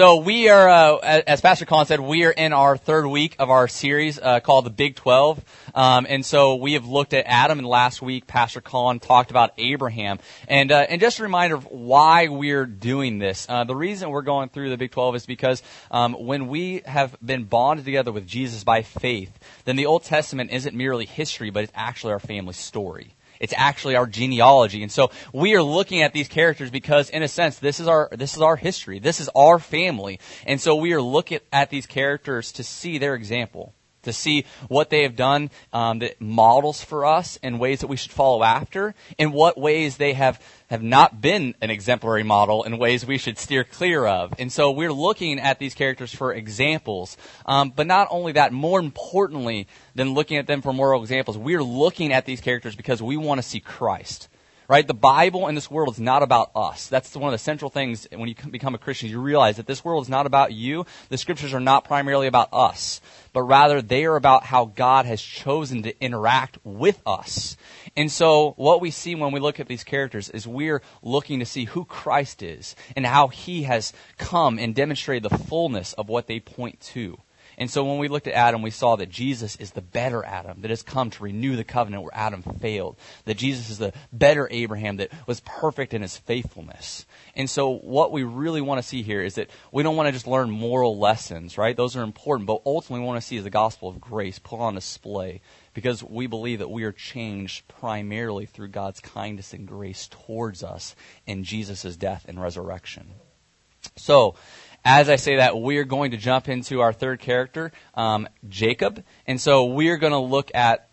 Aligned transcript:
So 0.00 0.16
we 0.16 0.48
are, 0.48 0.66
uh, 0.66 0.96
as 1.26 1.42
Pastor 1.42 1.66
Colin 1.66 1.84
said, 1.84 2.00
we 2.00 2.24
are 2.24 2.30
in 2.30 2.54
our 2.54 2.78
third 2.78 3.06
week 3.06 3.36
of 3.38 3.50
our 3.50 3.68
series 3.68 4.18
uh, 4.18 4.40
called 4.40 4.64
the 4.64 4.70
Big 4.70 4.96
Twelve, 4.96 5.44
um, 5.74 6.06
and 6.08 6.24
so 6.24 6.54
we 6.54 6.72
have 6.72 6.86
looked 6.86 7.12
at 7.12 7.26
Adam. 7.26 7.58
And 7.58 7.68
last 7.68 8.00
week, 8.00 8.26
Pastor 8.26 8.62
Colin 8.62 8.98
talked 8.98 9.30
about 9.30 9.52
Abraham, 9.58 10.18
and 10.48 10.72
uh, 10.72 10.86
and 10.88 11.02
just 11.02 11.18
a 11.18 11.22
reminder 11.22 11.56
of 11.56 11.66
why 11.66 12.28
we're 12.28 12.64
doing 12.64 13.18
this. 13.18 13.44
Uh, 13.46 13.64
the 13.64 13.76
reason 13.76 14.08
we're 14.08 14.22
going 14.22 14.48
through 14.48 14.70
the 14.70 14.78
Big 14.78 14.90
Twelve 14.90 15.16
is 15.16 15.26
because 15.26 15.62
um, 15.90 16.14
when 16.14 16.48
we 16.48 16.80
have 16.86 17.14
been 17.22 17.44
bonded 17.44 17.84
together 17.84 18.10
with 18.10 18.26
Jesus 18.26 18.64
by 18.64 18.80
faith, 18.80 19.38
then 19.66 19.76
the 19.76 19.84
Old 19.84 20.04
Testament 20.04 20.50
isn't 20.50 20.74
merely 20.74 21.04
history, 21.04 21.50
but 21.50 21.64
it's 21.64 21.72
actually 21.76 22.14
our 22.14 22.20
family 22.20 22.54
story. 22.54 23.16
It's 23.40 23.54
actually 23.56 23.96
our 23.96 24.06
genealogy. 24.06 24.82
And 24.82 24.92
so 24.92 25.10
we 25.32 25.56
are 25.56 25.62
looking 25.62 26.02
at 26.02 26.12
these 26.12 26.28
characters 26.28 26.70
because 26.70 27.10
in 27.10 27.22
a 27.22 27.28
sense, 27.28 27.58
this 27.58 27.80
is 27.80 27.88
our, 27.88 28.08
this 28.12 28.36
is 28.36 28.42
our 28.42 28.56
history. 28.56 28.98
This 28.98 29.18
is 29.18 29.30
our 29.34 29.58
family. 29.58 30.20
And 30.46 30.60
so 30.60 30.76
we 30.76 30.92
are 30.92 31.02
looking 31.02 31.40
at 31.52 31.70
these 31.70 31.86
characters 31.86 32.52
to 32.52 32.62
see 32.62 32.98
their 32.98 33.14
example 33.14 33.74
to 34.02 34.12
see 34.12 34.44
what 34.68 34.90
they 34.90 35.02
have 35.02 35.16
done 35.16 35.50
um, 35.72 35.98
that 36.00 36.20
models 36.20 36.82
for 36.82 37.04
us 37.04 37.38
and 37.42 37.60
ways 37.60 37.80
that 37.80 37.86
we 37.86 37.96
should 37.96 38.12
follow 38.12 38.42
after, 38.42 38.94
and 39.18 39.32
what 39.32 39.58
ways 39.58 39.96
they 39.96 40.14
have, 40.14 40.40
have 40.70 40.82
not 40.82 41.20
been 41.20 41.54
an 41.60 41.68
exemplary 41.68 42.22
model, 42.22 42.62
in 42.62 42.78
ways 42.78 43.04
we 43.04 43.18
should 43.18 43.36
steer 43.36 43.64
clear 43.64 44.06
of. 44.06 44.32
And 44.38 44.50
so 44.52 44.70
we're 44.70 44.92
looking 44.92 45.38
at 45.38 45.58
these 45.58 45.74
characters 45.74 46.14
for 46.14 46.32
examples. 46.32 47.16
Um, 47.44 47.72
but 47.74 47.86
not 47.86 48.08
only 48.10 48.32
that, 48.32 48.52
more 48.52 48.78
importantly 48.80 49.66
than 49.94 50.14
looking 50.14 50.38
at 50.38 50.46
them 50.46 50.62
for 50.62 50.72
moral 50.72 51.02
examples, 51.02 51.36
we're 51.36 51.62
looking 51.62 52.12
at 52.12 52.24
these 52.24 52.40
characters 52.40 52.74
because 52.74 53.02
we 53.02 53.16
want 53.16 53.42
to 53.42 53.46
see 53.46 53.60
Christ 53.60 54.29
right? 54.70 54.86
The 54.86 54.94
Bible 54.94 55.48
and 55.48 55.56
this 55.56 55.68
world 55.68 55.94
is 55.94 55.98
not 55.98 56.22
about 56.22 56.52
us. 56.54 56.86
That's 56.86 57.16
one 57.16 57.26
of 57.26 57.32
the 57.32 57.38
central 57.42 57.72
things 57.72 58.06
when 58.12 58.28
you 58.28 58.36
become 58.52 58.76
a 58.76 58.78
Christian. 58.78 59.10
You 59.10 59.20
realize 59.20 59.56
that 59.56 59.66
this 59.66 59.84
world 59.84 60.04
is 60.04 60.08
not 60.08 60.26
about 60.26 60.52
you. 60.52 60.86
The 61.08 61.18
scriptures 61.18 61.52
are 61.52 61.58
not 61.58 61.82
primarily 61.82 62.28
about 62.28 62.50
us, 62.52 63.00
but 63.32 63.42
rather 63.42 63.82
they 63.82 64.04
are 64.04 64.14
about 64.14 64.44
how 64.44 64.66
God 64.66 65.06
has 65.06 65.20
chosen 65.20 65.82
to 65.82 66.00
interact 66.00 66.58
with 66.62 67.02
us. 67.04 67.56
And 67.96 68.12
so 68.12 68.52
what 68.58 68.80
we 68.80 68.92
see 68.92 69.16
when 69.16 69.32
we 69.32 69.40
look 69.40 69.58
at 69.58 69.66
these 69.66 69.82
characters 69.82 70.30
is 70.30 70.46
we're 70.46 70.82
looking 71.02 71.40
to 71.40 71.46
see 71.46 71.64
who 71.64 71.84
Christ 71.84 72.40
is 72.40 72.76
and 72.94 73.04
how 73.04 73.26
he 73.26 73.64
has 73.64 73.92
come 74.18 74.56
and 74.56 74.72
demonstrated 74.72 75.28
the 75.28 75.36
fullness 75.36 75.94
of 75.94 76.08
what 76.08 76.28
they 76.28 76.38
point 76.38 76.78
to. 76.92 77.18
And 77.60 77.70
so 77.70 77.84
when 77.84 77.98
we 77.98 78.08
looked 78.08 78.26
at 78.26 78.32
Adam, 78.32 78.62
we 78.62 78.70
saw 78.70 78.96
that 78.96 79.10
Jesus 79.10 79.54
is 79.56 79.72
the 79.72 79.82
better 79.82 80.24
Adam 80.24 80.62
that 80.62 80.70
has 80.70 80.82
come 80.82 81.10
to 81.10 81.22
renew 81.22 81.56
the 81.56 81.62
covenant 81.62 82.02
where 82.02 82.14
Adam 82.14 82.42
failed. 82.42 82.96
That 83.26 83.36
Jesus 83.36 83.68
is 83.68 83.76
the 83.76 83.92
better 84.10 84.48
Abraham 84.50 84.96
that 84.96 85.10
was 85.26 85.40
perfect 85.40 85.92
in 85.92 86.00
his 86.00 86.16
faithfulness. 86.16 87.04
And 87.36 87.50
so 87.50 87.68
what 87.68 88.12
we 88.12 88.22
really 88.22 88.62
want 88.62 88.80
to 88.80 88.88
see 88.88 89.02
here 89.02 89.20
is 89.20 89.34
that 89.34 89.50
we 89.72 89.82
don't 89.82 89.94
want 89.94 90.06
to 90.06 90.12
just 90.12 90.26
learn 90.26 90.50
moral 90.50 90.98
lessons, 90.98 91.58
right? 91.58 91.76
Those 91.76 91.96
are 91.96 92.02
important, 92.02 92.46
but 92.46 92.62
ultimately 92.64 93.00
we 93.00 93.06
want 93.06 93.20
to 93.20 93.26
see 93.26 93.36
is 93.36 93.44
the 93.44 93.50
gospel 93.50 93.90
of 93.90 94.00
grace 94.00 94.38
put 94.38 94.58
on 94.58 94.74
display 94.74 95.42
because 95.74 96.02
we 96.02 96.26
believe 96.26 96.60
that 96.60 96.70
we 96.70 96.84
are 96.84 96.92
changed 96.92 97.68
primarily 97.68 98.46
through 98.46 98.68
God's 98.68 99.00
kindness 99.00 99.52
and 99.52 99.68
grace 99.68 100.08
towards 100.08 100.64
us 100.64 100.96
in 101.26 101.44
Jesus' 101.44 101.94
death 101.96 102.24
and 102.26 102.40
resurrection. 102.40 103.10
So, 103.96 104.34
as 104.84 105.08
I 105.08 105.16
say 105.16 105.36
that, 105.36 105.58
we're 105.58 105.84
going 105.84 106.12
to 106.12 106.16
jump 106.16 106.48
into 106.48 106.80
our 106.80 106.92
third 106.92 107.20
character, 107.20 107.72
um, 107.94 108.28
Jacob. 108.48 109.04
And 109.26 109.40
so 109.40 109.66
we're 109.66 109.98
going 109.98 110.12
to 110.12 110.18
look 110.18 110.50
at 110.54 110.88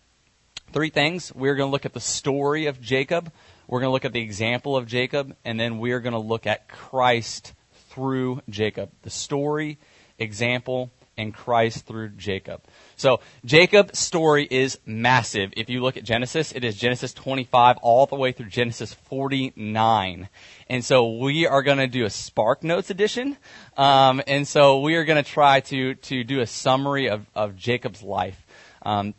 three 0.72 0.90
things. 0.90 1.34
We're 1.34 1.54
going 1.54 1.68
to 1.68 1.72
look 1.72 1.86
at 1.86 1.94
the 1.94 2.00
story 2.00 2.66
of 2.66 2.80
Jacob. 2.80 3.32
We're 3.66 3.80
going 3.80 3.88
to 3.88 3.92
look 3.92 4.04
at 4.04 4.12
the 4.12 4.20
example 4.20 4.76
of 4.76 4.86
Jacob. 4.86 5.36
And 5.44 5.58
then 5.58 5.78
we're 5.78 6.00
going 6.00 6.12
to 6.12 6.18
look 6.18 6.46
at 6.46 6.68
Christ 6.68 7.54
through 7.90 8.42
Jacob. 8.50 8.90
The 9.02 9.10
story, 9.10 9.78
example, 10.18 10.90
and 11.18 11.34
Christ 11.34 11.84
through 11.84 12.10
Jacob. 12.10 12.62
So 12.96 13.20
Jacob's 13.44 13.98
story 13.98 14.46
is 14.50 14.78
massive. 14.86 15.52
If 15.56 15.68
you 15.68 15.82
look 15.82 15.98
at 15.98 16.04
Genesis, 16.04 16.52
it 16.52 16.64
is 16.64 16.76
Genesis 16.76 17.12
25 17.12 17.76
all 17.78 18.06
the 18.06 18.16
way 18.16 18.32
through 18.32 18.48
Genesis 18.48 18.94
49. 18.94 20.28
And 20.70 20.84
so 20.84 21.18
we 21.18 21.46
are 21.46 21.62
going 21.62 21.78
to 21.78 21.88
do 21.88 22.06
a 22.06 22.10
Spark 22.10 22.64
Notes 22.64 22.88
edition. 22.88 23.36
Um, 23.76 24.22
and 24.26 24.48
so 24.48 24.80
we 24.80 24.94
are 24.94 25.04
going 25.04 25.22
to 25.22 25.28
try 25.28 25.60
to, 25.60 25.94
to 25.96 26.24
do 26.24 26.40
a 26.40 26.46
summary 26.46 27.10
of, 27.10 27.26
of 27.34 27.56
Jacob's 27.56 28.02
life. 28.02 28.46
Um, 28.82 29.14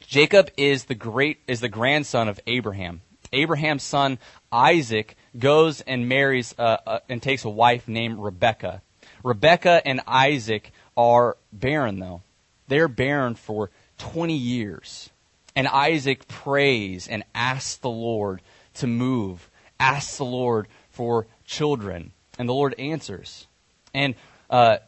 Jacob 0.00 0.50
is 0.56 0.84
the 0.84 0.94
great, 0.94 1.40
is 1.46 1.60
the 1.60 1.68
grandson 1.68 2.28
of 2.28 2.40
Abraham. 2.46 3.02
Abraham's 3.32 3.82
son 3.82 4.18
Isaac 4.52 5.16
goes 5.38 5.80
and 5.82 6.08
marries 6.08 6.54
uh, 6.58 6.78
uh, 6.86 6.98
and 7.08 7.22
takes 7.22 7.44
a 7.44 7.50
wife 7.50 7.86
named 7.86 8.18
Rebecca. 8.18 8.82
Rebecca 9.22 9.82
and 9.84 10.00
Isaac 10.06 10.72
are 10.96 11.36
barren, 11.52 11.98
though. 11.98 12.22
They're 12.68 12.88
barren 12.88 13.34
for 13.34 13.70
20 13.98 14.34
years. 14.34 15.10
And 15.56 15.66
Isaac 15.66 16.28
prays 16.28 17.08
and 17.08 17.24
asks 17.34 17.76
the 17.76 17.90
Lord 17.90 18.40
to 18.74 18.86
move, 18.86 19.50
asks 19.78 20.16
the 20.16 20.24
Lord 20.24 20.68
for 20.90 21.26
children. 21.44 22.12
And 22.38 22.48
the 22.48 22.54
Lord 22.54 22.74
answers. 22.78 23.46
And 23.92 24.14
uh, 24.48 24.78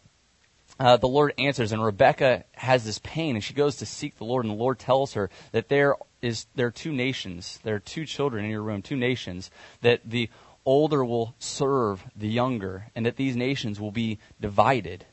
uh, 0.78 0.96
the 0.96 1.08
Lord 1.08 1.34
answers, 1.38 1.72
and 1.72 1.84
Rebecca 1.84 2.44
has 2.54 2.84
this 2.84 2.98
pain, 3.02 3.36
and 3.36 3.44
she 3.44 3.54
goes 3.54 3.76
to 3.76 3.86
seek 3.86 4.16
the 4.16 4.24
Lord, 4.24 4.44
and 4.44 4.52
the 4.52 4.58
Lord 4.58 4.78
tells 4.78 5.14
her 5.14 5.30
that 5.52 5.68
there 5.68 5.96
is 6.20 6.46
there 6.54 6.68
are 6.68 6.72
two 6.72 6.92
nations, 6.92 7.58
there 7.62 7.74
are 7.76 7.80
two 7.80 8.06
children 8.06 8.44
in 8.44 8.50
your 8.50 8.62
room, 8.62 8.82
two 8.82 8.96
nations 8.96 9.50
that 9.82 10.00
the 10.04 10.30
older 10.64 11.04
will 11.04 11.34
serve 11.38 12.04
the 12.16 12.28
younger, 12.28 12.86
and 12.94 13.04
that 13.06 13.16
these 13.16 13.36
nations 13.36 13.80
will 13.80 13.90
be 13.90 14.18
divided. 14.40 15.04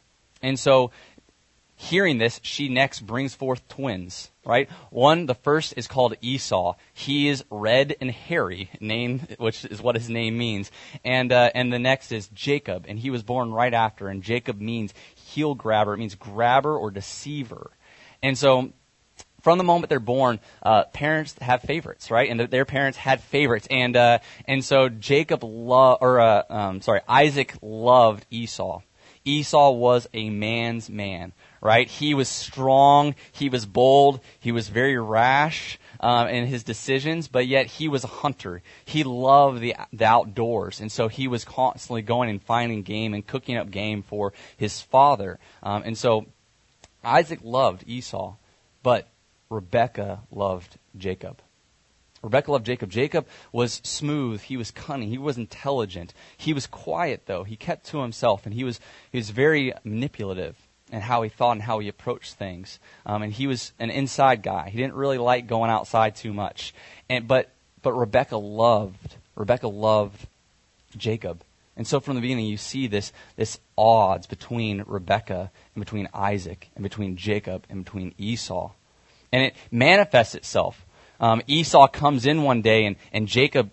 And 0.41 0.59
so, 0.59 0.91
hearing 1.75 2.17
this, 2.17 2.41
she 2.43 2.67
next 2.67 3.01
brings 3.01 3.33
forth 3.33 3.67
twins, 3.69 4.31
right? 4.45 4.69
One, 4.89 5.27
the 5.27 5.35
first 5.35 5.73
is 5.77 5.87
called 5.87 6.15
Esau. 6.21 6.75
He 6.93 7.29
is 7.29 7.45
red 7.49 7.95
and 8.01 8.11
hairy, 8.11 8.69
name, 8.81 9.21
which 9.37 9.63
is 9.63 9.81
what 9.81 9.95
his 9.95 10.09
name 10.09 10.37
means. 10.37 10.71
And, 11.05 11.31
uh, 11.31 11.51
and 11.55 11.71
the 11.71 11.79
next 11.79 12.11
is 12.11 12.27
Jacob, 12.29 12.85
and 12.87 12.99
he 12.99 13.09
was 13.09 13.23
born 13.23 13.51
right 13.51 13.73
after, 13.73 14.09
and 14.09 14.21
Jacob 14.21 14.59
means 14.59 14.93
heel 15.15 15.55
grabber. 15.55 15.93
It 15.93 15.99
means 15.99 16.15
grabber 16.15 16.75
or 16.75 16.91
deceiver. 16.91 17.71
And 18.21 18.37
so, 18.37 18.73
from 19.41 19.57
the 19.57 19.63
moment 19.63 19.89
they're 19.89 20.01
born, 20.01 20.39
uh, 20.61 20.83
parents 20.85 21.35
have 21.39 21.61
favorites, 21.61 22.11
right? 22.11 22.29
And 22.29 22.41
their 22.41 22.65
parents 22.65 22.97
had 22.97 23.21
favorites, 23.21 23.67
and 23.71 23.95
uh, 23.95 24.19
and 24.45 24.65
so 24.65 24.89
Jacob 24.89 25.43
loved, 25.43 25.99
or 26.01 26.19
uh, 26.19 26.43
um, 26.49 26.81
sorry, 26.81 26.99
Isaac 27.07 27.55
loved 27.61 28.25
Esau. 28.29 28.81
Esau 29.29 29.71
was 29.71 30.07
a 30.13 30.29
man's 30.29 30.89
man, 30.89 31.33
right? 31.61 31.87
He 31.87 32.13
was 32.13 32.27
strong, 32.27 33.15
he 33.31 33.49
was 33.49 33.65
bold, 33.65 34.21
he 34.39 34.51
was 34.51 34.69
very 34.69 34.97
rash 34.97 35.79
um, 35.99 36.27
in 36.27 36.47
his 36.47 36.63
decisions, 36.63 37.27
but 37.27 37.45
yet 37.45 37.67
he 37.67 37.87
was 37.87 38.03
a 38.03 38.07
hunter. 38.07 38.61
He 38.85 39.03
loved 39.03 39.61
the, 39.61 39.75
the 39.93 40.05
outdoors, 40.05 40.81
and 40.81 40.91
so 40.91 41.07
he 41.07 41.27
was 41.27 41.45
constantly 41.45 42.01
going 42.01 42.29
and 42.29 42.41
finding 42.41 42.81
game 42.81 43.13
and 43.13 43.25
cooking 43.25 43.57
up 43.57 43.69
game 43.69 44.01
for 44.01 44.33
his 44.57 44.81
father. 44.81 45.37
Um, 45.61 45.83
and 45.85 45.97
so 45.97 46.25
Isaac 47.03 47.39
loved 47.43 47.83
Esau, 47.87 48.35
but 48.81 49.07
Rebekah 49.49 50.21
loved 50.31 50.77
Jacob. 50.97 51.41
Rebecca 52.21 52.51
loved 52.51 52.65
Jacob. 52.65 52.89
Jacob 52.89 53.27
was 53.51 53.81
smooth. 53.83 54.41
He 54.41 54.57
was 54.57 54.71
cunning. 54.71 55.09
He 55.09 55.17
was 55.17 55.37
intelligent. 55.37 56.13
He 56.37 56.53
was 56.53 56.67
quiet, 56.67 57.23
though. 57.25 57.43
He 57.43 57.55
kept 57.55 57.85
to 57.87 58.01
himself, 58.01 58.45
and 58.45 58.53
he 58.53 58.63
was, 58.63 58.79
he 59.11 59.17
was 59.17 59.29
very 59.29 59.73
manipulative 59.83 60.55
in 60.91 61.01
how 61.01 61.21
he 61.21 61.29
thought 61.29 61.53
and 61.53 61.61
how 61.61 61.79
he 61.79 61.87
approached 61.87 62.33
things. 62.33 62.79
Um, 63.05 63.21
and 63.21 63.31
he 63.31 63.47
was 63.47 63.71
an 63.79 63.89
inside 63.89 64.43
guy. 64.43 64.69
He 64.69 64.77
didn't 64.77 64.95
really 64.95 65.17
like 65.17 65.47
going 65.47 65.69
outside 65.69 66.15
too 66.15 66.33
much. 66.33 66.73
And, 67.09 67.27
but, 67.27 67.51
but 67.81 67.93
Rebecca 67.93 68.37
loved, 68.37 69.15
Rebecca 69.35 69.67
loved 69.67 70.27
Jacob. 70.97 71.43
And 71.77 71.87
so 71.87 71.99
from 71.99 72.15
the 72.15 72.21
beginning, 72.21 72.47
you 72.47 72.57
see 72.57 72.87
this, 72.87 73.13
this 73.37 73.59
odds 73.77 74.27
between 74.27 74.83
Rebecca 74.85 75.51
and 75.75 75.83
between 75.83 76.09
Isaac 76.13 76.69
and 76.75 76.83
between 76.83 77.15
Jacob 77.15 77.65
and 77.69 77.85
between 77.85 78.13
Esau. 78.17 78.71
And 79.31 79.43
it 79.43 79.55
manifests 79.71 80.35
itself 80.35 80.85
um, 81.19 81.41
Esau 81.47 81.87
comes 81.87 82.25
in 82.25 82.43
one 82.43 82.61
day 82.61 82.85
and, 82.85 82.95
and 83.11 83.27
Jacob 83.27 83.71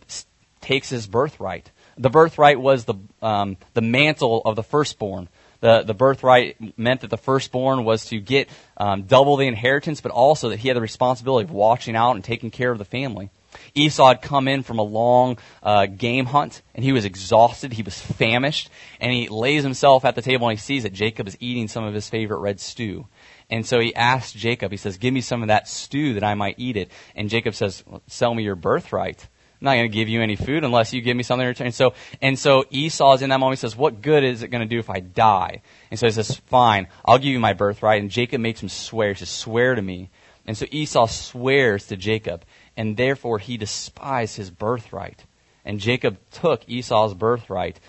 takes 0.61 0.89
his 0.89 1.07
birthright. 1.07 1.71
The 1.99 2.11
birthright 2.11 2.61
was 2.61 2.85
the, 2.85 2.95
um, 3.23 3.57
the 3.75 3.81
mantle 3.81 4.43
of 4.45 4.57
the 4.57 4.63
firstborn. 4.63 5.29
The, 5.61 5.83
the 5.83 5.95
birthright 5.95 6.79
meant 6.79 7.01
that 7.01 7.09
the 7.09 7.17
firstborn 7.17 7.85
was 7.85 8.07
to 8.07 8.21
get 8.21 8.49
um, 8.77 9.05
double 9.05 9.37
the 9.37 9.47
inheritance, 9.47 10.01
but 10.01 10.13
also 10.13 10.51
that 10.51 10.59
he 10.59 10.69
had 10.69 10.77
the 10.77 10.83
responsibility 10.83 11.45
of 11.45 11.51
watching 11.51 11.97
out 11.97 12.13
and 12.13 12.23
taking 12.23 12.51
care 12.51 12.71
of 12.71 12.79
the 12.79 12.85
family. 12.85 13.31
Esau 13.75 14.09
had 14.09 14.23
come 14.23 14.49
in 14.49 14.63
from 14.63 14.79
a 14.79 14.83
long 14.83 15.39
uh, 15.63 15.87
game 15.87 16.27
hunt, 16.27 16.63
and 16.75 16.85
he 16.85 16.93
was 16.93 17.07
exhausted. 17.07 17.73
He 17.73 17.83
was 17.83 17.99
famished, 17.99 18.69
and 19.01 19.13
he 19.13 19.29
lays 19.29 19.63
himself 19.63 20.05
at 20.05 20.15
the 20.15 20.23
table, 20.23 20.49
and 20.49 20.59
he 20.59 20.63
sees 20.63 20.83
that 20.83 20.93
Jacob 20.93 21.27
is 21.27 21.37
eating 21.41 21.69
some 21.69 21.85
of 21.85 21.95
his 21.95 22.09
favorite 22.09 22.39
red 22.39 22.61
stew. 22.61 23.07
And 23.49 23.65
so 23.65 23.79
he 23.79 23.95
asks 23.95 24.33
Jacob, 24.33 24.73
he 24.73 24.77
says, 24.77 24.99
Give 24.99 25.15
me 25.15 25.21
some 25.21 25.43
of 25.43 25.49
that 25.49 25.69
stew 25.69 26.15
that 26.15 26.25
I 26.25 26.35
might 26.35 26.57
eat 26.59 26.77
it. 26.77 26.91
And 27.15 27.31
Jacob 27.31 27.55
says, 27.55 27.85
Sell 28.09 28.35
me 28.35 28.43
your 28.43 28.57
birthright. 28.57 29.27
I'm 29.61 29.65
not 29.65 29.77
going 29.77 29.91
to 29.91 29.95
give 29.95 30.09
you 30.09 30.21
any 30.21 30.37
food 30.37 30.65
unless 30.65 30.93
you 30.93 31.01
give 31.01 31.17
me 31.17 31.23
something 31.23 31.45
in 31.45 31.49
return. 31.49 31.69
And 31.69 31.75
so, 31.75 31.95
and 32.21 32.39
so 32.39 32.67
Esau's 32.71 33.23
in 33.23 33.31
that 33.31 33.41
moment. 33.41 33.59
He 33.59 33.63
says, 33.63 33.75
what 33.75 34.03
good 34.03 34.23
is 34.23 34.43
it 34.43 34.49
going 34.49 34.61
to 34.61 34.69
do 34.69 34.79
if 34.79 34.91
I 34.91 35.01
die? 35.01 35.63
And 35.91 35.99
so 35.99 36.07
he 36.07 36.13
says, 36.13 36.37
fine, 36.47 36.89
I'll 37.07 37.17
give 37.17 37.33
you 37.33 37.41
my 37.41 37.55
birthright. 37.55 38.03
And 38.03 38.11
Jacob 38.11 38.43
makes 38.43 38.63
him 38.63 38.69
swear. 38.69 39.15
He 39.15 39.15
says, 39.21 39.31
swear 39.31 39.75
to 39.75 39.81
me. 39.81 40.11
And 40.47 40.59
so 40.59 40.67
Esau 40.71 41.07
swears 41.07 41.87
to 41.87 41.97
Jacob, 41.97 42.45
and 42.77 42.97
therefore 42.97 43.39
he 43.39 43.57
despised 43.57 44.37
his 44.37 44.51
birthright. 44.51 45.25
And 45.65 45.81
Jacob 45.81 46.19
took 46.31 46.69
Esau's 46.69 47.15
birthright 47.15 47.81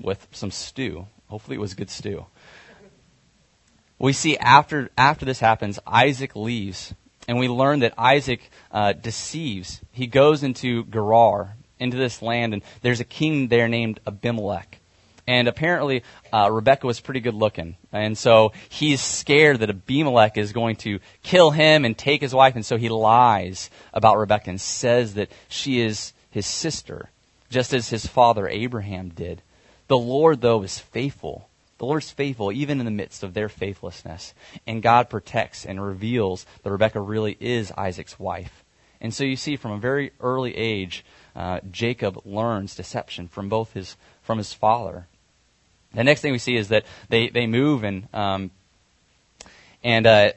with 0.00 0.26
some 0.32 0.50
stew. 0.50 1.06
Hopefully 1.28 1.56
it 1.56 1.60
was 1.60 1.74
good 1.74 1.90
stew. 1.90 2.26
We 3.98 4.12
see 4.12 4.36
after, 4.38 4.90
after 4.96 5.24
this 5.24 5.40
happens, 5.40 5.78
Isaac 5.86 6.36
leaves 6.36 6.94
and 7.28 7.38
we 7.38 7.48
learn 7.48 7.80
that 7.80 7.92
Isaac 7.98 8.50
uh, 8.72 8.94
deceives. 8.94 9.82
He 9.92 10.06
goes 10.06 10.42
into 10.42 10.84
Gerar, 10.84 11.56
into 11.78 11.98
this 11.98 12.22
land, 12.22 12.54
and 12.54 12.62
there's 12.80 13.00
a 13.00 13.04
king 13.04 13.48
there 13.48 13.68
named 13.68 14.00
Abimelech. 14.06 14.80
And 15.26 15.46
apparently, 15.46 16.04
uh, 16.32 16.48
Rebecca 16.50 16.86
was 16.86 17.00
pretty 17.00 17.20
good 17.20 17.34
looking. 17.34 17.76
And 17.92 18.16
so 18.16 18.52
he's 18.70 19.02
scared 19.02 19.60
that 19.60 19.68
Abimelech 19.68 20.38
is 20.38 20.54
going 20.54 20.76
to 20.76 21.00
kill 21.22 21.50
him 21.50 21.84
and 21.84 21.96
take 21.96 22.22
his 22.22 22.34
wife. 22.34 22.54
And 22.54 22.64
so 22.64 22.78
he 22.78 22.88
lies 22.88 23.68
about 23.92 24.16
Rebecca 24.16 24.48
and 24.48 24.60
says 24.60 25.14
that 25.14 25.30
she 25.50 25.82
is 25.82 26.14
his 26.30 26.46
sister, 26.46 27.10
just 27.50 27.74
as 27.74 27.90
his 27.90 28.06
father 28.06 28.48
Abraham 28.48 29.10
did. 29.10 29.42
The 29.88 29.98
Lord, 29.98 30.40
though, 30.40 30.62
is 30.62 30.78
faithful. 30.78 31.47
The 31.78 31.86
Lord's 31.86 32.10
faithful 32.10 32.52
even 32.52 32.80
in 32.80 32.84
the 32.84 32.90
midst 32.90 33.22
of 33.22 33.34
their 33.34 33.48
faithlessness. 33.48 34.34
And 34.66 34.82
God 34.82 35.08
protects 35.08 35.64
and 35.64 35.82
reveals 35.82 36.44
that 36.62 36.70
Rebekah 36.70 37.00
really 37.00 37.36
is 37.40 37.72
Isaac's 37.72 38.18
wife. 38.18 38.64
And 39.00 39.14
so 39.14 39.24
you 39.24 39.36
see 39.36 39.56
from 39.56 39.70
a 39.72 39.78
very 39.78 40.12
early 40.20 40.56
age, 40.56 41.04
uh, 41.36 41.60
Jacob 41.70 42.20
learns 42.24 42.74
deception 42.74 43.28
from 43.28 43.48
both 43.48 43.72
his, 43.72 43.96
from 44.22 44.38
his 44.38 44.52
father. 44.52 45.06
The 45.94 46.04
next 46.04 46.20
thing 46.20 46.32
we 46.32 46.38
see 46.38 46.56
is 46.56 46.68
that 46.68 46.84
they, 47.08 47.28
they 47.28 47.46
move 47.46 47.84
and, 47.84 48.12
um, 48.12 48.50
and, 49.84 50.06
uh, 50.06 50.32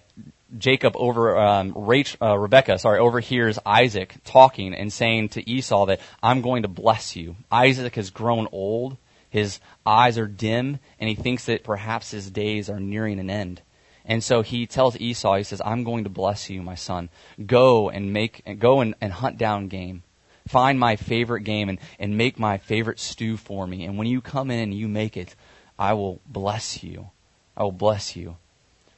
Jacob 0.58 0.94
over 0.98 1.38
um, 1.38 1.74
Rachel, 1.76 2.18
uh, 2.22 2.38
Rebecca, 2.38 2.78
sorry, 2.78 3.00
overhears 3.00 3.58
Isaac 3.66 4.14
talking 4.26 4.74
and 4.74 4.92
saying 4.92 5.30
to 5.30 5.50
Esau 5.50 5.86
that 5.86 6.02
I'm 6.22 6.42
going 6.42 6.64
to 6.64 6.68
bless 6.68 7.16
you. 7.16 7.38
Isaac 7.50 7.96
has 7.96 8.10
grown 8.10 8.48
old 8.52 8.98
his 9.32 9.62
eyes 9.86 10.18
are 10.18 10.28
dim, 10.28 10.78
and 11.00 11.10
he 11.10 11.16
thinks 11.16 11.46
that 11.46 11.64
perhaps 11.64 12.12
his 12.12 12.30
days 12.30 12.70
are 12.70 12.82
nearing 12.82 13.18
an 13.18 13.30
end. 13.30 13.62
And 14.04 14.22
so 14.22 14.42
he 14.42 14.68
tells 14.68 15.00
Esau, 15.00 15.36
he 15.36 15.44
says, 15.44 15.62
I'm 15.64 15.86
going 15.86 16.04
to 16.04 16.10
bless 16.10 16.50
you, 16.50 16.62
my 16.62 16.76
son. 16.76 17.10
Go 17.46 17.90
and 17.90 18.12
make, 18.12 18.44
go 18.60 18.82
and, 18.82 18.94
and 19.00 19.14
hunt 19.14 19.38
down 19.38 19.70
game. 19.70 20.04
Find 20.50 20.78
my 20.78 20.98
favorite 20.98 21.44
game 21.44 21.70
and, 21.70 21.80
and 21.98 22.18
make 22.18 22.38
my 22.38 22.58
favorite 22.58 23.00
stew 23.00 23.38
for 23.38 23.66
me. 23.66 23.86
And 23.86 23.98
when 23.98 24.08
you 24.08 24.20
come 24.20 24.52
in 24.52 24.60
and 24.60 24.74
you 24.74 24.90
make 24.90 25.16
it, 25.16 25.34
I 25.80 25.94
will 25.94 26.20
bless 26.26 26.84
you. 26.84 27.12
I 27.56 27.64
will 27.64 27.72
bless 27.72 28.18
you. 28.18 28.36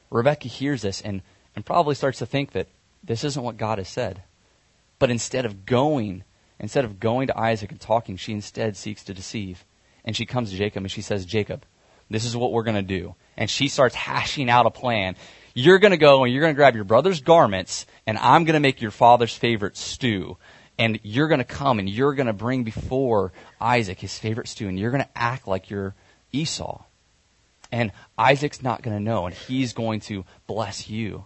Rebecca 0.09 0.47
hears 0.47 0.81
this 0.81 0.99
and, 0.99 1.21
and 1.55 1.63
probably 1.63 1.93
starts 1.93 2.17
to 2.19 2.25
think 2.25 2.53
that 2.53 2.69
this 3.03 3.23
isn't 3.23 3.43
what 3.43 3.57
God 3.57 3.77
has 3.77 3.89
said. 3.89 4.23
But 4.97 5.11
instead 5.11 5.45
of 5.45 5.67
going, 5.67 6.23
instead 6.59 6.85
of 6.85 6.99
going 6.99 7.27
to 7.27 7.37
Isaac 7.37 7.69
and 7.69 7.79
talking, 7.79 8.17
she 8.17 8.31
instead 8.31 8.75
seeks 8.75 9.03
to 9.03 9.13
deceive 9.13 9.63
and 10.05 10.15
she 10.15 10.25
comes 10.25 10.51
to 10.51 10.57
Jacob 10.57 10.83
and 10.83 10.91
she 10.91 11.01
says, 11.01 11.25
Jacob, 11.25 11.65
this 12.09 12.25
is 12.25 12.35
what 12.35 12.51
we're 12.51 12.63
going 12.63 12.75
to 12.75 12.81
do. 12.81 13.15
And 13.37 13.49
she 13.49 13.67
starts 13.67 13.95
hashing 13.95 14.49
out 14.49 14.65
a 14.65 14.71
plan. 14.71 15.15
You're 15.53 15.79
going 15.79 15.91
to 15.91 15.97
go 15.97 16.23
and 16.23 16.33
you're 16.33 16.41
going 16.41 16.53
to 16.53 16.57
grab 16.57 16.75
your 16.75 16.83
brother's 16.83 17.21
garments, 17.21 17.85
and 18.05 18.17
I'm 18.17 18.43
going 18.43 18.55
to 18.55 18.59
make 18.59 18.81
your 18.81 18.91
father's 18.91 19.35
favorite 19.35 19.77
stew. 19.77 20.37
And 20.77 20.99
you're 21.03 21.27
going 21.27 21.39
to 21.39 21.45
come 21.45 21.77
and 21.77 21.87
you're 21.87 22.15
going 22.15 22.27
to 22.27 22.33
bring 22.33 22.63
before 22.63 23.31
Isaac 23.61 23.99
his 23.99 24.17
favorite 24.17 24.47
stew, 24.47 24.67
and 24.67 24.79
you're 24.79 24.91
going 24.91 25.03
to 25.03 25.17
act 25.17 25.47
like 25.47 25.69
you're 25.69 25.95
Esau. 26.31 26.83
And 27.71 27.91
Isaac's 28.17 28.61
not 28.61 28.83
going 28.83 28.95
to 28.95 29.03
know, 29.03 29.25
and 29.25 29.33
he's 29.33 29.73
going 29.73 30.01
to 30.01 30.25
bless 30.45 30.89
you. 30.89 31.25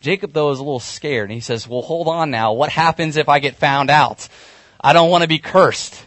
Jacob, 0.00 0.32
though, 0.32 0.50
is 0.50 0.58
a 0.58 0.62
little 0.62 0.80
scared, 0.80 1.28
and 1.28 1.34
he 1.34 1.40
says, 1.40 1.66
Well, 1.66 1.82
hold 1.82 2.08
on 2.08 2.30
now. 2.30 2.52
What 2.52 2.70
happens 2.70 3.16
if 3.16 3.28
I 3.28 3.40
get 3.40 3.56
found 3.56 3.90
out? 3.90 4.28
I 4.80 4.92
don't 4.92 5.10
want 5.10 5.22
to 5.22 5.28
be 5.28 5.38
cursed. 5.38 6.06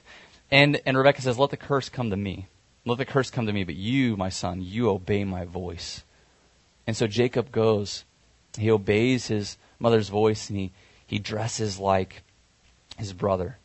And, 0.52 0.82
and 0.86 0.98
Rebecca 0.98 1.22
says, 1.22 1.40
Let 1.40 1.50
the 1.50 1.58
curse 1.58 1.90
come 1.90 2.10
to 2.10 2.18
me. 2.18 2.48
Let 2.86 2.98
the 2.98 3.06
curse 3.06 3.30
come 3.30 3.46
to 3.46 3.54
me, 3.54 3.64
but 3.64 3.76
you, 3.76 4.18
my 4.18 4.30
son, 4.30 4.62
you 4.62 4.90
obey 4.90 5.24
my 5.24 5.46
voice. 5.46 6.04
And 6.86 6.98
so 6.98 7.08
Jacob 7.08 7.52
goes. 7.52 8.04
He 8.58 8.70
obeys 8.70 9.28
his 9.28 9.58
mother's 9.80 10.10
voice 10.10 10.50
and 10.50 10.60
he, 10.60 10.72
he 11.08 11.20
dresses 11.20 11.80
like 11.80 12.24
his 12.98 13.14
brother. 13.14 13.58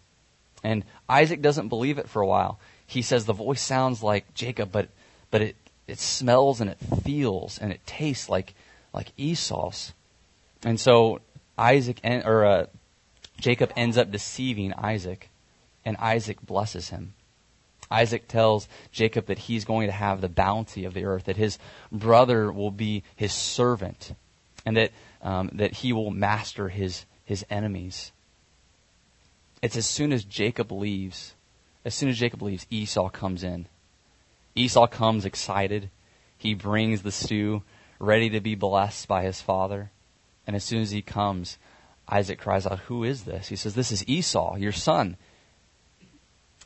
And 0.62 0.84
Isaac 1.08 1.42
doesn't 1.42 1.68
believe 1.68 1.98
it 1.98 2.08
for 2.08 2.22
a 2.22 2.26
while. 2.26 2.60
He 2.86 3.02
says 3.02 3.24
the 3.24 3.32
voice 3.32 3.62
sounds 3.62 4.02
like 4.02 4.32
Jacob, 4.34 4.70
but, 4.70 4.88
but 5.30 5.42
it, 5.42 5.56
it 5.88 5.98
smells 5.98 6.60
and 6.60 6.70
it 6.70 6.78
feels 7.02 7.58
and 7.58 7.72
it 7.72 7.84
tastes 7.84 8.28
like, 8.28 8.54
like 8.92 9.12
Esau's. 9.16 9.92
And 10.62 10.78
so 10.78 11.20
Isaac 11.58 11.98
en- 12.04 12.24
or 12.24 12.44
uh, 12.44 12.66
Jacob 13.40 13.72
ends 13.76 13.98
up 13.98 14.12
deceiving 14.12 14.72
Isaac 14.74 15.30
and 15.86 15.96
Isaac 15.98 16.42
blesses 16.42 16.90
him. 16.90 17.14
Isaac 17.88 18.26
tells 18.26 18.68
Jacob 18.90 19.26
that 19.26 19.38
he's 19.38 19.64
going 19.64 19.86
to 19.86 19.92
have 19.92 20.20
the 20.20 20.28
bounty 20.28 20.84
of 20.84 20.92
the 20.92 21.04
earth, 21.04 21.24
that 21.26 21.36
his 21.36 21.58
brother 21.92 22.50
will 22.52 22.72
be 22.72 23.04
his 23.14 23.32
servant, 23.32 24.12
and 24.66 24.76
that, 24.76 24.90
um, 25.22 25.48
that 25.54 25.72
he 25.72 25.92
will 25.92 26.10
master 26.10 26.68
his, 26.68 27.06
his 27.24 27.46
enemies. 27.48 28.10
It's 29.62 29.76
as 29.76 29.86
soon 29.86 30.12
as 30.12 30.24
Jacob 30.24 30.72
leaves, 30.72 31.34
as 31.84 31.94
soon 31.94 32.08
as 32.08 32.18
Jacob 32.18 32.42
leaves, 32.42 32.66
Esau 32.68 33.08
comes 33.08 33.44
in. 33.44 33.68
Esau 34.56 34.88
comes 34.88 35.24
excited. 35.24 35.90
He 36.36 36.54
brings 36.54 37.02
the 37.02 37.12
stew, 37.12 37.62
ready 38.00 38.28
to 38.30 38.40
be 38.40 38.56
blessed 38.56 39.06
by 39.06 39.22
his 39.22 39.40
father. 39.40 39.92
And 40.48 40.56
as 40.56 40.64
soon 40.64 40.82
as 40.82 40.90
he 40.90 41.02
comes, 41.02 41.58
Isaac 42.08 42.40
cries 42.40 42.66
out, 42.66 42.80
Who 42.80 43.04
is 43.04 43.22
this? 43.22 43.48
He 43.48 43.56
says, 43.56 43.74
This 43.74 43.92
is 43.92 44.06
Esau, 44.08 44.56
your 44.56 44.72
son. 44.72 45.16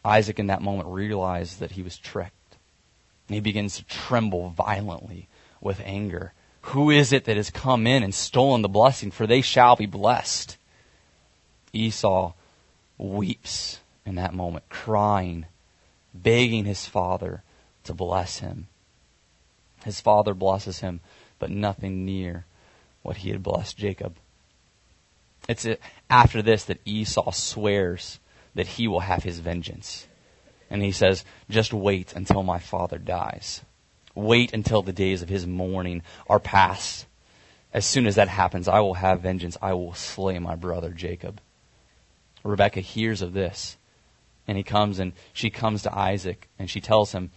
Isaac, 0.05 0.39
in 0.39 0.47
that 0.47 0.63
moment, 0.63 0.89
realized 0.89 1.61
that 1.61 1.73
he 1.73 1.83
was 1.83 1.99
tricked. 1.99 2.57
And 3.29 3.35
he 3.35 3.41
begins 3.41 3.77
to 3.77 3.85
tremble 3.85 4.51
violently 4.51 5.29
with 5.61 5.81
anger. 5.85 6.33
Who 6.63 6.91
is 6.91 7.13
it 7.13 7.25
that 7.25 7.37
has 7.37 7.51
come 7.51 7.87
in 7.87 8.03
and 8.03 8.15
stolen 8.15 8.63
the 8.63 8.69
blessing? 8.69 9.11
For 9.11 9.27
they 9.27 9.41
shall 9.41 9.77
be 9.77 9.87
blessed. 9.87 10.57
Esau 11.73 12.33
weeps 12.99 13.81
in 14.05 14.17
that 14.17 14.35
moment, 14.35 14.69
crying, 14.69 15.47
begging 16.13 16.65
his 16.65 16.87
father 16.87 17.43
to 17.85 17.95
bless 17.95 18.41
him. 18.41 18.67
His 19.85 20.01
father 20.01 20.35
blesses 20.35 20.81
him, 20.81 21.01
but 21.39 21.51
nothing 21.51 22.05
near 22.05 22.45
what 23.03 23.19
he 23.19 23.31
had 23.31 23.43
blessed 23.43 23.77
Jacob. 23.77 24.17
It's 25.49 25.67
after 26.11 26.43
this 26.43 26.65
that 26.65 26.81
Esau 26.85 27.31
swears 27.31 28.19
that 28.55 28.67
he 28.67 28.89
will 28.89 29.01
have 29.01 29.23
his 29.23 29.39
vengeance. 29.39 30.07
And 30.71 30.83
he 30.83 30.93
says, 30.93 31.25
just 31.49 31.73
wait 31.73 32.13
until 32.15 32.43
my 32.43 32.59
father 32.59 32.99
dies. 32.99 33.63
Wait 34.15 34.53
until 34.53 34.83
the 34.83 34.93
days 34.93 35.23
of 35.23 35.29
his 35.29 35.47
mourning 35.47 36.03
are 36.29 36.41
past. 36.41 37.07
As 37.73 37.87
soon 37.87 38.07
as 38.07 38.17
that 38.17 38.29
happens, 38.29 38.69
I 38.69 38.81
will 38.81 38.95
have 38.95 39.21
vengeance. 39.21 39.57
I 39.63 39.75
will 39.75 39.95
slay 39.95 40.39
my 40.39 40.57
brother 40.57 40.91
Jacob. 40.91 41.41
Rebecca 42.43 42.81
hears 42.81 43.23
of 43.23 43.33
this, 43.33 43.77
and 44.49 44.57
he 44.57 44.65
comes 44.65 44.99
and 44.99 45.13
she 45.33 45.51
comes 45.51 45.83
to 45.83 45.97
Isaac 45.97 46.49
and 46.59 46.69
she 46.69 46.81
tells 46.81 47.13
him, 47.13 47.31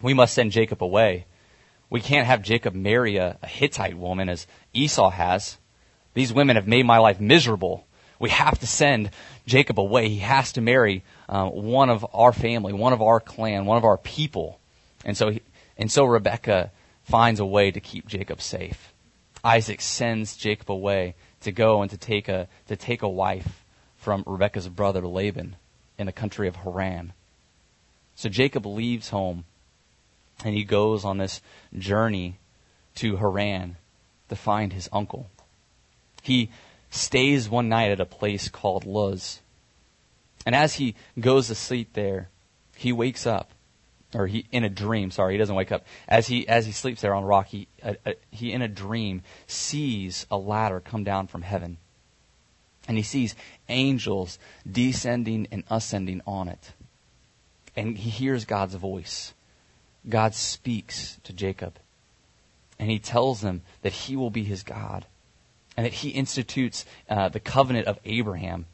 We 0.00 0.14
must 0.14 0.34
send 0.34 0.52
Jacob 0.52 0.82
away. 0.82 1.26
We 1.90 2.00
can't 2.00 2.26
have 2.26 2.42
Jacob 2.42 2.74
marry 2.74 3.18
a, 3.18 3.38
a 3.42 3.46
Hittite 3.46 3.96
woman 3.96 4.28
as 4.28 4.46
Esau 4.72 5.10
has. 5.10 5.58
These 6.14 6.32
women 6.32 6.56
have 6.56 6.66
made 6.66 6.86
my 6.86 6.98
life 6.98 7.20
miserable 7.20 7.86
we 8.22 8.30
have 8.30 8.60
to 8.60 8.66
send 8.68 9.10
Jacob 9.46 9.80
away. 9.80 10.08
He 10.08 10.20
has 10.20 10.52
to 10.52 10.60
marry 10.60 11.02
uh, 11.28 11.48
one 11.48 11.90
of 11.90 12.06
our 12.14 12.32
family, 12.32 12.72
one 12.72 12.92
of 12.92 13.02
our 13.02 13.18
clan, 13.18 13.66
one 13.66 13.76
of 13.76 13.84
our 13.84 13.98
people. 13.98 14.60
And 15.04 15.16
so, 15.16 15.30
he, 15.30 15.42
and 15.76 15.90
so 15.90 16.04
Rebecca 16.04 16.70
finds 17.02 17.40
a 17.40 17.44
way 17.44 17.72
to 17.72 17.80
keep 17.80 18.06
Jacob 18.06 18.40
safe. 18.40 18.92
Isaac 19.42 19.80
sends 19.80 20.36
Jacob 20.36 20.70
away 20.70 21.16
to 21.40 21.50
go 21.50 21.82
and 21.82 21.90
to 21.90 21.96
take 21.96 22.28
a, 22.28 22.46
to 22.68 22.76
take 22.76 23.02
a 23.02 23.08
wife 23.08 23.64
from 23.96 24.22
Rebecca's 24.24 24.68
brother 24.68 25.04
Laban 25.04 25.56
in 25.98 26.06
the 26.06 26.12
country 26.12 26.46
of 26.46 26.54
Haran. 26.54 27.12
So 28.14 28.28
Jacob 28.28 28.64
leaves 28.66 29.08
home 29.08 29.44
and 30.44 30.54
he 30.54 30.62
goes 30.62 31.04
on 31.04 31.18
this 31.18 31.42
journey 31.76 32.36
to 32.96 33.16
Haran 33.16 33.78
to 34.28 34.36
find 34.36 34.72
his 34.72 34.88
uncle. 34.92 35.28
He 36.22 36.50
stays 36.92 37.48
one 37.48 37.70
night 37.70 37.90
at 37.90 38.00
a 38.00 38.06
place 38.06 38.48
called 38.48 38.84
Luz. 38.84 39.40
And 40.44 40.54
as 40.54 40.74
he 40.74 40.94
goes 41.18 41.48
to 41.48 41.54
sleep 41.54 41.94
there, 41.94 42.28
he 42.76 42.92
wakes 42.92 43.26
up, 43.26 43.50
or 44.14 44.26
he 44.26 44.46
in 44.52 44.62
a 44.62 44.68
dream. 44.68 45.10
Sorry, 45.10 45.34
he 45.34 45.38
doesn't 45.38 45.56
wake 45.56 45.72
up. 45.72 45.84
As 46.06 46.26
he 46.26 46.46
as 46.46 46.66
he 46.66 46.72
sleeps 46.72 47.00
there 47.00 47.14
on 47.14 47.22
the 47.22 47.28
rock, 47.28 47.46
he 47.46 47.66
uh, 47.82 47.94
uh, 48.04 48.12
he 48.30 48.52
in 48.52 48.60
a 48.60 48.68
dream 48.68 49.22
sees 49.46 50.26
a 50.30 50.36
ladder 50.36 50.80
come 50.80 51.02
down 51.02 51.26
from 51.26 51.42
heaven. 51.42 51.78
And 52.86 52.96
he 52.96 53.02
sees 53.02 53.36
angels 53.68 54.38
descending 54.70 55.48
and 55.50 55.64
ascending 55.70 56.20
on 56.26 56.48
it. 56.48 56.72
And 57.74 57.96
he 57.96 58.10
hears 58.10 58.44
God's 58.44 58.74
voice. 58.74 59.32
God 60.08 60.34
speaks 60.34 61.18
to 61.24 61.32
Jacob. 61.32 61.78
And 62.78 62.90
he 62.90 62.98
tells 62.98 63.42
him 63.42 63.62
that 63.82 63.92
he 63.92 64.16
will 64.16 64.30
be 64.30 64.42
his 64.42 64.64
God. 64.64 65.06
And 65.76 65.86
that 65.86 65.94
he 65.94 66.10
institutes 66.10 66.84
uh, 67.08 67.28
the 67.28 67.40
covenant 67.40 67.86
of 67.86 67.98
Abraham. 68.04 68.66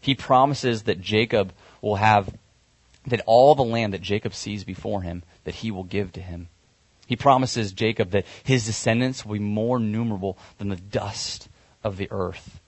He 0.00 0.14
promises 0.14 0.82
that 0.82 1.00
Jacob 1.00 1.52
will 1.80 1.96
have, 1.96 2.34
that 3.06 3.22
all 3.26 3.54
the 3.54 3.64
land 3.64 3.92
that 3.94 4.02
Jacob 4.02 4.34
sees 4.34 4.64
before 4.64 5.02
him, 5.02 5.22
that 5.44 5.56
he 5.56 5.70
will 5.70 5.84
give 5.84 6.12
to 6.12 6.20
him. 6.20 6.48
He 7.06 7.16
promises 7.16 7.72
Jacob 7.72 8.10
that 8.10 8.26
his 8.44 8.66
descendants 8.66 9.24
will 9.24 9.34
be 9.34 9.38
more 9.38 9.78
numerable 9.78 10.36
than 10.58 10.68
the 10.68 10.76
dust 10.76 11.48
of 11.82 11.96
the 11.96 12.08
earth. 12.10 12.60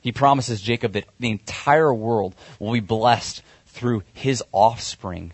He 0.00 0.12
promises 0.12 0.60
Jacob 0.60 0.92
that 0.92 1.08
the 1.18 1.30
entire 1.30 1.92
world 1.92 2.34
will 2.60 2.72
be 2.72 2.80
blessed 2.80 3.42
through 3.66 4.04
his 4.12 4.42
offspring. 4.52 5.32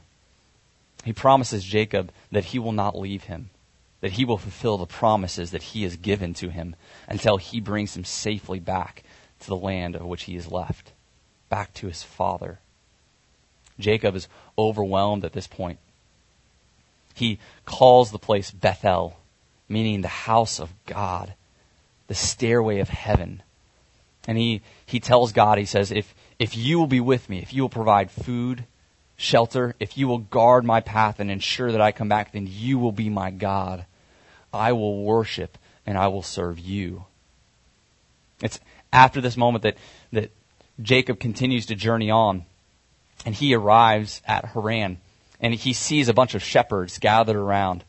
He 1.05 1.13
promises 1.13 1.63
Jacob 1.63 2.11
that 2.33 2.47
he 2.47 2.59
will 2.59 2.73
not 2.73 2.99
leave 2.99 3.25
him, 3.25 3.51
that 4.05 4.13
he 4.13 4.25
will 4.25 4.37
fulfill 4.37 4.77
the 4.77 4.87
promises 4.87 5.51
that 5.51 5.63
he 5.63 5.83
has 5.83 5.97
given 5.97 6.35
to 6.35 6.51
him 6.51 6.77
until 7.09 7.39
he 7.39 7.59
brings 7.59 7.97
him 7.97 8.05
safely 8.05 8.61
back 8.61 9.03
to 9.41 9.49
the 9.49 9.57
land 9.57 9.97
of 9.97 10.05
which 10.05 10.25
he 10.25 10.37
is 10.37 10.53
left, 10.53 10.93
back 11.49 11.73
to 11.75 11.89
his 11.89 12.03
father. 12.03 12.61
Jacob 13.81 14.15
is 14.15 14.29
overwhelmed 14.57 15.25
at 15.25 15.33
this 15.33 15.49
point 15.49 15.79
he 17.15 17.39
calls 17.65 18.11
the 18.11 18.19
place 18.19 18.51
Bethel, 18.51 19.17
meaning 19.69 20.01
the 20.01 20.09
house 20.09 20.59
of 20.59 20.73
God, 20.85 21.35
the 22.09 22.15
stairway 22.15 22.81
of 22.81 22.89
heaven. 22.89 23.43
And 24.27 24.37
he, 24.37 24.63
he 24.85 25.01
tells 25.01 25.33
God, 25.33 25.59
he 25.59 25.65
says, 25.65 25.93
if, 25.93 26.13
if 26.39 26.57
you 26.57 26.79
will 26.79 26.89
be 26.89 27.01
with 27.01 27.31
me, 27.31 27.39
if 27.39 27.55
you 27.55 27.63
will 27.63 27.69
provide 27.69 28.11
food, 28.11 28.65
shelter, 29.17 29.77
if 29.79 29.97
you 29.97 30.09
will 30.09 30.19
guard 30.19 30.65
my 30.65 30.81
path 30.81 31.21
and 31.21 31.31
ensure 31.31 31.71
that 31.71 31.81
I 31.81 31.93
come 31.93 32.09
back, 32.09 32.33
then 32.33 32.49
you 32.51 32.79
will 32.79 32.93
be 32.93 33.09
my 33.09 33.31
God. 33.31 33.87
I 34.55 34.73
will 34.73 35.03
worship 35.03 35.59
and 35.85 35.99
I 35.99 36.09
will 36.09 36.23
serve 36.23 36.59
you. 36.59 37.05
It's 38.41 38.61
after 38.93 39.21
this 39.21 39.37
moment 39.37 39.63
that, 39.63 39.77
that 40.13 40.31
Jacob 40.81 41.19
continues 41.21 41.67
to 41.67 41.75
journey 41.75 42.11
on 42.11 42.45
and 43.27 43.35
he 43.35 43.55
arrives 43.55 44.23
at 44.27 44.45
Haran 44.47 44.99
and 45.41 45.55
he 45.55 45.73
sees 45.73 46.09
a 46.09 46.15
bunch 46.15 46.35
of 46.35 46.43
shepherds 46.43 46.99
gathered 46.99 47.37
around. 47.37 47.85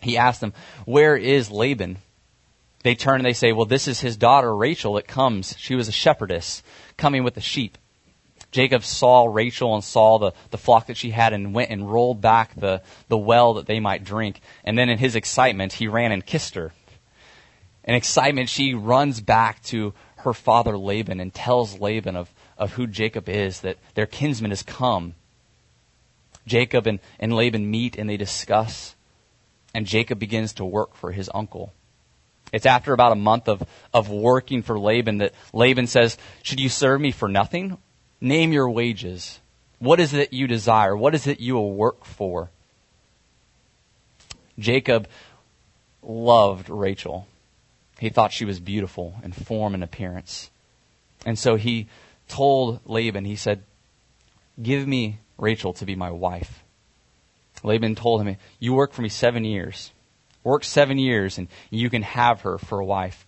He 0.00 0.16
asks 0.16 0.40
them, 0.40 0.52
Where 0.84 1.16
is 1.16 1.50
Laban? 1.50 1.98
They 2.84 2.94
turn 2.94 3.16
and 3.16 3.24
they 3.24 3.32
say, 3.32 3.52
Well, 3.52 3.66
this 3.66 3.88
is 3.88 4.00
his 4.00 4.16
daughter 4.16 4.54
Rachel 4.54 4.94
that 4.94 5.08
comes. 5.08 5.56
She 5.58 5.74
was 5.74 5.88
a 5.88 5.92
shepherdess 5.92 6.62
coming 6.96 7.24
with 7.24 7.34
the 7.34 7.40
sheep. 7.40 7.76
Jacob 8.50 8.82
saw 8.82 9.26
Rachel 9.26 9.74
and 9.74 9.84
saw 9.84 10.18
the, 10.18 10.32
the 10.50 10.58
flock 10.58 10.86
that 10.86 10.96
she 10.96 11.10
had 11.10 11.32
and 11.32 11.54
went 11.54 11.70
and 11.70 11.90
rolled 11.90 12.20
back 12.20 12.54
the, 12.54 12.82
the 13.08 13.18
well 13.18 13.54
that 13.54 13.66
they 13.66 13.78
might 13.78 14.04
drink. 14.04 14.40
And 14.64 14.78
then 14.78 14.88
in 14.88 14.98
his 14.98 15.16
excitement, 15.16 15.74
he 15.74 15.86
ran 15.86 16.12
and 16.12 16.24
kissed 16.24 16.54
her. 16.54 16.72
In 17.84 17.94
excitement, 17.94 18.48
she 18.48 18.74
runs 18.74 19.20
back 19.20 19.62
to 19.64 19.92
her 20.18 20.32
father 20.32 20.76
Laban 20.76 21.20
and 21.20 21.32
tells 21.32 21.78
Laban 21.78 22.16
of, 22.16 22.32
of 22.56 22.72
who 22.72 22.86
Jacob 22.86 23.28
is, 23.28 23.60
that 23.60 23.78
their 23.94 24.06
kinsman 24.06 24.50
has 24.50 24.62
come. 24.62 25.14
Jacob 26.46 26.86
and, 26.86 27.00
and 27.20 27.34
Laban 27.34 27.70
meet 27.70 27.96
and 27.96 28.08
they 28.08 28.16
discuss, 28.16 28.94
and 29.74 29.86
Jacob 29.86 30.18
begins 30.18 30.54
to 30.54 30.64
work 30.64 30.94
for 30.96 31.12
his 31.12 31.30
uncle. 31.34 31.72
It's 32.52 32.66
after 32.66 32.94
about 32.94 33.12
a 33.12 33.16
month 33.16 33.48
of, 33.48 33.62
of 33.92 34.08
working 34.08 34.62
for 34.62 34.78
Laban 34.78 35.18
that 35.18 35.34
Laban 35.52 35.86
says, 35.86 36.16
Should 36.42 36.60
you 36.60 36.70
serve 36.70 37.00
me 37.00 37.10
for 37.10 37.28
nothing? 37.28 37.76
Name 38.20 38.52
your 38.52 38.68
wages. 38.68 39.40
What 39.78 40.00
is 40.00 40.12
it 40.12 40.32
you 40.32 40.46
desire? 40.46 40.96
What 40.96 41.14
is 41.14 41.26
it 41.26 41.40
you 41.40 41.54
will 41.54 41.72
work 41.72 42.04
for? 42.04 42.50
Jacob 44.58 45.08
loved 46.02 46.68
Rachel. 46.68 47.28
He 47.98 48.08
thought 48.08 48.32
she 48.32 48.44
was 48.44 48.60
beautiful 48.60 49.14
in 49.22 49.32
form 49.32 49.74
and 49.74 49.84
appearance. 49.84 50.50
And 51.24 51.38
so 51.38 51.56
he 51.56 51.88
told 52.28 52.80
Laban, 52.84 53.24
he 53.24 53.36
said, 53.36 53.62
Give 54.60 54.86
me 54.86 55.18
Rachel 55.36 55.72
to 55.74 55.84
be 55.84 55.94
my 55.94 56.10
wife. 56.10 56.64
Laban 57.62 57.94
told 57.94 58.22
him, 58.22 58.36
You 58.58 58.74
work 58.74 58.92
for 58.92 59.02
me 59.02 59.08
seven 59.08 59.44
years. 59.44 59.92
Work 60.42 60.64
seven 60.64 60.98
years 60.98 61.38
and 61.38 61.48
you 61.70 61.90
can 61.90 62.02
have 62.02 62.42
her 62.42 62.58
for 62.58 62.80
a 62.80 62.84
wife. 62.84 63.26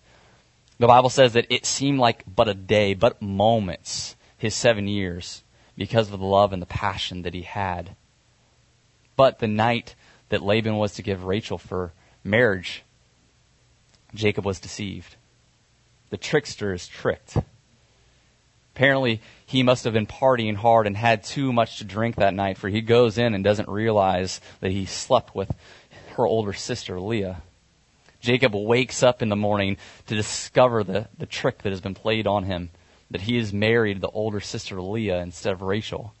The 0.79 0.87
Bible 0.87 1.09
says 1.09 1.33
that 1.33 1.47
it 1.49 1.65
seemed 1.65 1.99
like 1.99 2.23
but 2.25 2.47
a 2.47 2.53
day, 2.53 2.93
but 2.93 3.21
moments, 3.21 4.15
his 4.41 4.55
seven 4.55 4.87
years, 4.87 5.43
because 5.77 6.11
of 6.11 6.19
the 6.19 6.25
love 6.25 6.51
and 6.51 6.59
the 6.59 6.65
passion 6.65 7.21
that 7.21 7.35
he 7.35 7.43
had. 7.43 7.95
But 9.15 9.37
the 9.37 9.47
night 9.47 9.93
that 10.29 10.41
Laban 10.41 10.77
was 10.77 10.95
to 10.95 11.03
give 11.03 11.25
Rachel 11.25 11.59
for 11.59 11.93
marriage, 12.23 12.81
Jacob 14.15 14.43
was 14.43 14.59
deceived. 14.59 15.15
The 16.09 16.17
trickster 16.17 16.73
is 16.73 16.87
tricked. 16.87 17.37
Apparently, 18.73 19.21
he 19.45 19.61
must 19.61 19.83
have 19.83 19.93
been 19.93 20.07
partying 20.07 20.55
hard 20.55 20.87
and 20.87 20.97
had 20.97 21.23
too 21.23 21.53
much 21.53 21.77
to 21.77 21.83
drink 21.83 22.15
that 22.15 22.33
night, 22.33 22.57
for 22.57 22.67
he 22.67 22.81
goes 22.81 23.19
in 23.19 23.35
and 23.35 23.43
doesn't 23.43 23.69
realize 23.69 24.41
that 24.59 24.71
he 24.71 24.87
slept 24.87 25.35
with 25.35 25.53
her 26.15 26.25
older 26.25 26.53
sister, 26.53 26.99
Leah. 26.99 27.43
Jacob 28.21 28.55
wakes 28.55 29.03
up 29.03 29.21
in 29.21 29.29
the 29.29 29.35
morning 29.35 29.77
to 30.07 30.15
discover 30.15 30.83
the, 30.83 31.07
the 31.19 31.27
trick 31.27 31.59
that 31.59 31.71
has 31.71 31.81
been 31.81 31.93
played 31.93 32.25
on 32.25 32.45
him, 32.45 32.71
that 33.11 33.21
he 33.21 33.37
has 33.37 33.53
married 33.53 34.01
the 34.01 34.09
older 34.09 34.39
sister, 34.39 34.81
Leah, 34.81 35.21
instead 35.21 35.53
of 35.53 35.61
Rachel. 35.61 36.13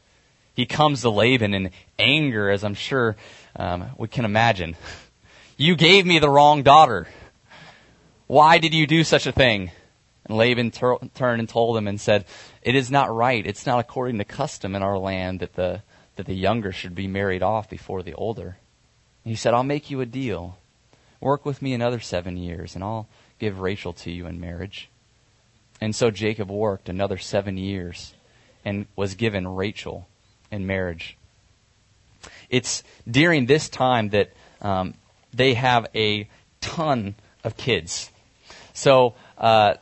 He 0.53 0.65
comes 0.65 1.01
to 1.01 1.09
Laban 1.09 1.53
in 1.53 1.71
anger, 1.97 2.49
as 2.49 2.63
I'm 2.63 2.73
sure 2.73 3.15
um, 3.55 3.91
we 3.97 4.07
can 4.07 4.25
imagine. 4.25 4.75
You 5.57 5.75
gave 5.75 6.07
me 6.07 6.17
the 6.17 6.29
wrong 6.29 6.63
daughter. 6.63 7.07
Why 8.25 8.57
did 8.57 8.73
you 8.73 8.87
do 8.87 9.03
such 9.03 9.27
a 9.27 9.31
thing? 9.31 9.69
And 10.25 10.35
Laban 10.35 10.71
tur- 10.71 10.97
turned 11.13 11.39
and 11.39 11.47
told 11.47 11.77
him 11.77 11.87
and 11.87 12.01
said, 12.01 12.25
It 12.63 12.73
is 12.73 12.89
not 12.89 13.13
right. 13.13 13.45
It's 13.45 13.67
not 13.67 13.79
according 13.79 14.17
to 14.17 14.23
custom 14.23 14.73
in 14.73 14.81
our 14.81 14.97
land 14.97 15.41
that 15.41 15.53
the, 15.53 15.83
that 16.15 16.25
the 16.25 16.33
younger 16.33 16.71
should 16.71 16.95
be 16.95 17.07
married 17.07 17.43
off 17.43 17.69
before 17.69 18.01
the 18.01 18.15
older. 18.15 18.57
And 19.23 19.31
he 19.31 19.35
said, 19.35 19.53
I'll 19.53 19.63
make 19.63 19.91
you 19.91 20.01
a 20.01 20.05
deal. 20.07 20.57
Work 21.19 21.45
with 21.45 21.61
me 21.61 21.73
another 21.73 21.99
seven 21.99 22.37
years, 22.37 22.73
and 22.73 22.83
I'll 22.83 23.07
give 23.37 23.59
Rachel 23.59 23.93
to 23.93 24.09
you 24.09 24.25
in 24.25 24.39
marriage. 24.39 24.89
And 25.81 25.95
so 25.95 26.11
Jacob 26.11 26.49
worked 26.49 26.87
another 26.87 27.17
seven 27.17 27.57
years 27.57 28.13
and 28.63 28.85
was 28.95 29.15
given 29.15 29.47
Rachel 29.47 30.07
in 30.51 30.67
marriage. 30.67 31.17
It's 32.49 32.83
during 33.09 33.47
this 33.47 33.67
time 33.67 34.09
that 34.09 34.31
um, 34.61 34.93
they 35.33 35.55
have 35.55 35.87
a 35.95 36.29
ton 36.61 37.15
of 37.43 37.57
kids. 37.57 38.11
So 38.73 39.15
uh, 39.37 39.73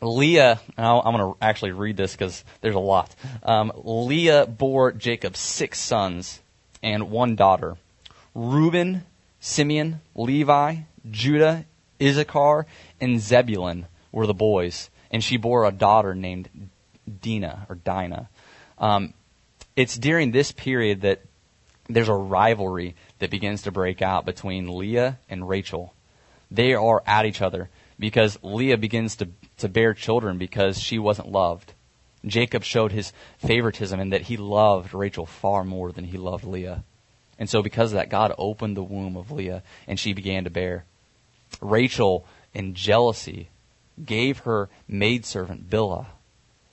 Leah, 0.00 0.60
I'm 0.76 1.14
going 1.14 1.18
to 1.18 1.36
actually 1.40 1.72
read 1.72 1.96
this 1.96 2.12
because 2.12 2.44
there's 2.60 2.74
a 2.74 2.80
lot. 2.80 3.14
Um, 3.42 3.70
Leah 3.84 4.46
bore 4.46 4.92
Jacob 4.92 5.36
six 5.36 5.78
sons 5.78 6.40
and 6.82 7.10
one 7.10 7.36
daughter 7.36 7.76
Reuben, 8.34 9.04
Simeon, 9.40 10.00
Levi, 10.14 10.76
Judah, 11.10 11.64
Issachar, 12.00 12.66
and 13.00 13.20
Zebulun 13.20 13.86
were 14.12 14.26
the 14.26 14.34
boys. 14.34 14.90
And 15.10 15.22
she 15.22 15.36
bore 15.36 15.64
a 15.64 15.72
daughter 15.72 16.14
named 16.14 16.48
Dinah 17.20 17.66
or 17.68 17.74
Dinah. 17.74 18.28
Um, 18.78 19.14
it's 19.76 19.96
during 19.96 20.30
this 20.30 20.52
period 20.52 21.02
that 21.02 21.22
there's 21.88 22.08
a 22.08 22.14
rivalry 22.14 22.94
that 23.18 23.30
begins 23.30 23.62
to 23.62 23.72
break 23.72 24.02
out 24.02 24.24
between 24.24 24.76
Leah 24.76 25.18
and 25.28 25.48
Rachel. 25.48 25.92
They 26.50 26.74
are 26.74 27.02
at 27.06 27.26
each 27.26 27.42
other 27.42 27.68
because 27.98 28.38
Leah 28.42 28.78
begins 28.78 29.16
to 29.16 29.28
to 29.60 29.68
bear 29.68 29.94
children 29.94 30.38
because 30.38 30.78
she 30.78 30.98
wasn't 30.98 31.30
loved. 31.30 31.72
Jacob 32.26 32.64
showed 32.64 32.92
his 32.92 33.12
favoritism 33.38 33.98
in 34.00 34.10
that 34.10 34.22
he 34.22 34.36
loved 34.36 34.92
Rachel 34.92 35.24
far 35.26 35.64
more 35.64 35.92
than 35.92 36.04
he 36.04 36.18
loved 36.18 36.44
Leah. 36.44 36.82
And 37.38 37.48
so 37.48 37.62
because 37.62 37.92
of 37.92 37.96
that, 37.96 38.10
God 38.10 38.34
opened 38.36 38.76
the 38.76 38.82
womb 38.82 39.16
of 39.16 39.30
Leah 39.30 39.62
and 39.86 39.98
she 39.98 40.12
began 40.12 40.44
to 40.44 40.50
bear. 40.50 40.84
Rachel, 41.60 42.26
in 42.52 42.74
jealousy, 42.74 43.48
gave 44.04 44.40
her 44.40 44.68
maidservant 44.88 45.68
Bilhah 45.68 46.06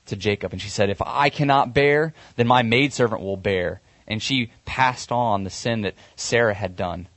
to 0.07 0.15
Jacob. 0.15 0.53
And 0.53 0.61
she 0.61 0.69
said, 0.69 0.89
if 0.89 1.01
I 1.01 1.29
cannot 1.29 1.73
bear, 1.73 2.13
then 2.35 2.47
my 2.47 2.63
maidservant 2.63 3.21
will 3.21 3.37
bear. 3.37 3.81
And 4.07 4.21
she 4.21 4.51
passed 4.65 5.11
on 5.11 5.43
the 5.43 5.49
sin 5.49 5.81
that 5.81 5.95
Sarah 6.15 6.53
had 6.53 6.75
done. 6.75 7.07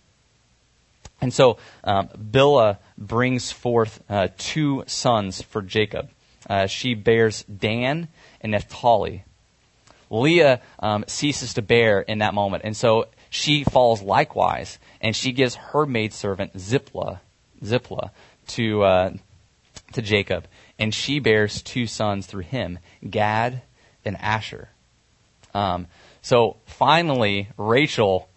And 1.21 1.33
so 1.33 1.59
um, 1.85 2.09
Bilhah 2.09 2.79
brings 2.97 3.53
forth 3.53 4.03
uh, 4.09 4.29
two 4.39 4.85
sons 4.87 5.43
for 5.43 5.63
Jacob. 5.63 6.11
Uh, 6.49 6.67
she 6.67 6.95
bears 6.95 7.45
Dan 7.45 8.09
and 8.41 8.53
Naphtali. 8.53 9.25
Leah 10.09 10.61
um, 10.81 11.05
ceases 11.07 11.55
to 11.55 11.63
bear 11.63 12.01
in 12.01 12.19
that 12.19 12.35
moment, 12.35 12.65
and 12.65 12.77
so 12.77 13.07
she 13.29 13.63
falls 13.63 14.03
likewise, 14.03 14.79
and 15.01 15.15
she 15.15 15.31
gives 15.31 15.55
her 15.55 15.87
maidservant 15.87 16.55
Ziplah, 16.55 17.21
Ziplah 17.63 18.11
to 18.49 18.83
uh, 18.83 19.13
to 19.93 20.03
Jacob. 20.03 20.47
and 20.79 20.95
she 20.95 21.19
bears 21.19 21.61
two 21.61 21.87
sons 21.87 22.27
through 22.27 22.43
him, 22.43 22.79
Gad 23.09 23.63
and 24.05 24.17
Asher. 24.17 24.71
Um, 25.53 25.89
so 26.23 26.57
finally, 26.67 27.49
Rachel 27.57 28.29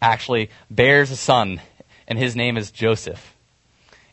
actually 0.00 0.50
bears 0.70 1.10
a 1.10 1.16
son, 1.16 1.60
and 2.06 2.18
his 2.18 2.36
name 2.36 2.56
is 2.56 2.70
Joseph. 2.70 3.34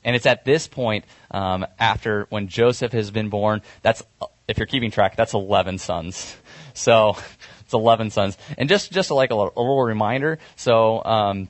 And 0.04 0.16
it's 0.16 0.26
at 0.26 0.46
this 0.46 0.68
point, 0.68 1.06
um, 1.30 1.66
after 1.78 2.26
when 2.30 2.48
Joseph 2.48 2.92
has 2.94 3.12
been 3.12 3.30
born, 3.30 3.62
that's, 3.84 4.02
if 4.48 4.58
you're 4.58 4.68
keeping 4.68 4.92
track, 4.92 5.16
that's 5.16 5.34
11 5.34 5.78
sons. 5.78 6.36
So, 6.74 7.18
it's 7.60 7.74
11 7.74 8.12
sons. 8.12 8.38
And 8.58 8.70
just, 8.70 8.94
just 8.94 9.12
like 9.12 9.32
a 9.32 9.36
little, 9.36 9.52
a 9.58 9.60
little 9.60 9.84
reminder, 9.84 10.40
so, 10.56 11.04
um, 11.04 11.50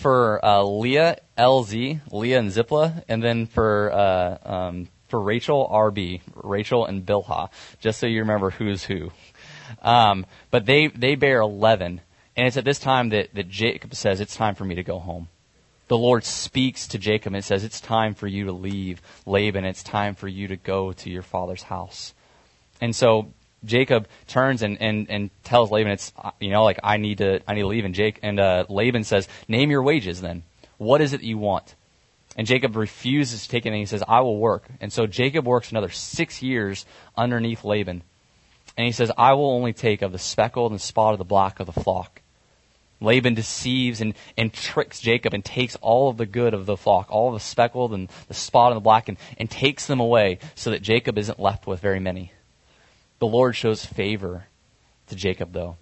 for, 0.00 0.44
uh, 0.44 0.62
Leah, 0.62 1.18
LZ, 1.38 2.00
Leah 2.10 2.38
and 2.38 2.50
Ziplah, 2.50 3.04
and 3.08 3.22
then 3.22 3.46
for, 3.46 3.92
uh, 3.92 4.38
um, 4.42 4.88
for 5.08 5.20
Rachel, 5.20 5.68
RB, 5.70 6.20
Rachel 6.34 6.86
and 6.86 7.04
Bilhah, 7.06 7.50
just 7.80 8.00
so 8.00 8.06
you 8.06 8.20
remember 8.20 8.50
who's 8.50 8.84
who. 8.84 9.10
Um, 9.82 10.26
but 10.50 10.66
they, 10.66 10.88
they 10.88 11.14
bear 11.14 11.40
11. 11.40 12.00
And 12.36 12.46
it's 12.46 12.56
at 12.56 12.64
this 12.64 12.78
time 12.78 13.10
that, 13.10 13.34
that 13.34 13.48
Jacob 13.48 13.94
says, 13.94 14.20
it's 14.20 14.34
time 14.34 14.54
for 14.54 14.64
me 14.64 14.74
to 14.74 14.82
go 14.82 14.98
home 14.98 15.28
the 15.90 15.98
Lord 15.98 16.24
speaks 16.24 16.86
to 16.86 16.98
Jacob 16.98 17.34
and 17.34 17.44
says, 17.44 17.64
It's 17.64 17.80
time 17.80 18.14
for 18.14 18.28
you 18.28 18.44
to 18.44 18.52
leave 18.52 19.02
Laban. 19.26 19.64
It's 19.64 19.82
time 19.82 20.14
for 20.14 20.28
you 20.28 20.46
to 20.46 20.56
go 20.56 20.92
to 20.92 21.10
your 21.10 21.22
father's 21.22 21.64
house. 21.64 22.14
And 22.80 22.94
so 22.94 23.32
Jacob 23.64 24.08
turns 24.26 24.62
and, 24.62 24.80
and, 24.80 25.10
and 25.10 25.30
tells 25.44 25.70
Laban, 25.70 25.92
it's, 25.92 26.12
you 26.40 26.50
know, 26.50 26.64
like, 26.64 26.80
I 26.82 26.96
need 26.96 27.18
to, 27.18 27.40
I 27.46 27.54
need 27.54 27.62
to 27.62 27.66
leave. 27.66 27.84
And 27.84 27.94
Jake, 27.94 28.18
and, 28.22 28.40
uh, 28.40 28.64
Laban 28.68 29.04
says, 29.04 29.28
name 29.48 29.70
your 29.70 29.82
wages 29.82 30.20
then. 30.20 30.42
What 30.78 31.00
is 31.00 31.12
it 31.12 31.22
you 31.22 31.38
want? 31.38 31.74
And 32.36 32.46
Jacob 32.46 32.76
refuses 32.76 33.42
to 33.42 33.48
take 33.48 33.66
and 33.66 33.74
he 33.74 33.86
says, 33.86 34.02
I 34.06 34.20
will 34.20 34.38
work. 34.38 34.68
And 34.80 34.92
so 34.92 35.06
Jacob 35.06 35.46
works 35.46 35.70
another 35.70 35.90
six 35.90 36.42
years 36.42 36.86
underneath 37.16 37.64
Laban. 37.64 38.02
And 38.76 38.86
he 38.86 38.92
says, 38.92 39.10
I 39.18 39.34
will 39.34 39.50
only 39.50 39.72
take 39.72 40.00
of 40.00 40.12
the 40.12 40.18
speckled 40.18 40.70
and 40.70 40.80
spot 40.80 41.12
of 41.12 41.18
the 41.18 41.24
black 41.24 41.60
of 41.60 41.66
the 41.66 41.72
flock. 41.72 42.22
Laban 43.00 43.34
deceives 43.34 44.00
and, 44.00 44.14
and 44.36 44.52
tricks 44.52 45.00
Jacob 45.00 45.34
and 45.34 45.44
takes 45.44 45.76
all 45.76 46.10
of 46.10 46.18
the 46.18 46.26
good 46.26 46.54
of 46.54 46.66
the 46.66 46.76
flock, 46.76 47.10
all 47.10 47.28
of 47.28 47.34
the 47.34 47.40
speckled 47.40 47.92
and 47.92 48.08
the 48.28 48.34
spot 48.34 48.72
and 48.72 48.76
the 48.76 48.82
black, 48.82 49.08
and, 49.08 49.16
and 49.38 49.50
takes 49.50 49.86
them 49.86 50.00
away 50.00 50.38
so 50.54 50.70
that 50.70 50.82
Jacob 50.82 51.18
isn't 51.18 51.40
left 51.40 51.66
with 51.66 51.80
very 51.80 52.00
many. 52.00 52.32
The 53.20 53.26
Lord 53.26 53.54
shows 53.54 53.84
favor 53.84 54.46
to 55.06 55.14
Jacob, 55.14 55.52
though. 55.52 55.76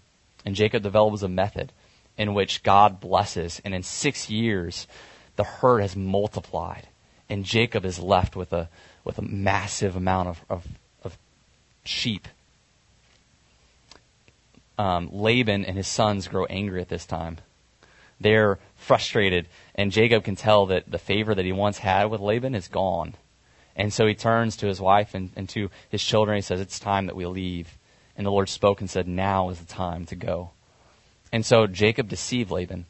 And 0.44 0.54
Jacob 0.54 0.82
develops 0.82 1.22
a 1.22 1.28
method 1.28 1.72
in 2.16 2.34
which 2.34 2.62
God 2.62 3.00
blesses. 3.00 3.62
And 3.64 3.74
in 3.74 3.82
six 3.82 4.28
years, 4.28 4.86
the 5.36 5.44
herd 5.44 5.80
has 5.80 5.96
multiplied. 5.96 6.88
And 7.28 7.44
Jacob 7.44 7.84
is 7.84 7.98
left 7.98 8.36
with 8.36 8.52
a, 8.52 8.68
with 9.04 9.18
a 9.18 9.22
massive 9.22 9.96
amount 9.96 10.28
of, 10.28 10.44
of, 10.50 10.66
of 11.02 11.18
sheep 11.84 12.28
um, 14.78 15.10
Laban 15.12 15.64
and 15.64 15.76
his 15.76 15.88
sons 15.88 16.28
grow 16.28 16.46
angry 16.46 16.80
at 16.80 16.88
this 16.88 17.04
time. 17.04 17.38
They're 18.20 18.58
frustrated, 18.76 19.48
and 19.74 19.92
Jacob 19.92 20.24
can 20.24 20.36
tell 20.36 20.66
that 20.66 20.90
the 20.90 20.98
favor 20.98 21.34
that 21.34 21.44
he 21.44 21.52
once 21.52 21.78
had 21.78 22.06
with 22.06 22.20
Laban 22.20 22.54
is 22.54 22.68
gone. 22.68 23.14
And 23.78 23.92
so 23.92 24.06
he 24.06 24.14
turns 24.14 24.56
to 24.56 24.66
his 24.66 24.80
wife 24.80 25.14
and, 25.14 25.30
and 25.36 25.48
to 25.50 25.70
his 25.88 26.02
children. 26.02 26.36
He 26.36 26.42
says, 26.42 26.60
It's 26.60 26.80
time 26.80 27.06
that 27.06 27.16
we 27.16 27.24
leave. 27.26 27.78
And 28.16 28.26
the 28.26 28.32
Lord 28.32 28.48
spoke 28.48 28.80
and 28.80 28.90
said, 28.90 29.06
Now 29.06 29.50
is 29.50 29.60
the 29.60 29.72
time 29.72 30.04
to 30.06 30.16
go. 30.16 30.50
And 31.32 31.46
so 31.46 31.68
Jacob 31.68 32.08
deceived 32.08 32.50
Laban. 32.50 32.86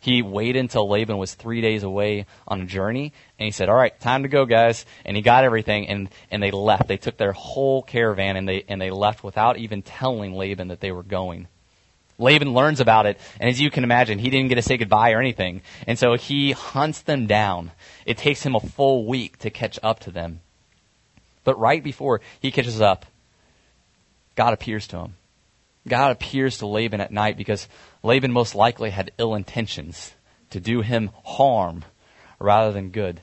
He 0.00 0.22
waited 0.22 0.60
until 0.60 0.88
Laban 0.88 1.18
was 1.18 1.34
three 1.34 1.60
days 1.60 1.82
away 1.82 2.26
on 2.46 2.60
a 2.60 2.66
journey, 2.66 3.12
and 3.38 3.44
he 3.44 3.50
said, 3.50 3.68
"All 3.68 3.74
right, 3.74 3.98
time 3.98 4.22
to 4.22 4.28
go, 4.28 4.46
guys." 4.46 4.86
And 5.04 5.16
he 5.16 5.22
got 5.22 5.42
everything, 5.42 5.88
and 5.88 6.08
and 6.30 6.40
they 6.40 6.52
left. 6.52 6.86
They 6.86 6.98
took 6.98 7.16
their 7.16 7.32
whole 7.32 7.82
caravan, 7.82 8.36
and 8.36 8.48
they 8.48 8.64
and 8.68 8.80
they 8.80 8.90
left 8.90 9.24
without 9.24 9.58
even 9.58 9.82
telling 9.82 10.34
Laban 10.34 10.68
that 10.68 10.78
they 10.78 10.92
were 10.92 11.02
going. 11.02 11.48
Laban 12.18 12.52
learns 12.52 12.80
about 12.80 13.06
it, 13.06 13.18
and 13.38 13.48
as 13.48 13.60
you 13.60 13.70
can 13.70 13.84
imagine, 13.84 14.18
he 14.18 14.30
didn't 14.30 14.48
get 14.48 14.56
to 14.56 14.62
say 14.62 14.76
goodbye 14.76 15.12
or 15.12 15.20
anything, 15.20 15.62
and 15.86 15.98
so 15.98 16.14
he 16.14 16.50
hunts 16.52 17.02
them 17.02 17.26
down. 17.26 17.70
It 18.04 18.18
takes 18.18 18.42
him 18.42 18.56
a 18.56 18.60
full 18.60 19.06
week 19.06 19.38
to 19.38 19.50
catch 19.50 19.78
up 19.82 20.00
to 20.00 20.10
them. 20.10 20.40
But 21.44 21.58
right 21.58 21.82
before 21.82 22.20
he 22.40 22.50
catches 22.50 22.80
up, 22.80 23.06
God 24.34 24.52
appears 24.52 24.86
to 24.88 24.98
him. 24.98 25.14
God 25.86 26.12
appears 26.12 26.58
to 26.58 26.66
Laban 26.66 27.00
at 27.00 27.12
night 27.12 27.36
because 27.36 27.68
Laban 28.02 28.32
most 28.32 28.54
likely 28.54 28.90
had 28.90 29.12
ill 29.16 29.34
intentions 29.34 30.12
to 30.50 30.60
do 30.60 30.82
him 30.82 31.10
harm 31.24 31.84
rather 32.38 32.72
than 32.72 32.90
good. 32.90 33.20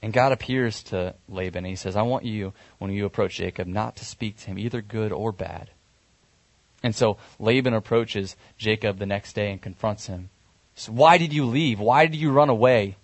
And 0.00 0.12
God 0.12 0.32
appears 0.32 0.82
to 0.84 1.14
Laban 1.28 1.64
and 1.64 1.66
he 1.66 1.76
says, 1.76 1.96
I 1.96 2.02
want 2.02 2.24
you, 2.24 2.52
when 2.78 2.92
you 2.92 3.04
approach 3.04 3.36
Jacob, 3.36 3.66
not 3.66 3.96
to 3.96 4.04
speak 4.04 4.38
to 4.38 4.46
him 4.46 4.58
either 4.58 4.80
good 4.80 5.12
or 5.12 5.32
bad. 5.32 5.70
And 6.82 6.94
so 6.94 7.16
Laban 7.38 7.74
approaches 7.74 8.36
Jacob 8.56 8.98
the 8.98 9.06
next 9.06 9.32
day 9.32 9.50
and 9.50 9.60
confronts 9.60 10.06
him. 10.06 10.30
So 10.74 10.92
why 10.92 11.18
did 11.18 11.32
you 11.32 11.44
leave? 11.44 11.80
Why 11.80 12.06
did 12.06 12.16
you 12.16 12.30
run 12.30 12.48
away? 12.48 12.96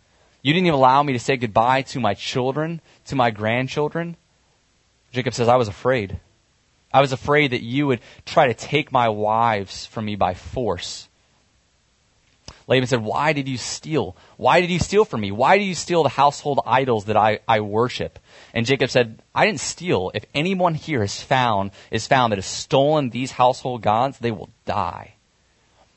You 0.42 0.52
didn't 0.52 0.66
even 0.66 0.78
allow 0.78 1.02
me 1.02 1.12
to 1.14 1.18
say 1.18 1.36
goodbye 1.36 1.82
to 1.82 2.00
my 2.00 2.14
children, 2.14 2.80
to 3.06 3.16
my 3.16 3.30
grandchildren. 3.30 4.16
Jacob 5.10 5.34
says, 5.34 5.48
I 5.48 5.56
was 5.56 5.68
afraid. 5.68 6.20
I 6.92 7.00
was 7.00 7.12
afraid 7.12 7.50
that 7.50 7.62
you 7.62 7.88
would 7.88 8.00
try 8.24 8.46
to 8.46 8.54
take 8.54 8.92
my 8.92 9.08
wives 9.08 9.86
from 9.86 10.04
me 10.04 10.14
by 10.14 10.34
force. 10.34 11.08
Laban 12.66 12.86
said, 12.86 13.02
Why 13.02 13.32
did 13.32 13.48
you 13.48 13.58
steal? 13.58 14.16
Why 14.36 14.60
did 14.60 14.70
you 14.70 14.78
steal 14.78 15.04
from 15.04 15.20
me? 15.20 15.30
Why 15.30 15.58
do 15.58 15.64
you 15.64 15.74
steal 15.74 16.02
the 16.02 16.08
household 16.08 16.60
idols 16.64 17.06
that 17.06 17.16
I, 17.16 17.40
I 17.46 17.60
worship? 17.60 18.18
And 18.54 18.64
Jacob 18.64 18.90
said, 18.90 19.22
I 19.34 19.46
didn't 19.46 19.60
steal. 19.60 20.10
If 20.14 20.24
anyone 20.34 20.74
here 20.74 21.00
has 21.00 21.22
found, 21.22 21.72
is 21.90 22.06
found 22.06 22.32
that 22.32 22.38
has 22.38 22.46
stolen 22.46 23.10
these 23.10 23.32
household 23.32 23.82
gods, 23.82 24.18
they 24.18 24.30
will 24.30 24.50
die. 24.64 25.14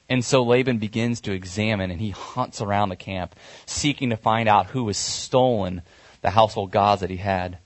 And 0.09 0.23
so 0.23 0.43
Laban 0.43 0.77
begins 0.77 1.21
to 1.21 1.33
examine 1.33 1.91
and 1.91 1.99
he 1.99 2.11
hunts 2.11 2.61
around 2.61 2.89
the 2.89 2.95
camp, 2.95 3.35
seeking 3.65 4.09
to 4.09 4.17
find 4.17 4.47
out 4.47 4.67
who 4.67 4.87
has 4.87 4.97
stolen 4.97 5.81
the 6.21 6.31
household 6.31 6.71
gods 6.71 7.01
that 7.01 7.09
he 7.09 7.17
had. 7.17 7.57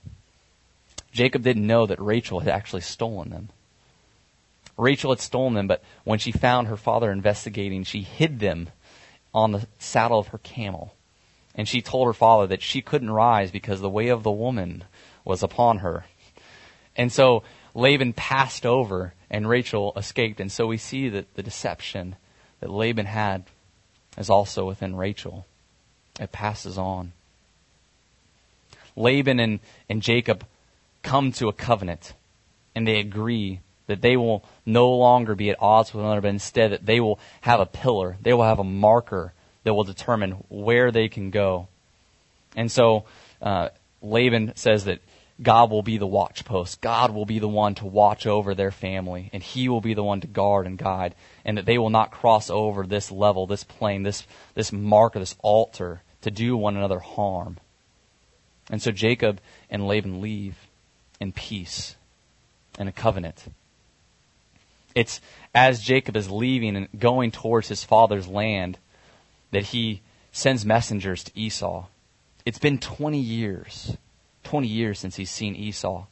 Jacob 1.11 1.43
didn't 1.43 1.67
know 1.67 1.85
that 1.85 2.01
Rachel 2.01 2.39
had 2.39 2.49
actually 2.49 2.81
stolen 2.81 3.29
them. 3.29 3.49
Rachel 4.77 5.11
had 5.11 5.19
stolen 5.19 5.53
them, 5.53 5.67
but 5.67 5.83
when 6.03 6.17
she 6.17 6.31
found 6.31 6.67
her 6.67 6.77
father 6.77 7.11
investigating, 7.11 7.83
she 7.83 8.01
hid 8.01 8.39
them 8.39 8.69
on 9.33 9.51
the 9.51 9.67
saddle 9.79 10.19
of 10.19 10.27
her 10.29 10.37
camel. 10.39 10.93
And 11.55 11.67
she 11.67 11.81
told 11.81 12.07
her 12.07 12.13
father 12.13 12.47
that 12.47 12.61
she 12.61 12.81
couldn't 12.81 13.11
rise 13.11 13.51
because 13.51 13.81
the 13.81 13.89
way 13.89 14.07
of 14.07 14.23
the 14.23 14.31
woman 14.31 14.83
was 15.25 15.43
upon 15.43 15.79
her. 15.79 16.05
And 16.95 17.11
so 17.11 17.43
Laban 17.73 18.13
passed 18.13 18.65
over 18.65 19.13
and 19.29 19.47
Rachel 19.47 19.93
escaped. 19.95 20.39
And 20.39 20.51
so 20.51 20.67
we 20.67 20.77
see 20.77 21.09
that 21.09 21.33
the 21.35 21.43
deception 21.43 22.15
that 22.59 22.69
Laban 22.69 23.05
had 23.05 23.45
is 24.17 24.29
also 24.29 24.67
within 24.67 24.95
Rachel. 24.95 25.45
It 26.19 26.31
passes 26.31 26.77
on. 26.77 27.13
Laban 28.95 29.39
and, 29.39 29.59
and 29.89 30.01
Jacob 30.01 30.45
come 31.03 31.31
to 31.33 31.47
a 31.47 31.53
covenant 31.53 32.13
and 32.75 32.87
they 32.87 32.99
agree 32.99 33.59
that 33.91 34.01
they 34.01 34.17
will 34.17 34.43
no 34.65 34.91
longer 34.91 35.35
be 35.35 35.49
at 35.49 35.61
odds 35.61 35.93
with 35.93 36.01
one 36.01 36.05
another, 36.05 36.21
but 36.21 36.29
instead 36.29 36.71
that 36.71 36.85
they 36.85 36.99
will 36.99 37.19
have 37.41 37.59
a 37.59 37.65
pillar, 37.65 38.17
they 38.21 38.33
will 38.33 38.43
have 38.43 38.59
a 38.59 38.63
marker 38.63 39.33
that 39.63 39.73
will 39.73 39.83
determine 39.83 40.31
where 40.49 40.91
they 40.91 41.07
can 41.07 41.29
go. 41.29 41.67
And 42.55 42.71
so 42.71 43.05
uh, 43.41 43.69
Laban 44.01 44.53
says 44.55 44.85
that 44.85 44.99
God 45.41 45.71
will 45.71 45.83
be 45.83 45.97
the 45.97 46.07
watchpost. 46.07 46.81
God 46.81 47.11
will 47.11 47.25
be 47.25 47.39
the 47.39 47.47
one 47.47 47.75
to 47.75 47.85
watch 47.85 48.27
over 48.27 48.53
their 48.53 48.71
family, 48.71 49.29
and 49.33 49.41
He 49.41 49.69
will 49.69 49.81
be 49.81 49.93
the 49.93 50.03
one 50.03 50.21
to 50.21 50.27
guard 50.27 50.67
and 50.67 50.77
guide, 50.77 51.15
and 51.43 51.57
that 51.57 51.65
they 51.65 51.77
will 51.77 51.89
not 51.89 52.11
cross 52.11 52.49
over 52.49 52.85
this 52.85 53.11
level, 53.11 53.47
this 53.47 53.63
plane, 53.63 54.03
this, 54.03 54.25
this 54.53 54.71
marker, 54.71 55.19
this 55.19 55.35
altar 55.41 56.01
to 56.21 56.31
do 56.31 56.55
one 56.55 56.77
another 56.77 56.99
harm. 56.99 57.57
And 58.69 58.81
so 58.81 58.91
Jacob 58.91 59.41
and 59.69 59.87
Laban 59.87 60.21
leave 60.21 60.55
in 61.19 61.31
peace 61.31 61.95
and 62.77 62.87
a 62.87 62.91
covenant. 62.91 63.45
It's 64.95 65.21
as 65.53 65.81
Jacob 65.81 66.15
is 66.15 66.29
leaving 66.29 66.75
and 66.75 66.87
going 66.97 67.31
towards 67.31 67.67
his 67.67 67.83
father's 67.83 68.27
land 68.27 68.77
that 69.51 69.63
he 69.63 70.01
sends 70.31 70.65
messengers 70.65 71.23
to 71.25 71.31
Esau. 71.37 71.85
It's 72.45 72.59
been 72.59 72.77
20 72.77 73.19
years, 73.19 73.97
20 74.43 74.67
years 74.67 74.99
since 74.99 75.15
he's 75.15 75.29
seen 75.29 75.55
Esau. 75.55 76.05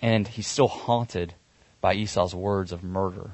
And 0.00 0.28
he's 0.28 0.46
still 0.46 0.68
haunted 0.68 1.34
by 1.80 1.94
Esau's 1.94 2.34
words 2.34 2.72
of 2.72 2.84
murder. 2.84 3.32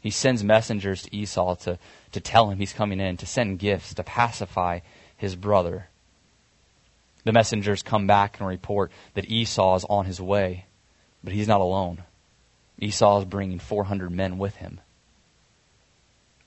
He 0.00 0.10
sends 0.10 0.42
messengers 0.42 1.02
to 1.02 1.14
Esau 1.14 1.54
to, 1.56 1.78
to 2.12 2.20
tell 2.20 2.50
him 2.50 2.58
he's 2.58 2.72
coming 2.72 2.98
in, 2.98 3.16
to 3.18 3.26
send 3.26 3.58
gifts, 3.58 3.94
to 3.94 4.02
pacify 4.02 4.80
his 5.16 5.36
brother. 5.36 5.88
The 7.24 7.32
messengers 7.32 7.82
come 7.82 8.06
back 8.06 8.40
and 8.40 8.48
report 8.48 8.90
that 9.14 9.30
Esau 9.30 9.76
is 9.76 9.84
on 9.84 10.06
his 10.06 10.20
way, 10.20 10.66
but 11.22 11.32
he's 11.32 11.46
not 11.46 11.60
alone. 11.60 12.02
Esau 12.78 13.20
is 13.20 13.24
bringing 13.24 13.58
400 13.58 14.10
men 14.10 14.38
with 14.38 14.56
him. 14.56 14.80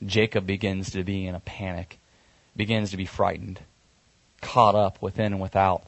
Jacob 0.05 0.45
begins 0.45 0.91
to 0.91 1.03
be 1.03 1.25
in 1.25 1.35
a 1.35 1.39
panic, 1.39 1.99
begins 2.55 2.91
to 2.91 2.97
be 2.97 3.05
frightened, 3.05 3.61
caught 4.41 4.75
up 4.75 5.01
within 5.01 5.33
and 5.33 5.41
without, 5.41 5.88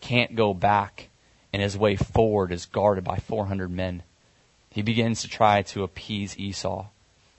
can't 0.00 0.36
go 0.36 0.54
back 0.54 1.08
and 1.52 1.62
his 1.62 1.76
way 1.76 1.96
forward 1.96 2.52
is 2.52 2.66
guarded 2.66 3.04
by 3.04 3.16
400 3.16 3.70
men. 3.70 4.02
He 4.70 4.82
begins 4.82 5.22
to 5.22 5.28
try 5.28 5.62
to 5.62 5.82
appease 5.82 6.38
Esau. 6.38 6.86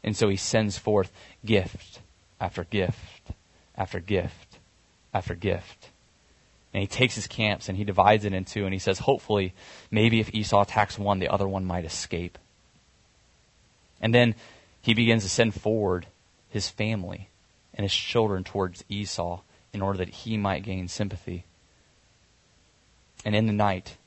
And 0.03 0.15
so 0.17 0.29
he 0.29 0.35
sends 0.35 0.77
forth 0.77 1.11
gift 1.45 2.01
after 2.39 2.63
gift 2.63 3.31
after 3.75 3.99
gift 3.99 4.59
after 5.13 5.35
gift. 5.35 5.90
And 6.73 6.81
he 6.81 6.87
takes 6.87 7.15
his 7.15 7.27
camps 7.27 7.67
and 7.67 7.77
he 7.77 7.83
divides 7.83 8.23
it 8.23 8.33
in 8.33 8.45
two 8.45 8.65
and 8.65 8.73
he 8.73 8.79
says, 8.79 8.99
hopefully, 8.99 9.53
maybe 9.89 10.19
if 10.19 10.33
Esau 10.33 10.61
attacks 10.61 10.97
one, 10.97 11.19
the 11.19 11.27
other 11.27 11.47
one 11.47 11.65
might 11.65 11.85
escape. 11.85 12.37
And 14.01 14.15
then 14.15 14.35
he 14.81 14.93
begins 14.93 15.23
to 15.23 15.29
send 15.29 15.53
forward 15.53 16.07
his 16.49 16.69
family 16.69 17.29
and 17.73 17.83
his 17.83 17.93
children 17.93 18.43
towards 18.43 18.83
Esau 18.89 19.41
in 19.73 19.81
order 19.81 19.99
that 19.99 20.09
he 20.09 20.37
might 20.37 20.63
gain 20.63 20.87
sympathy. 20.87 21.45
And 23.23 23.35
in 23.35 23.47
the 23.47 23.53
night, 23.53 23.97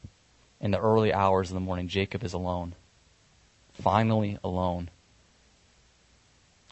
in 0.61 0.70
the 0.70 0.81
early 0.81 1.12
hours 1.12 1.50
of 1.50 1.55
the 1.55 1.61
morning, 1.61 1.88
Jacob 1.88 2.24
is 2.24 2.33
alone. 2.33 2.74
Finally 3.74 4.38
alone. 4.42 4.90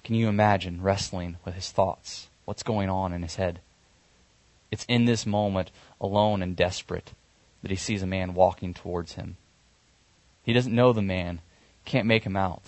Can 0.02 0.14
you 0.14 0.28
imagine 0.28 0.82
wrestling 0.82 1.36
with 1.44 1.54
his 1.54 1.70
thoughts? 1.70 2.28
What's 2.44 2.62
going 2.62 2.88
on 2.88 3.12
in 3.12 3.22
his 3.22 3.36
head? 3.36 3.60
It's 4.72 4.86
in 4.88 5.04
this 5.04 5.26
moment, 5.26 5.70
alone 6.00 6.42
and 6.42 6.56
desperate, 6.56 7.12
that 7.60 7.70
he 7.70 7.76
sees 7.76 8.02
a 8.02 8.06
man 8.06 8.34
walking 8.34 8.72
towards 8.74 9.12
him. 9.12 9.36
He 10.42 10.52
doesn't 10.52 10.74
know 10.74 10.92
the 10.92 11.02
man, 11.02 11.42
can't 11.84 12.06
make 12.06 12.24
him 12.24 12.36
out. 12.36 12.62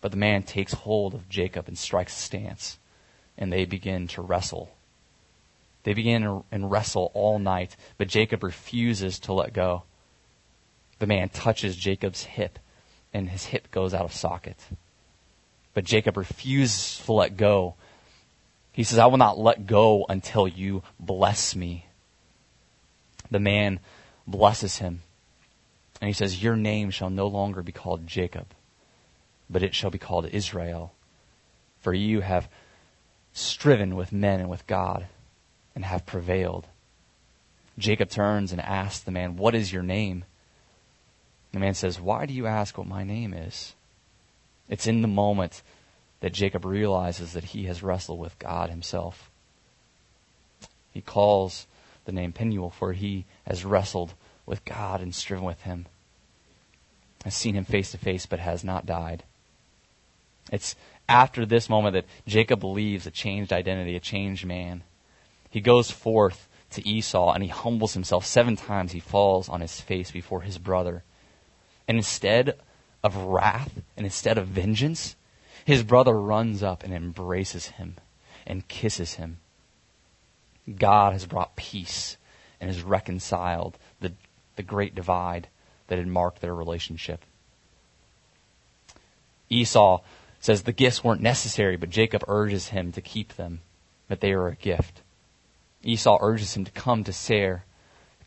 But 0.00 0.10
the 0.10 0.18
man 0.18 0.42
takes 0.42 0.74
hold 0.74 1.14
of 1.14 1.28
Jacob 1.28 1.68
and 1.68 1.78
strikes 1.78 2.14
a 2.14 2.20
stance, 2.20 2.78
and 3.38 3.52
they 3.52 3.64
begin 3.64 4.08
to 4.08 4.20
wrestle. 4.20 4.72
They 5.84 5.94
begin 5.94 6.42
and 6.50 6.70
wrestle 6.70 7.12
all 7.14 7.38
night, 7.38 7.76
but 7.96 8.08
Jacob 8.08 8.42
refuses 8.42 9.20
to 9.20 9.32
let 9.32 9.52
go. 9.52 9.84
The 10.98 11.06
man 11.06 11.28
touches 11.28 11.76
Jacob's 11.76 12.24
hip, 12.24 12.58
and 13.14 13.30
his 13.30 13.46
hip 13.46 13.70
goes 13.70 13.94
out 13.94 14.04
of 14.04 14.12
socket. 14.12 14.58
But 15.72 15.84
Jacob 15.84 16.16
refuses 16.16 17.00
to 17.04 17.12
let 17.12 17.36
go. 17.36 17.76
He 18.76 18.84
says, 18.84 18.98
I 18.98 19.06
will 19.06 19.16
not 19.16 19.38
let 19.38 19.66
go 19.66 20.04
until 20.06 20.46
you 20.46 20.82
bless 21.00 21.56
me. 21.56 21.86
The 23.30 23.40
man 23.40 23.80
blesses 24.26 24.76
him. 24.76 25.00
And 25.98 26.08
he 26.08 26.12
says, 26.12 26.42
Your 26.42 26.56
name 26.56 26.90
shall 26.90 27.08
no 27.08 27.26
longer 27.26 27.62
be 27.62 27.72
called 27.72 28.06
Jacob, 28.06 28.48
but 29.48 29.62
it 29.62 29.74
shall 29.74 29.88
be 29.88 29.96
called 29.96 30.26
Israel. 30.26 30.92
For 31.80 31.94
you 31.94 32.20
have 32.20 32.50
striven 33.32 33.96
with 33.96 34.12
men 34.12 34.40
and 34.40 34.50
with 34.50 34.66
God 34.66 35.06
and 35.74 35.82
have 35.82 36.04
prevailed. 36.04 36.66
Jacob 37.78 38.10
turns 38.10 38.52
and 38.52 38.60
asks 38.60 39.02
the 39.02 39.10
man, 39.10 39.36
What 39.36 39.54
is 39.54 39.72
your 39.72 39.82
name? 39.82 40.26
The 41.52 41.60
man 41.60 41.72
says, 41.72 41.98
Why 41.98 42.26
do 42.26 42.34
you 42.34 42.46
ask 42.46 42.76
what 42.76 42.86
my 42.86 43.04
name 43.04 43.32
is? 43.32 43.74
It's 44.68 44.86
in 44.86 45.00
the 45.00 45.08
moment 45.08 45.62
that 46.20 46.32
Jacob 46.32 46.64
realizes 46.64 47.32
that 47.32 47.44
he 47.44 47.64
has 47.64 47.82
wrestled 47.82 48.18
with 48.18 48.38
God 48.38 48.70
himself. 48.70 49.30
He 50.92 51.00
calls 51.00 51.66
the 52.04 52.12
name 52.12 52.32
Peniel, 52.32 52.70
for 52.70 52.92
he 52.92 53.26
has 53.46 53.64
wrestled 53.64 54.14
with 54.46 54.64
God 54.64 55.00
and 55.00 55.14
striven 55.14 55.44
with 55.44 55.62
him, 55.62 55.86
has 57.24 57.34
seen 57.34 57.54
him 57.54 57.64
face 57.64 57.90
to 57.90 57.98
face, 57.98 58.26
but 58.26 58.38
has 58.38 58.64
not 58.64 58.86
died. 58.86 59.24
It's 60.52 60.76
after 61.08 61.44
this 61.44 61.68
moment 61.68 61.94
that 61.94 62.06
Jacob 62.26 62.60
believes 62.60 63.06
a 63.06 63.10
changed 63.10 63.52
identity, 63.52 63.96
a 63.96 64.00
changed 64.00 64.46
man. 64.46 64.82
He 65.50 65.60
goes 65.60 65.90
forth 65.90 66.48
to 66.70 66.88
Esau 66.88 67.32
and 67.32 67.42
he 67.42 67.48
humbles 67.48 67.94
himself. 67.94 68.24
Seven 68.24 68.56
times 68.56 68.92
he 68.92 69.00
falls 69.00 69.48
on 69.48 69.60
his 69.60 69.80
face 69.80 70.10
before 70.10 70.42
his 70.42 70.58
brother. 70.58 71.02
And 71.88 71.96
instead 71.96 72.58
of 73.02 73.16
wrath 73.16 73.80
and 73.96 74.04
instead 74.04 74.38
of 74.38 74.48
vengeance, 74.48 75.16
his 75.66 75.82
brother 75.82 76.12
runs 76.12 76.62
up 76.62 76.84
and 76.84 76.94
embraces 76.94 77.66
him 77.66 77.96
and 78.46 78.68
kisses 78.68 79.14
him. 79.14 79.38
God 80.78 81.12
has 81.12 81.26
brought 81.26 81.56
peace 81.56 82.16
and 82.60 82.70
has 82.70 82.82
reconciled 82.82 83.76
the, 84.00 84.12
the 84.54 84.62
great 84.62 84.94
divide 84.94 85.48
that 85.88 85.98
had 85.98 86.06
marked 86.06 86.40
their 86.40 86.54
relationship. 86.54 87.24
Esau 89.50 90.02
says 90.38 90.62
the 90.62 90.70
gifts 90.70 91.02
weren't 91.02 91.20
necessary, 91.20 91.76
but 91.76 91.90
Jacob 91.90 92.22
urges 92.28 92.68
him 92.68 92.92
to 92.92 93.00
keep 93.00 93.34
them, 93.34 93.60
that 94.06 94.20
they 94.20 94.30
are 94.30 94.46
a 94.46 94.54
gift. 94.54 95.02
Esau 95.82 96.16
urges 96.20 96.56
him 96.56 96.64
to 96.64 96.70
come 96.70 97.02
to 97.02 97.12
Seir. 97.12 97.64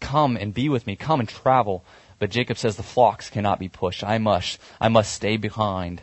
Come 0.02 0.36
and 0.36 0.54
be 0.54 0.68
with 0.68 0.86
me. 0.86 0.98
Come 0.98 1.22
and 1.22 1.30
travel. 1.30 1.86
But 2.20 2.32
Jacob 2.32 2.58
says 2.58 2.76
the 2.76 2.84
flocks 2.84 3.30
cannot 3.30 3.60
be 3.60 3.70
pushed. 3.70 4.04
I 4.04 4.18
must, 4.18 4.60
I 4.82 4.90
must 4.90 5.14
stay 5.14 5.38
behind. 5.38 6.02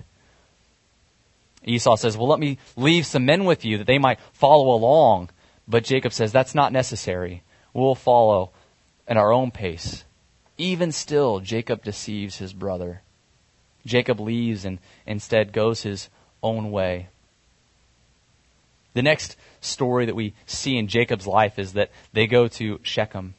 Esau 1.67 1.97
says, 1.97 2.17
well, 2.17 2.29
let 2.29 2.39
me 2.39 2.59
leave 2.77 3.05
some 3.05 3.27
men 3.27 3.45
with 3.45 3.65
you 3.65 3.79
that 3.79 3.87
they 3.87 3.99
might 3.99 4.21
follow 4.33 4.73
along. 4.73 5.31
But 5.67 5.85
Jacob 5.85 6.13
says, 6.13 6.33
that's 6.33 6.55
not 6.55 6.73
necessary. 6.73 7.43
We'll 7.75 7.97
follow 7.97 8.53
at 9.09 9.17
our 9.17 9.33
own 9.33 9.51
pace. 9.51 10.05
Even 10.57 10.93
still, 10.93 11.41
Jacob 11.41 11.83
deceives 11.83 12.37
his 12.39 12.53
brother. 12.53 13.03
Jacob 13.85 14.21
leaves 14.21 14.65
and 14.65 14.79
instead 15.07 15.53
goes 15.53 15.83
his 15.83 16.09
own 16.43 16.71
way. 16.71 17.09
The 18.95 19.03
next 19.03 19.37
story 19.61 20.07
that 20.07 20.17
we 20.17 20.35
see 20.47 20.79
in 20.79 20.89
Jacob's 20.89 21.27
life 21.27 21.59
is 21.59 21.75
that 21.75 21.91
they 22.13 22.27
go 22.27 22.49
to 22.49 22.81
Shechem. 22.83 23.35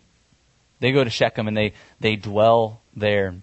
They 0.79 0.91
go 0.91 1.03
to 1.03 1.09
Shechem 1.09 1.47
and 1.47 1.57
they, 1.57 1.73
they 1.99 2.15
dwell 2.15 2.81
there. 2.95 3.35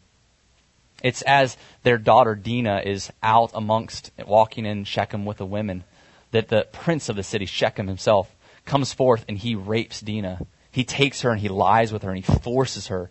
It's 1.05 1.21
as 1.23 1.59
their 1.83 1.99
daughter 1.99 2.35
Dinah 2.35 2.83
is 2.87 3.13
out 3.23 3.51
amongst 3.53 4.11
walking 4.27 4.65
in 4.65 4.85
Shechem 4.85 5.27
with 5.27 5.37
the 5.37 5.47
women 5.47 5.85
that 6.31 6.49
the 6.49 6.67
prince 6.73 7.11
of 7.11 7.15
the 7.15 7.23
city, 7.23 7.45
Shechem 7.45 7.87
himself, 7.87 8.35
comes 8.65 8.95
forth 8.95 9.27
and 9.29 9.37
he 9.37 9.55
rapes 9.55 10.01
Dinah. 10.01 10.41
He 10.71 10.83
takes 10.83 11.21
her 11.21 11.31
and 11.31 11.39
he 11.39 11.51
lies 11.51 11.93
with 11.93 12.05
her 12.05 12.11
and 12.11 12.25
he 12.25 12.33
forces 12.41 12.87
her. 12.87 13.11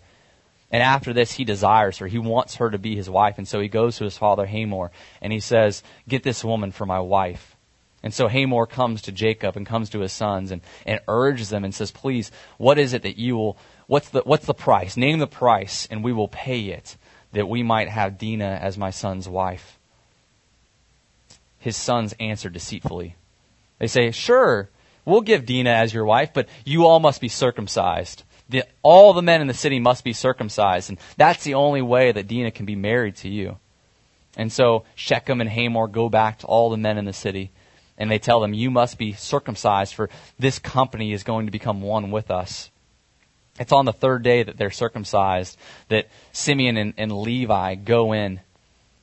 And 0.71 0.81
after 0.81 1.13
this, 1.13 1.33
he 1.33 1.45
desires 1.45 1.99
her. 1.99 2.07
He 2.07 2.17
wants 2.17 2.55
her 2.55 2.71
to 2.71 2.79
be 2.79 2.95
his 2.95 3.11
wife. 3.11 3.37
And 3.37 3.47
so 3.47 3.61
he 3.61 3.67
goes 3.67 3.97
to 3.97 4.05
his 4.05 4.17
father 4.17 4.47
Hamor 4.47 4.89
and 5.21 5.31
he 5.31 5.39
says, 5.39 5.83
Get 6.09 6.23
this 6.23 6.43
woman 6.43 6.71
for 6.71 6.87
my 6.87 6.99
wife. 6.99 7.55
And 8.01 8.11
so 8.11 8.27
Hamor 8.27 8.65
comes 8.65 9.03
to 9.03 9.11
Jacob 9.11 9.55
and 9.55 9.67
comes 9.67 9.91
to 9.91 9.99
his 9.99 10.11
sons 10.11 10.49
and, 10.49 10.61
and 10.87 10.99
urges 11.07 11.49
them 11.49 11.63
and 11.63 11.75
says, 11.75 11.91
Please, 11.91 12.31
what 12.57 12.79
is 12.79 12.93
it 12.93 13.03
that 13.03 13.19
you 13.19 13.37
will 13.37 13.57
What's 13.85 14.09
the, 14.09 14.21
what's 14.21 14.45
the 14.45 14.53
price? 14.53 14.95
Name 14.95 15.19
the 15.19 15.27
price, 15.27 15.87
and 15.91 16.03
we 16.03 16.13
will 16.13 16.29
pay 16.29 16.61
it 16.61 16.95
that 17.33 17.49
we 17.49 17.63
might 17.63 17.89
have 17.89 18.17
Dinah 18.17 18.59
as 18.61 18.77
my 18.77 18.89
son's 18.89 19.27
wife. 19.27 19.77
His 21.59 21.75
sons 21.75 22.13
answer 22.19 22.49
deceitfully. 22.49 23.15
They 23.79 23.87
say, 23.87 24.11
Sure, 24.11 24.69
we'll 25.05 25.21
give 25.21 25.45
Dinah 25.45 25.69
as 25.69 25.93
your 25.93 26.05
wife, 26.05 26.31
but 26.33 26.47
you 26.63 26.85
all 26.85 26.99
must 26.99 27.21
be 27.21 27.27
circumcised. 27.27 28.23
The, 28.49 28.63
all 28.81 29.13
the 29.13 29.21
men 29.21 29.41
in 29.41 29.47
the 29.47 29.53
city 29.53 29.79
must 29.79 30.03
be 30.03 30.13
circumcised, 30.13 30.89
and 30.89 30.99
that's 31.17 31.43
the 31.43 31.55
only 31.55 31.81
way 31.81 32.11
that 32.11 32.27
Dinah 32.27 32.51
can 32.51 32.65
be 32.65 32.75
married 32.75 33.15
to 33.17 33.29
you. 33.29 33.57
And 34.35 34.51
so 34.51 34.85
Shechem 34.95 35.41
and 35.41 35.49
Hamor 35.49 35.87
go 35.87 36.09
back 36.09 36.39
to 36.39 36.47
all 36.47 36.69
the 36.69 36.77
men 36.77 36.97
in 36.97 37.05
the 37.05 37.13
city, 37.13 37.51
and 37.97 38.09
they 38.11 38.19
tell 38.19 38.39
them, 38.39 38.53
You 38.53 38.69
must 38.69 38.97
be 38.97 39.13
circumcised, 39.13 39.93
for 39.93 40.09
this 40.37 40.59
company 40.59 41.13
is 41.13 41.23
going 41.23 41.45
to 41.45 41.51
become 41.51 41.81
one 41.81 42.11
with 42.11 42.29
us. 42.29 42.69
It's 43.59 43.71
on 43.71 43.85
the 43.85 43.93
third 43.93 44.23
day 44.23 44.43
that 44.43 44.57
they're 44.57 44.71
circumcised 44.71 45.57
that 45.89 46.07
Simeon 46.31 46.77
and, 46.77 46.93
and 46.97 47.11
Levi 47.11 47.75
go 47.75 48.13
in. 48.13 48.39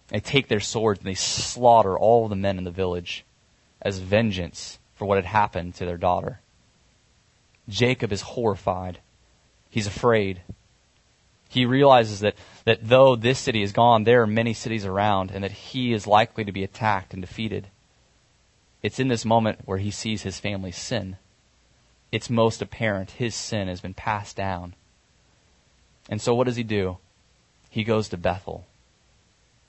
They 0.08 0.20
take 0.20 0.48
their 0.48 0.60
swords 0.60 1.00
and 1.00 1.06
they 1.06 1.14
slaughter 1.14 1.96
all 1.96 2.28
the 2.28 2.36
men 2.36 2.58
in 2.58 2.64
the 2.64 2.70
village 2.70 3.24
as 3.80 3.98
vengeance 3.98 4.78
for 4.96 5.06
what 5.06 5.16
had 5.16 5.24
happened 5.24 5.76
to 5.76 5.86
their 5.86 5.96
daughter. 5.96 6.40
Jacob 7.68 8.10
is 8.12 8.22
horrified. 8.22 8.98
He's 9.70 9.86
afraid. 9.86 10.40
He 11.48 11.64
realizes 11.64 12.20
that, 12.20 12.34
that 12.64 12.88
though 12.88 13.14
this 13.14 13.38
city 13.38 13.62
is 13.62 13.72
gone, 13.72 14.02
there 14.02 14.22
are 14.22 14.26
many 14.26 14.52
cities 14.52 14.84
around 14.84 15.30
and 15.30 15.44
that 15.44 15.52
he 15.52 15.92
is 15.92 16.08
likely 16.08 16.44
to 16.44 16.52
be 16.52 16.64
attacked 16.64 17.12
and 17.12 17.22
defeated. 17.22 17.68
It's 18.82 18.98
in 18.98 19.08
this 19.08 19.24
moment 19.24 19.60
where 19.64 19.78
he 19.78 19.92
sees 19.92 20.22
his 20.22 20.40
family's 20.40 20.76
sin 20.76 21.18
it's 22.12 22.31
most 22.31 22.62
apparent 22.62 23.12
his 23.12 23.35
sin 23.35 23.68
has 23.68 23.81
been 23.81 23.94
passed 23.94 24.37
down. 24.37 24.75
And 26.09 26.20
so 26.20 26.35
what 26.35 26.44
does 26.44 26.57
he 26.57 26.62
do? 26.62 26.99
He 27.68 27.85
goes 27.85 28.09
to 28.09 28.16
Bethel. 28.16 28.66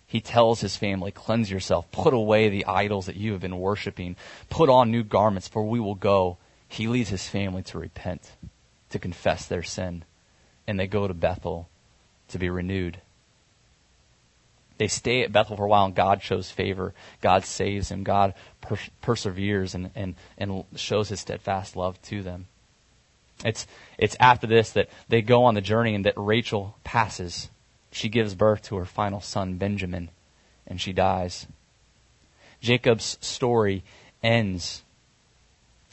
He 0.07 0.19
tells 0.19 0.59
his 0.59 0.75
family, 0.75 1.11
cleanse 1.11 1.49
yourself, 1.49 1.89
put 1.91 2.13
away 2.13 2.49
the 2.49 2.65
idols 2.65 3.05
that 3.05 3.15
you 3.15 3.31
have 3.31 3.41
been 3.41 3.59
worshiping, 3.59 4.17
put 4.49 4.69
on 4.69 4.91
new 4.91 5.03
garments, 5.03 5.47
for 5.47 5.63
we 5.63 5.79
will 5.79 5.95
go. 5.95 6.37
He 6.67 6.87
leads 6.87 7.09
his 7.09 7.29
family 7.29 7.63
to 7.63 7.79
repent, 7.79 8.31
to 8.89 8.99
confess 8.99 9.45
their 9.45 9.63
sin, 9.63 10.03
and 10.67 10.79
they 10.79 10.87
go 10.87 11.07
to 11.07 11.13
Bethel 11.13 11.69
to 12.29 12.39
be 12.39 12.49
renewed. 12.49 12.99
They 14.81 14.87
stay 14.87 15.21
at 15.21 15.31
Bethel 15.31 15.57
for 15.57 15.65
a 15.65 15.67
while, 15.67 15.85
and 15.85 15.93
God 15.93 16.23
shows 16.23 16.49
favor. 16.49 16.95
God 17.21 17.45
saves 17.45 17.91
him. 17.91 18.01
God 18.01 18.33
per- 18.61 18.79
perseveres 18.99 19.75
and, 19.75 19.91
and, 19.93 20.15
and 20.39 20.63
shows 20.75 21.09
his 21.09 21.19
steadfast 21.19 21.75
love 21.75 22.01
to 22.05 22.23
them. 22.23 22.47
It's, 23.45 23.67
it's 23.99 24.17
after 24.19 24.47
this 24.47 24.71
that 24.71 24.89
they 25.07 25.21
go 25.21 25.43
on 25.43 25.53
the 25.53 25.61
journey 25.61 25.93
and 25.93 26.03
that 26.05 26.15
Rachel 26.17 26.77
passes. 26.83 27.51
She 27.91 28.09
gives 28.09 28.33
birth 28.33 28.63
to 28.63 28.77
her 28.77 28.85
final 28.85 29.21
son, 29.21 29.57
Benjamin, 29.57 30.09
and 30.65 30.81
she 30.81 30.93
dies. 30.93 31.45
Jacob's 32.59 33.19
story 33.21 33.83
ends 34.23 34.81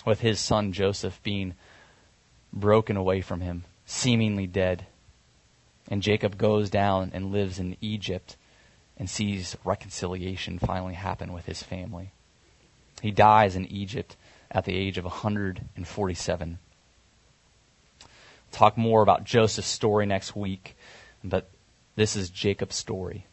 with 0.07 0.21
his 0.21 0.41
son 0.41 0.73
Joseph 0.73 1.23
being 1.23 1.53
broken 2.55 2.97
away 2.97 3.21
from 3.21 3.43
him, 3.43 3.65
seemingly 3.85 4.47
dead. 4.47 4.87
And 5.91 6.01
Jacob 6.01 6.39
goes 6.39 6.71
down 6.71 7.11
and 7.13 7.33
lives 7.33 7.59
in 7.59 7.77
Egypt 7.83 8.39
and 8.99 9.09
sees 9.09 9.57
reconciliation 9.65 10.59
finally 10.59 10.95
happen 10.95 11.33
with 11.33 11.47
his 11.47 11.63
family. 11.63 12.11
He 13.01 13.11
dies 13.11 13.55
in 13.55 13.67
Egypt 13.67 14.17
at 14.51 14.65
the 14.65 14.77
age 14.77 14.99
of 14.99 15.05
147. 15.05 16.59
Talk 18.51 18.77
more 18.77 19.03
about 19.03 19.25
Joseph's 19.25 19.69
story 19.69 20.07
next 20.07 20.35
week, 20.35 20.77
but 21.23 21.49
this 21.97 22.17
is 22.17 22.31
Jacob's 22.31 22.77
story. 22.77 23.27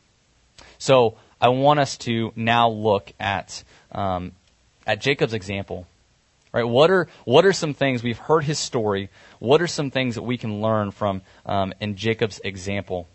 So 0.77 1.17
I 1.41 1.49
want 1.49 1.79
us 1.79 1.97
to 1.99 2.31
now 2.35 2.69
look 2.69 3.11
at 3.19 3.63
um, 3.91 4.33
at 4.85 5.01
Jacob's 5.01 5.33
example. 5.33 5.87
Right? 6.51 6.63
What 6.63 6.89
are 6.91 7.07
what 7.25 7.45
are 7.45 7.53
some 7.53 7.73
things 7.73 8.03
we've 8.03 8.17
heard 8.17 8.43
his 8.43 8.59
story? 8.59 9.09
What 9.39 9.61
are 9.61 9.67
some 9.67 9.91
things 9.91 10.15
that 10.15 10.23
we 10.23 10.37
can 10.37 10.61
learn 10.61 10.91
from 10.91 11.21
um, 11.45 11.73
in 11.79 11.95
Jacob's 11.95 12.39
example? 12.43 13.07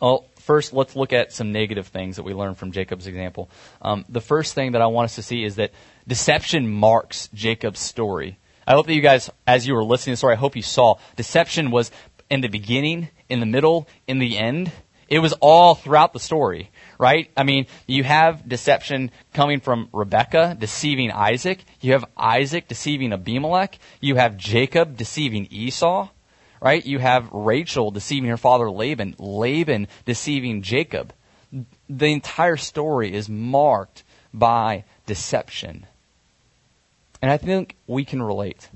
Well, 0.00 0.26
first, 0.42 0.72
let's 0.72 0.94
look 0.94 1.12
at 1.12 1.32
some 1.32 1.52
negative 1.52 1.86
things 1.86 2.16
that 2.16 2.24
we 2.24 2.34
learned 2.34 2.58
from 2.58 2.72
Jacob's 2.72 3.06
example. 3.06 3.50
Um, 3.80 4.04
the 4.08 4.20
first 4.20 4.54
thing 4.54 4.72
that 4.72 4.82
I 4.82 4.86
want 4.86 5.06
us 5.06 5.14
to 5.16 5.22
see 5.22 5.44
is 5.44 5.56
that 5.56 5.72
deception 6.06 6.68
marks 6.68 7.28
Jacob's 7.32 7.80
story. 7.80 8.38
I 8.66 8.72
hope 8.72 8.86
that 8.86 8.94
you 8.94 9.00
guys, 9.00 9.30
as 9.46 9.66
you 9.66 9.74
were 9.74 9.84
listening 9.84 10.12
to 10.12 10.14
the 10.14 10.18
story, 10.18 10.34
I 10.34 10.38
hope 10.38 10.56
you 10.56 10.62
saw 10.62 10.96
deception 11.16 11.70
was 11.70 11.90
in 12.30 12.40
the 12.40 12.48
beginning, 12.48 13.08
in 13.28 13.40
the 13.40 13.46
middle, 13.46 13.88
in 14.06 14.18
the 14.18 14.38
end. 14.38 14.70
It 15.08 15.18
was 15.18 15.34
all 15.40 15.74
throughout 15.74 16.14
the 16.14 16.20
story, 16.20 16.70
right? 16.98 17.30
I 17.36 17.42
mean, 17.42 17.66
you 17.86 18.02
have 18.04 18.48
deception 18.48 19.10
coming 19.34 19.60
from 19.60 19.90
Rebecca 19.92 20.56
deceiving 20.58 21.10
Isaac. 21.10 21.64
You 21.80 21.92
have 21.92 22.06
Isaac 22.16 22.68
deceiving 22.68 23.12
Abimelech. 23.12 23.78
You 24.00 24.14
have 24.16 24.38
Jacob 24.38 24.96
deceiving 24.96 25.48
Esau, 25.50 26.08
right? 26.62 26.86
You 26.86 27.00
have 27.00 27.28
Rachel 27.32 27.90
deceiving 27.90 28.30
her 28.30 28.36
father 28.36 28.70
Laban. 28.70 29.16
Laban 29.18 29.88
deceiving 30.04 30.62
Jacob. 30.62 31.12
The 31.88 32.06
entire 32.06 32.56
story 32.56 33.12
is 33.12 33.28
marked 33.28 34.04
by 34.32 34.84
deception. 35.04 35.86
And 37.20 37.32
I 37.32 37.36
think 37.36 37.76
we 37.88 38.04
can 38.04 38.22
relate. 38.22 38.70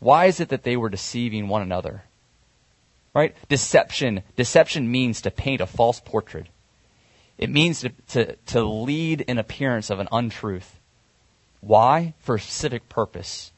Why 0.00 0.26
is 0.26 0.40
it 0.40 0.48
that 0.48 0.64
they 0.64 0.76
were 0.76 0.88
deceiving 0.88 1.46
one 1.46 1.62
another? 1.62 2.02
Right? 3.14 3.36
Deception. 3.48 4.22
Deception 4.34 4.90
means 4.90 5.22
to 5.22 5.30
paint 5.30 5.60
a 5.60 5.66
false 5.66 6.00
portrait. 6.00 6.48
It 7.38 7.50
means 7.50 7.80
to, 7.80 7.90
to, 8.08 8.36
to 8.46 8.64
lead 8.64 9.24
an 9.28 9.38
appearance 9.38 9.90
of 9.90 10.00
an 10.00 10.08
untruth. 10.10 10.78
Why? 11.60 12.14
For 12.18 12.34
a 12.34 12.40
specific 12.40 12.88
purpose. 12.88 13.52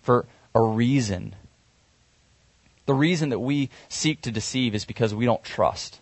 For 0.00 0.26
a 0.54 0.62
reason. 0.62 1.34
The 2.86 2.94
reason 2.94 3.30
that 3.30 3.38
we 3.38 3.70
seek 3.88 4.22
to 4.22 4.32
deceive 4.32 4.74
is 4.74 4.84
because 4.84 5.14
we 5.14 5.24
don't 5.24 5.42
trust. 5.42 6.00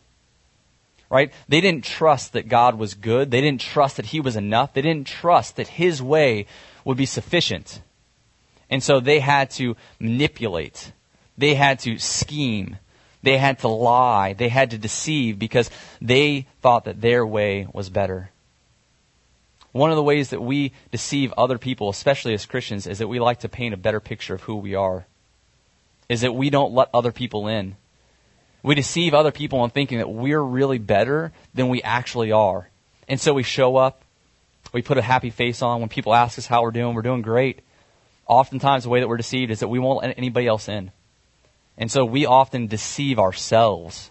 Right? 1.10 1.32
They 1.48 1.60
didn't 1.60 1.84
trust 1.84 2.34
that 2.34 2.48
God 2.48 2.78
was 2.78 2.94
good. 2.94 3.30
They 3.30 3.40
didn't 3.40 3.60
trust 3.60 3.96
that 3.96 4.06
He 4.06 4.20
was 4.20 4.36
enough. 4.36 4.72
They 4.72 4.82
didn't 4.82 5.08
trust 5.08 5.56
that 5.56 5.68
His 5.68 6.00
way 6.00 6.46
would 6.84 6.96
be 6.96 7.06
sufficient. 7.06 7.80
And 8.70 8.82
so 8.82 9.00
they 9.00 9.18
had 9.18 9.50
to 9.52 9.76
manipulate. 9.98 10.92
They 11.36 11.54
had 11.54 11.80
to 11.80 11.98
scheme. 11.98 12.76
They 13.22 13.36
had 13.36 13.58
to 13.60 13.68
lie. 13.68 14.34
They 14.34 14.48
had 14.48 14.70
to 14.70 14.78
deceive 14.78 15.38
because 15.38 15.70
they 16.00 16.46
thought 16.62 16.84
that 16.84 17.00
their 17.00 17.26
way 17.26 17.66
was 17.72 17.90
better. 17.90 18.30
One 19.72 19.90
of 19.90 19.96
the 19.96 20.02
ways 20.02 20.30
that 20.30 20.42
we 20.42 20.72
deceive 20.90 21.32
other 21.36 21.58
people, 21.58 21.88
especially 21.88 22.34
as 22.34 22.46
Christians, 22.46 22.86
is 22.86 22.98
that 22.98 23.08
we 23.08 23.20
like 23.20 23.40
to 23.40 23.48
paint 23.48 23.74
a 23.74 23.76
better 23.76 24.00
picture 24.00 24.34
of 24.34 24.42
who 24.42 24.56
we 24.56 24.74
are. 24.74 25.06
Is 26.10 26.20
that 26.20 26.32
we 26.32 26.50
don't 26.50 26.74
let 26.74 26.88
other 26.92 27.12
people 27.12 27.48
in. 27.48 27.76
We 28.62 28.74
deceive 28.74 29.14
other 29.14 29.30
people 29.30 29.64
in 29.64 29.70
thinking 29.70 29.98
that 29.98 30.10
we're 30.10 30.42
really 30.42 30.78
better 30.78 31.32
than 31.54 31.70
we 31.70 31.80
actually 31.82 32.32
are. 32.32 32.68
And 33.08 33.18
so 33.18 33.32
we 33.32 33.42
show 33.42 33.76
up 33.76 34.04
we 34.72 34.82
put 34.82 34.98
a 34.98 35.02
happy 35.02 35.30
face 35.30 35.62
on 35.62 35.80
when 35.80 35.88
people 35.88 36.14
ask 36.14 36.38
us 36.38 36.46
how 36.46 36.62
we're 36.62 36.70
doing. 36.70 36.94
We're 36.94 37.02
doing 37.02 37.22
great. 37.22 37.60
Oftentimes, 38.26 38.84
the 38.84 38.90
way 38.90 39.00
that 39.00 39.08
we're 39.08 39.16
deceived 39.16 39.50
is 39.50 39.60
that 39.60 39.68
we 39.68 39.78
won't 39.78 40.02
let 40.02 40.16
anybody 40.16 40.46
else 40.46 40.68
in. 40.68 40.92
And 41.76 41.90
so 41.90 42.04
we 42.04 42.26
often 42.26 42.66
deceive 42.68 43.18
ourselves 43.18 44.10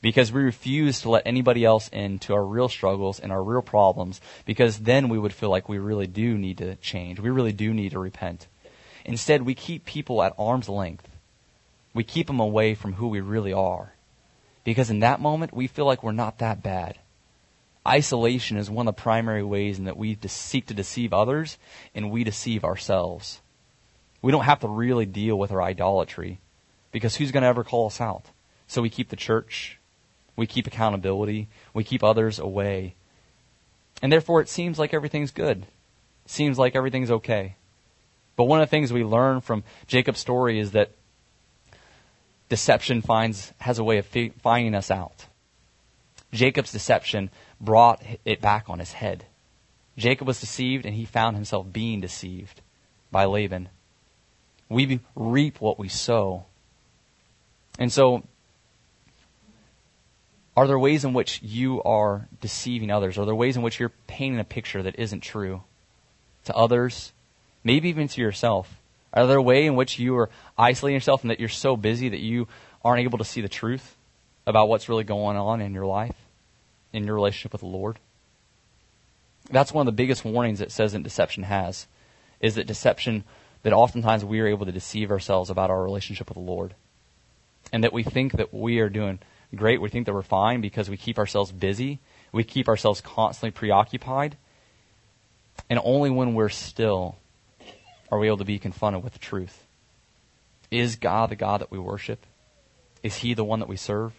because 0.00 0.32
we 0.32 0.42
refuse 0.42 1.02
to 1.02 1.10
let 1.10 1.24
anybody 1.26 1.64
else 1.64 1.88
into 1.88 2.32
our 2.32 2.44
real 2.44 2.68
struggles 2.68 3.18
and 3.18 3.32
our 3.32 3.42
real 3.42 3.60
problems 3.60 4.20
because 4.46 4.78
then 4.78 5.08
we 5.08 5.18
would 5.18 5.32
feel 5.32 5.50
like 5.50 5.68
we 5.68 5.78
really 5.78 6.06
do 6.06 6.38
need 6.38 6.58
to 6.58 6.76
change. 6.76 7.18
We 7.18 7.30
really 7.30 7.52
do 7.52 7.74
need 7.74 7.90
to 7.90 7.98
repent. 7.98 8.46
Instead, 9.04 9.42
we 9.42 9.54
keep 9.54 9.84
people 9.84 10.22
at 10.22 10.34
arm's 10.38 10.68
length. 10.68 11.07
We 11.94 12.04
keep 12.04 12.26
them 12.26 12.40
away 12.40 12.74
from 12.74 12.94
who 12.94 13.08
we 13.08 13.20
really 13.20 13.52
are. 13.52 13.92
Because 14.64 14.90
in 14.90 15.00
that 15.00 15.20
moment, 15.20 15.54
we 15.54 15.66
feel 15.66 15.86
like 15.86 16.02
we're 16.02 16.12
not 16.12 16.38
that 16.38 16.62
bad. 16.62 16.98
Isolation 17.86 18.58
is 18.58 18.68
one 18.68 18.86
of 18.86 18.94
the 18.94 19.00
primary 19.00 19.42
ways 19.42 19.78
in 19.78 19.84
that 19.84 19.96
we 19.96 20.18
seek 20.26 20.66
to 20.66 20.74
deceive 20.74 21.12
others 21.12 21.56
and 21.94 22.10
we 22.10 22.22
deceive 22.22 22.64
ourselves. 22.64 23.40
We 24.20 24.30
don't 24.30 24.44
have 24.44 24.60
to 24.60 24.68
really 24.68 25.06
deal 25.06 25.38
with 25.38 25.52
our 25.52 25.62
idolatry 25.62 26.38
because 26.92 27.16
who's 27.16 27.32
going 27.32 27.42
to 27.42 27.48
ever 27.48 27.64
call 27.64 27.86
us 27.86 28.00
out? 28.00 28.24
So 28.66 28.82
we 28.82 28.90
keep 28.90 29.08
the 29.08 29.16
church, 29.16 29.78
we 30.36 30.46
keep 30.46 30.66
accountability, 30.66 31.48
we 31.72 31.84
keep 31.84 32.04
others 32.04 32.38
away. 32.38 32.94
And 34.02 34.12
therefore 34.12 34.42
it 34.42 34.50
seems 34.50 34.78
like 34.78 34.92
everything's 34.92 35.30
good. 35.30 35.62
It 36.26 36.30
seems 36.30 36.58
like 36.58 36.76
everything's 36.76 37.10
okay. 37.10 37.56
But 38.36 38.44
one 38.44 38.60
of 38.60 38.68
the 38.68 38.70
things 38.70 38.92
we 38.92 39.02
learn 39.02 39.40
from 39.40 39.64
Jacob's 39.86 40.20
story 40.20 40.60
is 40.60 40.72
that 40.72 40.90
deception 42.48 43.02
finds 43.02 43.52
has 43.58 43.78
a 43.78 43.84
way 43.84 43.98
of 43.98 44.06
finding 44.42 44.74
us 44.74 44.90
out. 44.90 45.26
Jacob's 46.32 46.72
deception 46.72 47.30
brought 47.60 48.02
it 48.24 48.40
back 48.40 48.68
on 48.68 48.78
his 48.78 48.92
head. 48.92 49.24
Jacob 49.96 50.26
was 50.26 50.40
deceived, 50.40 50.86
and 50.86 50.94
he 50.94 51.04
found 51.04 51.36
himself 51.36 51.72
being 51.72 52.00
deceived 52.00 52.60
by 53.10 53.24
Laban. 53.24 53.68
We 54.68 55.00
reap 55.16 55.60
what 55.60 55.78
we 55.78 55.88
sow. 55.88 56.44
And 57.78 57.92
so, 57.92 58.22
are 60.56 60.66
there 60.66 60.78
ways 60.78 61.04
in 61.04 61.14
which 61.14 61.40
you 61.42 61.82
are 61.82 62.28
deceiving 62.40 62.90
others? 62.90 63.18
Are 63.18 63.24
there 63.24 63.34
ways 63.34 63.56
in 63.56 63.62
which 63.62 63.80
you're 63.80 63.92
painting 64.06 64.40
a 64.40 64.44
picture 64.44 64.82
that 64.82 64.98
isn't 64.98 65.20
true 65.20 65.62
to 66.44 66.54
others, 66.54 67.12
maybe 67.64 67.88
even 67.88 68.08
to 68.08 68.20
yourself? 68.20 68.77
Are 69.12 69.26
there 69.26 69.38
a 69.38 69.42
way 69.42 69.66
in 69.66 69.74
which 69.74 69.98
you 69.98 70.16
are 70.18 70.30
isolating 70.56 70.96
yourself 70.96 71.22
and 71.22 71.30
that 71.30 71.40
you're 71.40 71.48
so 71.48 71.76
busy 71.76 72.10
that 72.10 72.20
you 72.20 72.48
aren't 72.84 73.02
able 73.02 73.18
to 73.18 73.24
see 73.24 73.40
the 73.40 73.48
truth 73.48 73.96
about 74.46 74.68
what's 74.68 74.88
really 74.88 75.04
going 75.04 75.36
on 75.36 75.60
in 75.60 75.74
your 75.74 75.86
life? 75.86 76.14
in 76.92 77.04
your 77.04 77.14
relationship 77.14 77.52
with 77.52 77.60
the 77.60 77.66
Lord? 77.66 77.98
That's 79.50 79.72
one 79.72 79.86
of 79.86 79.86
the 79.86 79.96
biggest 79.96 80.24
warnings 80.24 80.58
that 80.58 80.72
says 80.72 80.92
that 80.92 81.02
deception 81.02 81.44
has, 81.44 81.86
is 82.40 82.54
that 82.56 82.66
deception, 82.66 83.24
that 83.62 83.72
oftentimes 83.72 84.24
we 84.24 84.40
are 84.40 84.46
able 84.46 84.66
to 84.66 84.72
deceive 84.72 85.10
ourselves 85.10 85.50
about 85.50 85.70
our 85.70 85.82
relationship 85.82 86.28
with 86.28 86.36
the 86.36 86.42
Lord. 86.42 86.74
And 87.72 87.84
that 87.84 87.92
we 87.92 88.02
think 88.02 88.32
that 88.32 88.52
we 88.52 88.78
are 88.80 88.88
doing 88.88 89.18
great, 89.54 89.80
we 89.80 89.88
think 89.88 90.06
that 90.06 90.14
we're 90.14 90.22
fine 90.22 90.60
because 90.60 90.90
we 90.90 90.96
keep 90.96 91.18
ourselves 91.18 91.52
busy, 91.52 91.98
we 92.32 92.44
keep 92.44 92.68
ourselves 92.68 93.00
constantly 93.00 93.50
preoccupied, 93.50 94.36
and 95.70 95.80
only 95.82 96.10
when 96.10 96.34
we're 96.34 96.48
still 96.50 97.16
are 98.10 98.18
we 98.18 98.26
able 98.26 98.38
to 98.38 98.44
be 98.44 98.58
confronted 98.58 99.02
with 99.02 99.12
the 99.12 99.18
truth. 99.18 99.64
Is 100.70 100.96
God 100.96 101.30
the 101.30 101.36
God 101.36 101.60
that 101.60 101.70
we 101.70 101.78
worship? 101.78 102.24
Is 103.02 103.16
He 103.16 103.34
the 103.34 103.44
one 103.44 103.60
that 103.60 103.68
we 103.68 103.76
serve? 103.76 104.12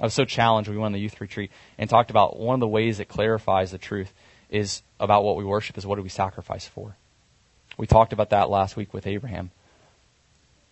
I 0.00 0.04
was 0.04 0.14
so 0.14 0.24
challenged. 0.24 0.70
We 0.70 0.76
went 0.76 0.86
on 0.86 0.92
the 0.92 1.00
youth 1.00 1.20
retreat 1.20 1.50
and 1.78 1.88
talked 1.88 2.10
about 2.10 2.38
one 2.38 2.54
of 2.54 2.60
the 2.60 2.68
ways 2.68 2.98
that 2.98 3.08
clarifies 3.08 3.70
the 3.70 3.78
truth 3.78 4.12
is 4.48 4.82
about 4.98 5.24
what 5.24 5.36
we 5.36 5.44
worship 5.44 5.78
is 5.78 5.86
what 5.86 5.96
do 5.96 6.02
we 6.02 6.08
sacrifice 6.08 6.66
for. 6.66 6.96
We 7.76 7.86
talked 7.86 8.12
about 8.12 8.30
that 8.30 8.50
last 8.50 8.76
week 8.76 8.92
with 8.92 9.06
Abraham. 9.06 9.50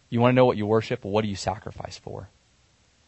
You 0.09 0.21
want 0.21 0.33
to 0.33 0.37
know 0.37 0.45
what 0.45 0.57
you 0.57 0.67
worship? 0.67 1.05
What 1.05 1.23
do 1.23 1.29
you 1.29 1.37
sacrifice 1.37 1.97
for? 1.97 2.29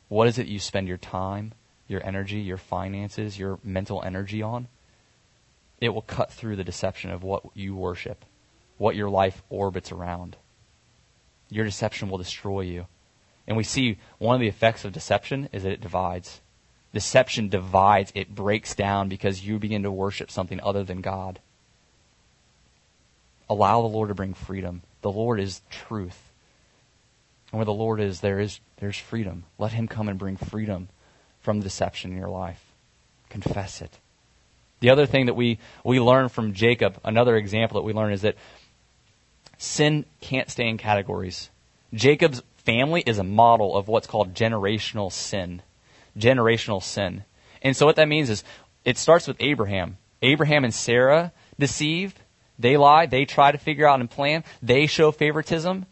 What 0.09 0.29
is 0.29 0.39
it 0.39 0.47
you 0.47 0.59
spend 0.59 0.89
your 0.89 0.99
time, 0.99 1.53
your 1.89 2.05
energy, 2.07 2.41
your 2.41 2.57
finances, 2.57 3.39
your 3.39 3.59
mental 3.65 4.03
energy 4.03 4.43
on? 4.43 4.69
It 5.81 5.91
will 5.91 6.03
cut 6.03 6.31
through 6.31 6.57
the 6.57 6.65
deception 6.65 7.11
of 7.11 7.23
what 7.23 7.43
you 7.55 7.75
worship, 7.75 8.25
what 8.83 8.97
your 8.97 9.09
life 9.09 9.45
orbits 9.49 9.93
around. 9.93 10.37
Your 11.49 11.65
deception 11.65 12.11
will 12.11 12.19
destroy 12.19 12.63
you. 12.63 12.87
And 13.47 13.57
we 13.57 13.63
see 13.63 13.99
one 14.19 14.35
of 14.35 14.41
the 14.41 14.49
effects 14.49 14.85
of 14.85 14.93
deception 14.93 15.49
is 15.53 15.63
that 15.63 15.71
it 15.71 15.81
divides. 15.81 16.41
Deception 16.93 17.49
divides, 17.49 18.11
it 18.17 18.35
breaks 18.35 18.75
down 18.75 19.09
because 19.09 19.47
you 19.47 19.61
begin 19.61 19.85
to 19.85 19.93
worship 19.93 20.33
something 20.33 20.61
other 20.61 20.83
than 20.83 21.01
God. 21.01 21.39
allow 23.49 23.83
the 23.83 23.87
Lord 23.87 24.09
to 24.09 24.17
bring 24.17 24.35
freedom. 24.35 24.83
The 25.03 25.13
Lord 25.13 25.39
is 25.39 25.63
truth. 25.71 26.33
And 27.53 27.59
where 27.59 27.65
the 27.65 27.73
Lord 27.73 28.01
is, 28.01 28.21
there 28.21 28.41
is 28.41 28.59
there's 28.79 28.99
freedom. 28.99 29.45
Let 29.59 29.73
him 29.73 29.87
come 29.87 30.09
and 30.09 30.19
bring 30.19 30.37
freedom 30.37 30.89
from 31.41 31.61
deception 31.61 32.11
in 32.11 32.19
your 32.19 32.31
life. 32.31 32.65
Confess 33.29 33.81
it. 33.81 33.97
The 34.81 34.91
other 34.91 35.07
thing 35.07 35.27
that 35.27 35.35
we, 35.35 35.59
we 35.85 36.01
learn 36.01 36.29
from 36.29 36.55
Jacob, 36.55 36.99
another 37.05 37.37
example 37.37 37.77
that 37.77 37.87
we 37.87 37.93
learn 37.93 38.13
is 38.13 38.23
that 38.23 38.35
sin 39.63 40.05
can't 40.21 40.51
stay 40.51 40.69
in 40.69 40.79
categories. 40.79 41.51
Jacob's 41.95 42.43
family 42.65 43.03
is 43.07 43.19
a 43.19 43.25
model 43.25 43.77
of 43.77 43.89
what's 43.89 44.07
called 44.07 44.35
generational 44.35 45.13
sin. 45.13 45.63
Generational 46.19 46.83
sin. 46.83 47.25
And 47.63 47.77
so 47.77 47.87
what 47.87 47.97
that 47.97 48.09
means 48.09 48.31
is 48.31 48.45
it 48.85 48.99
starts 48.99 49.27
with 49.27 49.37
Abraham. 49.41 49.99
Abraham 50.21 50.65
and 50.65 50.75
Sarah 50.75 51.33
deceive. 51.59 52.15
They 52.59 52.77
lie. 52.77 53.07
They 53.07 53.25
try 53.25 53.53
to 53.53 53.59
figure 53.59 53.89
out 53.89 54.01
and 54.01 54.11
plan. 54.11 54.45
They 54.63 54.87
show 54.87 55.13
favoritism. 55.13 55.87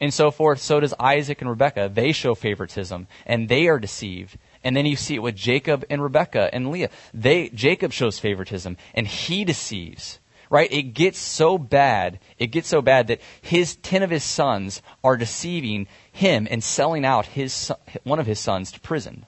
And 0.00 0.14
so 0.14 0.30
forth. 0.30 0.60
So 0.60 0.78
does 0.80 0.94
Isaac 0.98 1.40
and 1.40 1.50
Rebekah. 1.50 1.90
They 1.92 2.12
show 2.12 2.34
favoritism. 2.34 3.08
And 3.26 3.48
they 3.48 3.66
are 3.66 3.78
deceived. 3.78 4.38
And 4.62 4.76
then 4.76 4.86
you 4.86 4.96
see 4.96 5.14
it 5.16 5.22
with 5.22 5.36
Jacob 5.36 5.84
and 5.90 6.02
Rebekah 6.02 6.50
and 6.52 6.70
Leah. 6.70 6.90
They, 7.14 7.48
Jacob 7.50 7.92
shows 7.92 8.18
favoritism 8.18 8.76
and 8.94 9.06
he 9.06 9.44
deceives. 9.44 10.18
Right? 10.50 10.72
It 10.72 10.94
gets 10.94 11.18
so 11.18 11.58
bad, 11.58 12.20
it 12.38 12.46
gets 12.48 12.68
so 12.68 12.80
bad 12.80 13.08
that 13.08 13.20
his, 13.42 13.76
ten 13.76 14.02
of 14.02 14.10
his 14.10 14.24
sons 14.24 14.80
are 15.04 15.16
deceiving 15.16 15.86
him 16.10 16.48
and 16.50 16.64
selling 16.64 17.04
out 17.04 17.26
his, 17.26 17.70
one 18.04 18.18
of 18.18 18.26
his 18.26 18.40
sons 18.40 18.72
to 18.72 18.80
prison. 18.80 19.26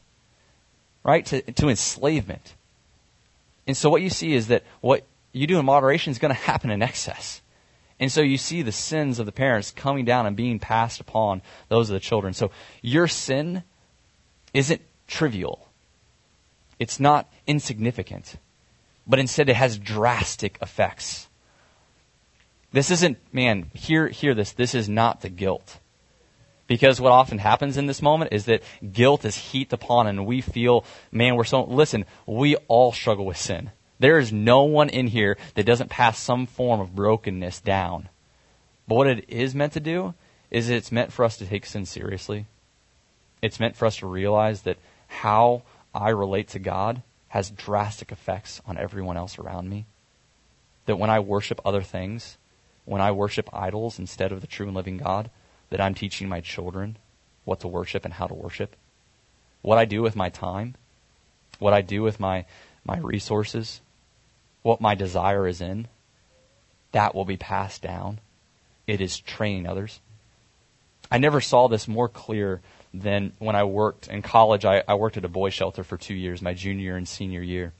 Right? 1.05 1.27
To, 1.27 1.43
to 1.43 1.69
enslavement. 1.69 2.55
And 3.67 3.77
so 3.77 3.91
what 3.91 4.03
you 4.03 4.11
see 4.11 4.33
is 4.33 4.49
that 4.49 4.65
what 4.81 5.07
you 5.33 5.47
do 5.47 5.59
in 5.59 5.65
moderation 5.65 6.11
is 6.11 6.19
going 6.19 6.35
to 6.35 6.41
happen 6.41 6.71
in 6.71 6.83
excess. 6.83 7.43
And 8.01 8.11
so 8.11 8.23
you 8.23 8.39
see 8.39 8.63
the 8.63 8.73
sins 8.73 9.19
of 9.19 9.27
the 9.27 9.33
parents 9.33 9.71
coming 9.71 10.07
down 10.07 10.27
and 10.27 10.35
being 10.35 10.59
passed 10.59 11.01
upon 11.01 11.43
those 11.69 11.91
of 11.91 11.95
the 11.95 12.01
children. 12.01 12.33
So 12.33 12.51
your 12.81 13.07
sin 13.07 13.63
isn't 14.55 14.81
trivial. 15.07 15.69
It's 16.79 16.99
not 16.99 17.31
insignificant, 17.47 18.37
but 19.11 19.19
instead 19.19 19.49
it 19.49 19.57
has 19.57 19.77
drastic 19.77 20.57
effects. 20.63 21.29
This 22.71 22.93
isn't, 22.93 23.19
man, 23.33 23.69
hear, 23.75 24.07
hear 24.07 24.35
this. 24.35 24.53
This 24.53 24.73
is 24.73 24.89
not 24.89 25.21
the 25.21 25.29
guilt. 25.29 25.79
Because 26.69 27.01
what 27.01 27.11
often 27.11 27.39
happens 27.39 27.77
in 27.77 27.87
this 27.87 28.01
moment 28.01 28.33
is 28.33 28.45
that 28.45 28.63
guilt 28.93 29.25
is 29.25 29.37
heaped 29.37 29.73
upon 29.73 30.07
and 30.07 30.25
we 30.25 30.41
feel, 30.41 30.85
man, 31.11 31.35
we're 31.35 31.43
so, 31.43 31.65
listen, 31.65 32.05
we 32.25 32.55
all 32.69 32.93
struggle 32.93 33.27
with 33.27 33.37
sin. 33.37 33.73
There 33.99 34.21
is 34.21 34.33
no 34.33 34.63
one 34.63 34.89
in 34.89 35.09
here 35.09 35.37
that 35.57 35.67
doesn't 35.67 35.91
pass 35.91 36.17
some 36.17 36.47
form 36.47 36.81
of 36.81 36.95
brokenness 36.95 37.61
down. 37.61 38.09
But 38.87 38.95
what 38.95 39.09
it 39.09 39.25
is 39.29 39.57
meant 39.57 39.73
to 39.73 39.81
do 39.81 40.15
is 40.53 40.71
it's 40.71 40.93
meant 40.93 41.13
for 41.13 41.25
us 41.25 41.37
to 41.39 41.47
take 41.47 41.67
sin 41.67 41.85
seriously. 41.85 42.47
It's 43.43 43.59
meant 43.59 43.75
for 43.75 43.87
us 43.87 43.97
to 43.97 44.07
realize 44.07 44.63
that 44.63 44.79
how 45.09 45.63
I 45.93 46.11
relate 46.11 46.47
to 46.51 46.61
God 46.61 47.03
has 47.31 47.51
drastic 47.51 48.11
effects 48.11 48.61
on 48.67 48.77
everyone 48.77 49.17
else 49.17 49.39
around 49.39 49.69
me. 49.69 49.87
That 50.87 50.99
when 50.99 51.11
I 51.11 51.21
worship 51.21 51.61
other 51.65 51.83
things, 51.83 52.37
when 52.85 53.01
I 53.01 53.13
worship 53.13 53.49
idols 53.53 53.99
instead 54.01 54.33
of 54.33 54.41
the 54.41 54.49
true 54.49 54.67
and 54.67 54.75
living 54.75 54.99
God, 54.99 55.31
that 55.71 55.81
I'm 55.81 55.95
teaching 55.95 56.29
my 56.29 56.41
children 56.41 56.99
what 57.45 57.61
to 57.61 57.69
worship 57.69 58.05
and 58.05 58.15
how 58.15 58.27
to 58.27 58.35
worship. 58.35 58.75
What 59.63 59.79
I 59.79 59.85
do 59.85 60.03
with 60.03 60.17
my 60.17 60.29
time, 60.29 60.75
what 61.61 61.73
I 61.73 61.83
do 61.83 62.03
with 62.03 62.19
my, 62.19 62.47
my 62.85 62.99
resources, 62.99 63.81
what 64.63 64.81
my 64.81 64.97
desire 64.97 65.47
is 65.47 65.61
in, 65.61 65.87
that 66.91 67.15
will 67.15 67.25
be 67.25 67.37
passed 67.37 67.81
down. 67.81 68.19
It 68.89 69.01
is 69.01 69.21
training 69.21 69.69
others. 69.69 70.01
I 71.13 71.19
never 71.19 71.41
saw 71.41 71.69
this 71.69 71.87
more 71.87 72.09
clear 72.09 72.61
than 72.93 73.33
when 73.39 73.57
I 73.57 73.65
worked 73.65 74.09
in 74.09 74.23
college. 74.23 74.65
I, 74.65 74.83
I 74.87 74.95
worked 74.95 75.17
at 75.17 75.25
a 75.25 75.29
boy 75.29 75.51
shelter 75.51 75.85
for 75.85 75.97
two 75.97 76.15
years, 76.15 76.43
my 76.43 76.55
junior 76.55 76.97
and 76.97 77.07
senior 77.07 77.43
year, 77.43 77.73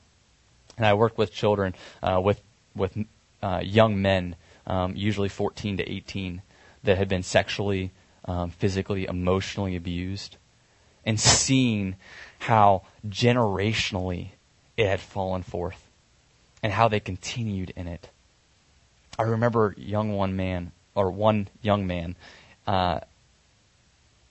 and 0.77 0.85
I 0.85 0.93
worked 0.93 1.17
with 1.17 1.33
children, 1.33 1.75
uh, 2.01 2.21
with 2.23 2.41
with 2.75 2.97
uh, 3.43 3.61
young 3.63 4.01
men, 4.01 4.35
um, 4.65 4.95
usually 4.95 5.29
14 5.29 5.77
to 5.77 5.91
18, 5.91 6.41
that 6.83 6.97
had 6.97 7.09
been 7.09 7.23
sexually, 7.23 7.91
um, 8.25 8.49
physically, 8.51 9.05
emotionally 9.05 9.75
abused, 9.75 10.37
and 11.05 11.19
seeing 11.19 11.95
how 12.39 12.83
generationally 13.07 14.29
it 14.77 14.87
had 14.87 14.99
fallen 14.99 15.43
forth 15.43 15.87
and 16.63 16.71
how 16.71 16.87
they 16.87 16.99
continued 16.99 17.73
in 17.75 17.87
it. 17.87 18.09
I 19.17 19.23
remember 19.23 19.75
young 19.77 20.13
one 20.13 20.35
man, 20.35 20.71
or 20.95 21.11
one 21.11 21.47
young 21.61 21.85
man, 21.87 22.15
uh, 22.65 23.01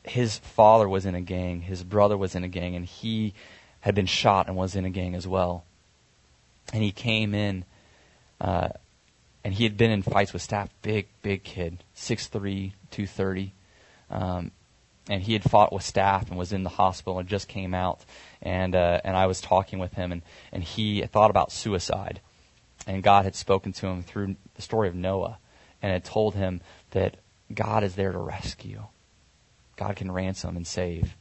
his 0.04 0.38
father 0.38 0.88
was 0.88 1.06
in 1.06 1.14
a 1.14 1.20
gang, 1.20 1.62
his 1.62 1.82
brother 1.82 2.16
was 2.16 2.34
in 2.34 2.44
a 2.44 2.48
gang, 2.48 2.74
and 2.74 2.86
he 2.86 3.34
had 3.80 3.94
been 3.94 4.06
shot 4.06 4.46
and 4.46 4.56
was 4.56 4.74
in 4.74 4.84
a 4.84 4.90
gang 4.90 5.14
as 5.14 5.26
well. 5.26 5.64
And 6.72 6.82
he 6.82 6.92
came 6.92 7.34
in, 7.34 7.64
uh, 8.40 8.68
and 9.44 9.54
he 9.54 9.64
had 9.64 9.76
been 9.76 9.90
in 9.90 10.02
fights 10.02 10.32
with 10.32 10.42
staff, 10.42 10.68
big, 10.82 11.08
big 11.22 11.42
kid, 11.42 11.82
6'3", 11.96 12.72
230. 12.90 13.52
Um, 14.10 14.50
and 15.08 15.22
he 15.22 15.32
had 15.32 15.42
fought 15.42 15.72
with 15.72 15.82
staff 15.82 16.28
and 16.28 16.38
was 16.38 16.52
in 16.52 16.62
the 16.62 16.70
hospital 16.70 17.18
and 17.18 17.28
just 17.28 17.48
came 17.48 17.74
out. 17.74 18.04
And 18.42 18.74
uh, 18.74 19.00
and 19.04 19.16
I 19.16 19.26
was 19.26 19.40
talking 19.40 19.78
with 19.78 19.94
him, 19.94 20.12
and 20.12 20.22
and 20.52 20.62
he 20.62 21.02
thought 21.02 21.30
about 21.30 21.52
suicide, 21.52 22.20
and 22.86 23.02
God 23.02 23.24
had 23.24 23.34
spoken 23.34 23.72
to 23.74 23.86
him 23.86 24.02
through 24.02 24.36
the 24.54 24.62
story 24.62 24.88
of 24.88 24.94
Noah, 24.94 25.38
and 25.82 25.90
had 25.92 26.04
told 26.04 26.34
him 26.34 26.60
that 26.90 27.16
God 27.52 27.82
is 27.82 27.96
there 27.96 28.12
to 28.12 28.18
rescue. 28.18 28.84
God 29.80 29.96
can 29.96 30.12
ransom 30.12 30.56
and 30.56 30.66
save. 30.66 31.16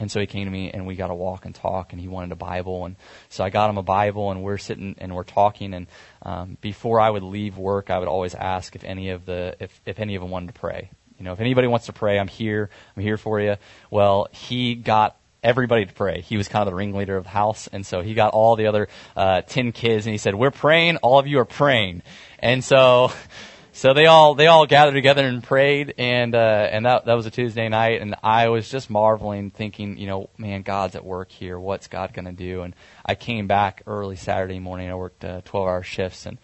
And 0.00 0.10
so 0.10 0.20
he 0.20 0.26
came 0.26 0.44
to 0.44 0.50
me 0.50 0.70
and 0.70 0.86
we 0.86 0.96
got 0.96 1.06
to 1.06 1.14
walk 1.14 1.46
and 1.46 1.54
talk 1.54 1.92
and 1.92 2.00
he 2.00 2.08
wanted 2.08 2.32
a 2.32 2.36
Bible. 2.36 2.84
And 2.84 2.96
so 3.30 3.42
I 3.42 3.50
got 3.50 3.70
him 3.70 3.78
a 3.78 3.82
Bible 3.82 4.30
and 4.30 4.42
we're 4.42 4.58
sitting 4.58 4.96
and 4.98 5.14
we're 5.14 5.24
talking. 5.24 5.74
And 5.74 5.86
um, 6.22 6.58
before 6.60 7.00
I 7.00 7.08
would 7.08 7.22
leave 7.22 7.56
work, 7.56 7.88
I 7.90 7.98
would 7.98 8.08
always 8.08 8.34
ask 8.34 8.74
if 8.74 8.84
any 8.84 9.10
of 9.10 9.26
the, 9.26 9.56
if, 9.60 9.80
if 9.86 10.00
any 10.00 10.16
of 10.16 10.22
them 10.22 10.30
wanted 10.30 10.48
to 10.48 10.60
pray. 10.60 10.90
You 11.18 11.24
know, 11.24 11.32
if 11.32 11.40
anybody 11.40 11.68
wants 11.68 11.86
to 11.86 11.92
pray, 11.92 12.18
I'm 12.18 12.28
here. 12.28 12.68
I'm 12.96 13.02
here 13.02 13.16
for 13.16 13.40
you. 13.40 13.56
Well, 13.90 14.28
he 14.32 14.74
got 14.74 15.16
everybody 15.42 15.86
to 15.86 15.92
pray. 15.92 16.20
He 16.20 16.36
was 16.36 16.48
kind 16.48 16.62
of 16.62 16.72
the 16.72 16.76
ringleader 16.76 17.16
of 17.16 17.24
the 17.24 17.30
house, 17.30 17.68
and 17.72 17.84
so 17.84 18.02
he 18.02 18.14
got 18.14 18.32
all 18.32 18.54
the 18.54 18.66
other 18.66 18.88
uh, 19.16 19.42
ten 19.42 19.72
kids, 19.72 20.06
and 20.06 20.12
he 20.12 20.18
said, 20.18 20.36
"We're 20.36 20.52
praying. 20.52 20.98
All 20.98 21.18
of 21.18 21.26
you 21.26 21.40
are 21.40 21.44
praying." 21.44 22.02
And 22.38 22.62
so, 22.62 23.10
so 23.78 23.94
they 23.94 24.06
all 24.06 24.34
they 24.34 24.48
all 24.48 24.66
gathered 24.66 24.94
together 24.94 25.24
and 25.24 25.40
prayed, 25.40 25.94
and 25.98 26.34
uh, 26.34 26.68
and 26.72 26.84
that 26.84 27.04
that 27.04 27.14
was 27.14 27.26
a 27.26 27.30
Tuesday 27.30 27.68
night, 27.68 28.00
and 28.00 28.16
I 28.24 28.48
was 28.48 28.68
just 28.68 28.90
marveling, 28.90 29.52
thinking, 29.52 29.98
you 29.98 30.08
know, 30.08 30.30
man, 30.36 30.62
God's 30.62 30.96
at 30.96 31.04
work 31.04 31.30
here. 31.30 31.60
What's 31.60 31.86
God 31.86 32.12
going 32.12 32.24
to 32.24 32.32
do? 32.32 32.62
And 32.62 32.74
I 33.06 33.14
came 33.14 33.46
back 33.46 33.82
early 33.86 34.16
Saturday 34.16 34.58
morning. 34.58 34.90
I 34.90 34.96
worked 34.96 35.24
uh, 35.24 35.42
twelve 35.44 35.68
hour 35.68 35.84
shifts, 35.84 36.26
and 36.26 36.38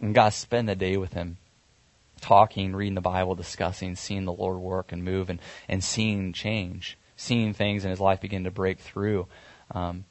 and 0.00 0.14
got 0.14 0.30
to 0.30 0.38
spend 0.38 0.68
the 0.68 0.76
day 0.76 0.96
with 0.96 1.12
him 1.12 1.38
talking, 2.20 2.76
reading 2.76 2.94
the 2.94 3.00
Bible, 3.00 3.34
discussing, 3.34 3.96
seeing 3.96 4.24
the 4.24 4.32
Lord 4.32 4.58
work 4.58 4.92
and 4.92 5.02
move, 5.02 5.28
and, 5.28 5.40
and 5.68 5.82
seeing 5.82 6.32
change, 6.32 6.96
seeing 7.16 7.52
things 7.52 7.84
in 7.84 7.90
his 7.90 8.00
life 8.00 8.20
begin 8.20 8.44
to 8.44 8.52
break 8.52 8.78
through. 8.78 9.26
Um, 9.72 10.04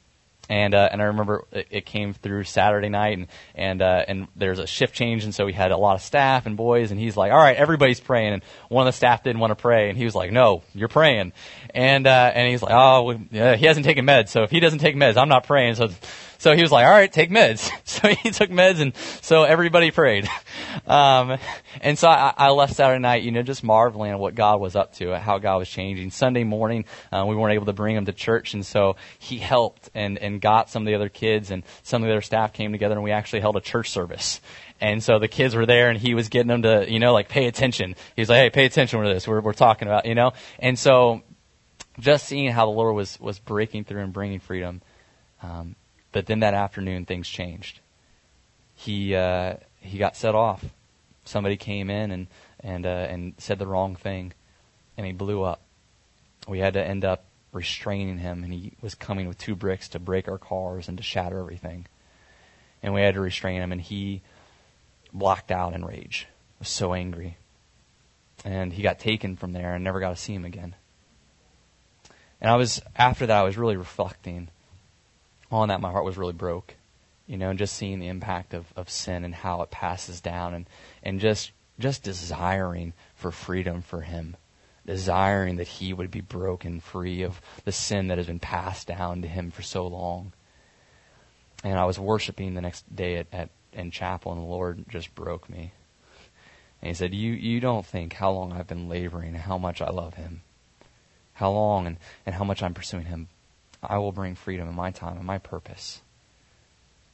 and 0.48 0.74
uh, 0.74 0.88
and 0.90 1.00
I 1.00 1.06
remember 1.06 1.44
it, 1.52 1.66
it 1.70 1.86
came 1.86 2.14
through 2.14 2.44
Saturday 2.44 2.88
night, 2.88 3.18
and 3.18 3.26
and 3.54 3.82
uh, 3.82 4.04
and 4.06 4.28
there's 4.36 4.58
a 4.58 4.66
shift 4.66 4.94
change, 4.94 5.24
and 5.24 5.34
so 5.34 5.44
we 5.44 5.52
had 5.52 5.72
a 5.72 5.76
lot 5.76 5.94
of 5.94 6.02
staff 6.02 6.46
and 6.46 6.56
boys, 6.56 6.90
and 6.90 7.00
he's 7.00 7.16
like, 7.16 7.32
"All 7.32 7.38
right, 7.38 7.56
everybody's 7.56 8.00
praying," 8.00 8.34
and 8.34 8.42
one 8.68 8.86
of 8.86 8.92
the 8.92 8.96
staff 8.96 9.22
didn't 9.22 9.40
want 9.40 9.50
to 9.50 9.56
pray, 9.56 9.88
and 9.88 9.98
he 9.98 10.04
was 10.04 10.14
like, 10.14 10.32
"No, 10.32 10.62
you're 10.74 10.88
praying," 10.88 11.32
and 11.74 12.06
uh, 12.06 12.32
and 12.34 12.48
he's 12.48 12.62
like, 12.62 12.74
"Oh, 12.74 13.02
well, 13.02 13.20
yeah, 13.30 13.56
he 13.56 13.66
hasn't 13.66 13.86
taken 13.86 14.06
meds, 14.06 14.28
so 14.28 14.42
if 14.42 14.50
he 14.50 14.60
doesn't 14.60 14.78
take 14.78 14.96
meds, 14.96 15.16
I'm 15.16 15.28
not 15.28 15.46
praying." 15.46 15.74
So 15.76 15.90
so 16.38 16.54
he 16.54 16.62
was 16.62 16.72
like, 16.72 16.86
all 16.86 16.92
right, 16.92 17.12
take 17.12 17.30
meds. 17.30 17.70
So 17.96 18.08
he 18.08 18.30
took 18.30 18.50
meds 18.50 18.80
and 18.80 18.94
so 19.22 19.44
everybody 19.44 19.90
prayed. 19.90 20.28
Um, 20.86 21.38
and 21.80 21.98
so 21.98 22.06
I, 22.06 22.34
I 22.36 22.50
left 22.50 22.74
Saturday 22.74 23.00
night, 23.00 23.22
you 23.22 23.32
know, 23.32 23.42
just 23.42 23.64
marveling 23.64 24.12
at 24.12 24.18
what 24.18 24.34
God 24.34 24.60
was 24.60 24.76
up 24.76 24.92
to, 24.96 25.18
how 25.18 25.38
God 25.38 25.56
was 25.56 25.68
changing. 25.68 26.10
Sunday 26.10 26.44
morning, 26.44 26.84
uh, 27.10 27.24
we 27.26 27.34
weren't 27.34 27.54
able 27.54 27.66
to 27.66 27.72
bring 27.72 27.96
him 27.96 28.04
to 28.04 28.12
church 28.12 28.54
and 28.54 28.64
so 28.64 28.96
he 29.18 29.38
helped 29.38 29.88
and, 29.94 30.18
and 30.18 30.40
got 30.40 30.68
some 30.68 30.82
of 30.82 30.86
the 30.86 30.94
other 30.94 31.08
kids 31.08 31.50
and 31.50 31.64
some 31.82 32.02
of 32.02 32.06
the 32.06 32.12
other 32.12 32.20
staff 32.20 32.52
came 32.52 32.72
together 32.72 32.94
and 32.94 33.02
we 33.02 33.10
actually 33.10 33.40
held 33.40 33.56
a 33.56 33.60
church 33.60 33.90
service. 33.90 34.40
And 34.80 35.02
so 35.02 35.18
the 35.18 35.28
kids 35.28 35.54
were 35.54 35.66
there 35.66 35.88
and 35.88 35.98
he 35.98 36.14
was 36.14 36.28
getting 36.28 36.48
them 36.48 36.62
to, 36.62 36.90
you 36.90 36.98
know, 36.98 37.12
like 37.12 37.28
pay 37.28 37.46
attention. 37.46 37.96
He 38.14 38.22
was 38.22 38.28
like, 38.28 38.38
hey, 38.38 38.50
pay 38.50 38.66
attention 38.66 39.02
to 39.02 39.08
this. 39.08 39.26
We're, 39.26 39.40
we're 39.40 39.54
talking 39.54 39.88
about, 39.88 40.04
you 40.04 40.14
know? 40.14 40.32
And 40.58 40.78
so 40.78 41.22
just 41.98 42.26
seeing 42.26 42.50
how 42.50 42.66
the 42.66 42.72
Lord 42.72 42.94
was, 42.94 43.18
was 43.18 43.38
breaking 43.38 43.84
through 43.84 44.02
and 44.02 44.12
bringing 44.12 44.40
freedom, 44.40 44.82
um, 45.42 45.74
but 46.16 46.24
then 46.24 46.40
that 46.40 46.54
afternoon, 46.54 47.04
things 47.04 47.28
changed. 47.28 47.80
He 48.74 49.14
uh, 49.14 49.56
he 49.80 49.98
got 49.98 50.16
set 50.16 50.34
off. 50.34 50.64
Somebody 51.26 51.58
came 51.58 51.90
in 51.90 52.10
and 52.10 52.26
and 52.60 52.86
uh, 52.86 53.06
and 53.10 53.34
said 53.36 53.58
the 53.58 53.66
wrong 53.66 53.96
thing, 53.96 54.32
and 54.96 55.04
he 55.04 55.12
blew 55.12 55.42
up. 55.42 55.60
We 56.48 56.58
had 56.58 56.72
to 56.72 56.82
end 56.82 57.04
up 57.04 57.26
restraining 57.52 58.16
him, 58.16 58.44
and 58.44 58.50
he 58.50 58.72
was 58.80 58.94
coming 58.94 59.28
with 59.28 59.36
two 59.36 59.54
bricks 59.54 59.90
to 59.90 59.98
break 59.98 60.26
our 60.26 60.38
cars 60.38 60.88
and 60.88 60.96
to 60.96 61.04
shatter 61.04 61.38
everything. 61.38 61.84
And 62.82 62.94
we 62.94 63.02
had 63.02 63.12
to 63.12 63.20
restrain 63.20 63.60
him, 63.60 63.70
and 63.70 63.82
he 63.82 64.22
blacked 65.12 65.50
out 65.50 65.74
in 65.74 65.84
rage. 65.84 66.28
Was 66.58 66.70
so 66.70 66.94
angry. 66.94 67.36
And 68.42 68.72
he 68.72 68.82
got 68.82 68.98
taken 68.98 69.36
from 69.36 69.52
there 69.52 69.74
and 69.74 69.84
never 69.84 70.00
got 70.00 70.16
to 70.16 70.16
see 70.16 70.32
him 70.32 70.46
again. 70.46 70.76
And 72.40 72.50
I 72.50 72.56
was 72.56 72.80
after 72.96 73.26
that 73.26 73.40
I 73.40 73.44
was 73.44 73.58
really 73.58 73.76
reflecting 73.76 74.48
on 75.50 75.68
that. 75.68 75.80
My 75.80 75.90
heart 75.90 76.04
was 76.04 76.16
really 76.16 76.32
broke, 76.32 76.74
you 77.26 77.36
know, 77.36 77.50
and 77.50 77.58
just 77.58 77.74
seeing 77.74 77.98
the 77.98 78.08
impact 78.08 78.54
of, 78.54 78.66
of 78.76 78.90
sin 78.90 79.24
and 79.24 79.34
how 79.34 79.62
it 79.62 79.70
passes 79.70 80.20
down, 80.20 80.54
and 80.54 80.66
and 81.02 81.20
just 81.20 81.52
just 81.78 82.02
desiring 82.02 82.92
for 83.14 83.30
freedom 83.30 83.82
for 83.82 84.02
him, 84.02 84.36
desiring 84.86 85.56
that 85.56 85.68
he 85.68 85.92
would 85.92 86.10
be 86.10 86.20
broken 86.20 86.80
free 86.80 87.22
of 87.22 87.40
the 87.64 87.72
sin 87.72 88.08
that 88.08 88.18
has 88.18 88.26
been 88.26 88.38
passed 88.38 88.86
down 88.86 89.22
to 89.22 89.28
him 89.28 89.50
for 89.50 89.62
so 89.62 89.86
long. 89.86 90.32
And 91.64 91.78
I 91.78 91.84
was 91.84 91.98
worshiping 91.98 92.54
the 92.54 92.60
next 92.60 92.94
day 92.94 93.16
at, 93.16 93.26
at 93.32 93.50
in 93.72 93.90
chapel, 93.90 94.32
and 94.32 94.40
the 94.40 94.46
Lord 94.46 94.84
just 94.88 95.14
broke 95.14 95.50
me. 95.50 95.72
And 96.80 96.88
He 96.88 96.94
said, 96.94 97.14
"You 97.14 97.32
you 97.32 97.60
don't 97.60 97.86
think 97.86 98.14
how 98.14 98.30
long 98.30 98.52
I've 98.52 98.68
been 98.68 98.88
laboring, 98.88 99.34
how 99.34 99.58
much 99.58 99.80
I 99.80 99.90
love 99.90 100.14
Him." 100.14 100.42
how 101.36 101.50
long 101.50 101.86
and, 101.86 101.96
and 102.24 102.34
how 102.34 102.44
much 102.44 102.62
I'm 102.62 102.74
pursuing 102.74 103.04
Him, 103.04 103.28
I 103.88 103.98
will 103.98 104.12
bring 104.12 104.34
freedom 104.34 104.68
in 104.68 104.74
my 104.74 104.90
time 104.90 105.16
and 105.16 105.26
my 105.26 105.38
purpose. 105.38 106.02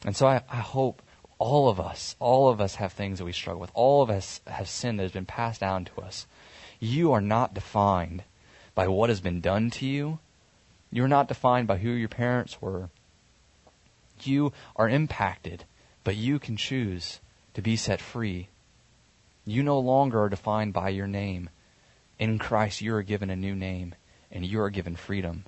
And 0.05 0.17
so 0.17 0.27
I, 0.27 0.43
I 0.51 0.57
hope 0.57 1.03
all 1.39 1.69
of 1.69 1.81
us, 1.81 2.17
all 2.19 2.49
of 2.49 2.61
us 2.61 2.77
have 2.77 2.93
things 2.93 3.19
that 3.19 3.25
we 3.25 3.33
struggle 3.33 3.61
with. 3.61 3.71
All 3.75 4.03
of 4.03 4.11
us 4.11 4.41
have 4.47 4.69
sin 4.69 4.97
that 4.97 5.03
has 5.05 5.13
been 5.13 5.27
passed 5.27 5.61
down 5.61 5.85
to 5.87 6.01
us. 6.01 6.27
You 6.79 7.13
are 7.13 7.21
not 7.21 7.55
defined 7.55 8.25
by 8.75 8.89
what 8.89 9.11
has 9.11 9.21
been 9.21 9.41
done 9.41 9.71
to 9.71 9.87
you. 9.87 10.19
You're 10.91 11.09
not 11.09 11.29
defined 11.29 11.69
by 11.69 11.79
who 11.79 11.91
your 11.91 12.09
parents 12.09 12.61
were. 12.61 12.91
You 14.23 14.53
are 14.77 14.89
impacted, 14.89 15.65
but 16.05 16.17
you 16.17 16.39
can 16.39 16.57
choose 16.57 17.21
to 17.55 17.63
be 17.63 17.77
set 17.77 18.01
free. 18.01 18.49
You 19.45 19.63
no 19.63 19.79
longer 19.79 20.23
are 20.23 20.29
defined 20.29 20.73
by 20.73 20.91
your 20.91 21.07
name. 21.07 21.51
In 22.19 22.39
Christ, 22.39 22.81
you 22.81 22.95
are 22.95 23.03
given 23.03 23.31
a 23.31 23.37
new 23.37 23.55
name 23.55 23.95
and 24.31 24.47
you 24.47 24.61
are 24.61 24.71
given 24.71 24.97
freedom. 24.97 25.45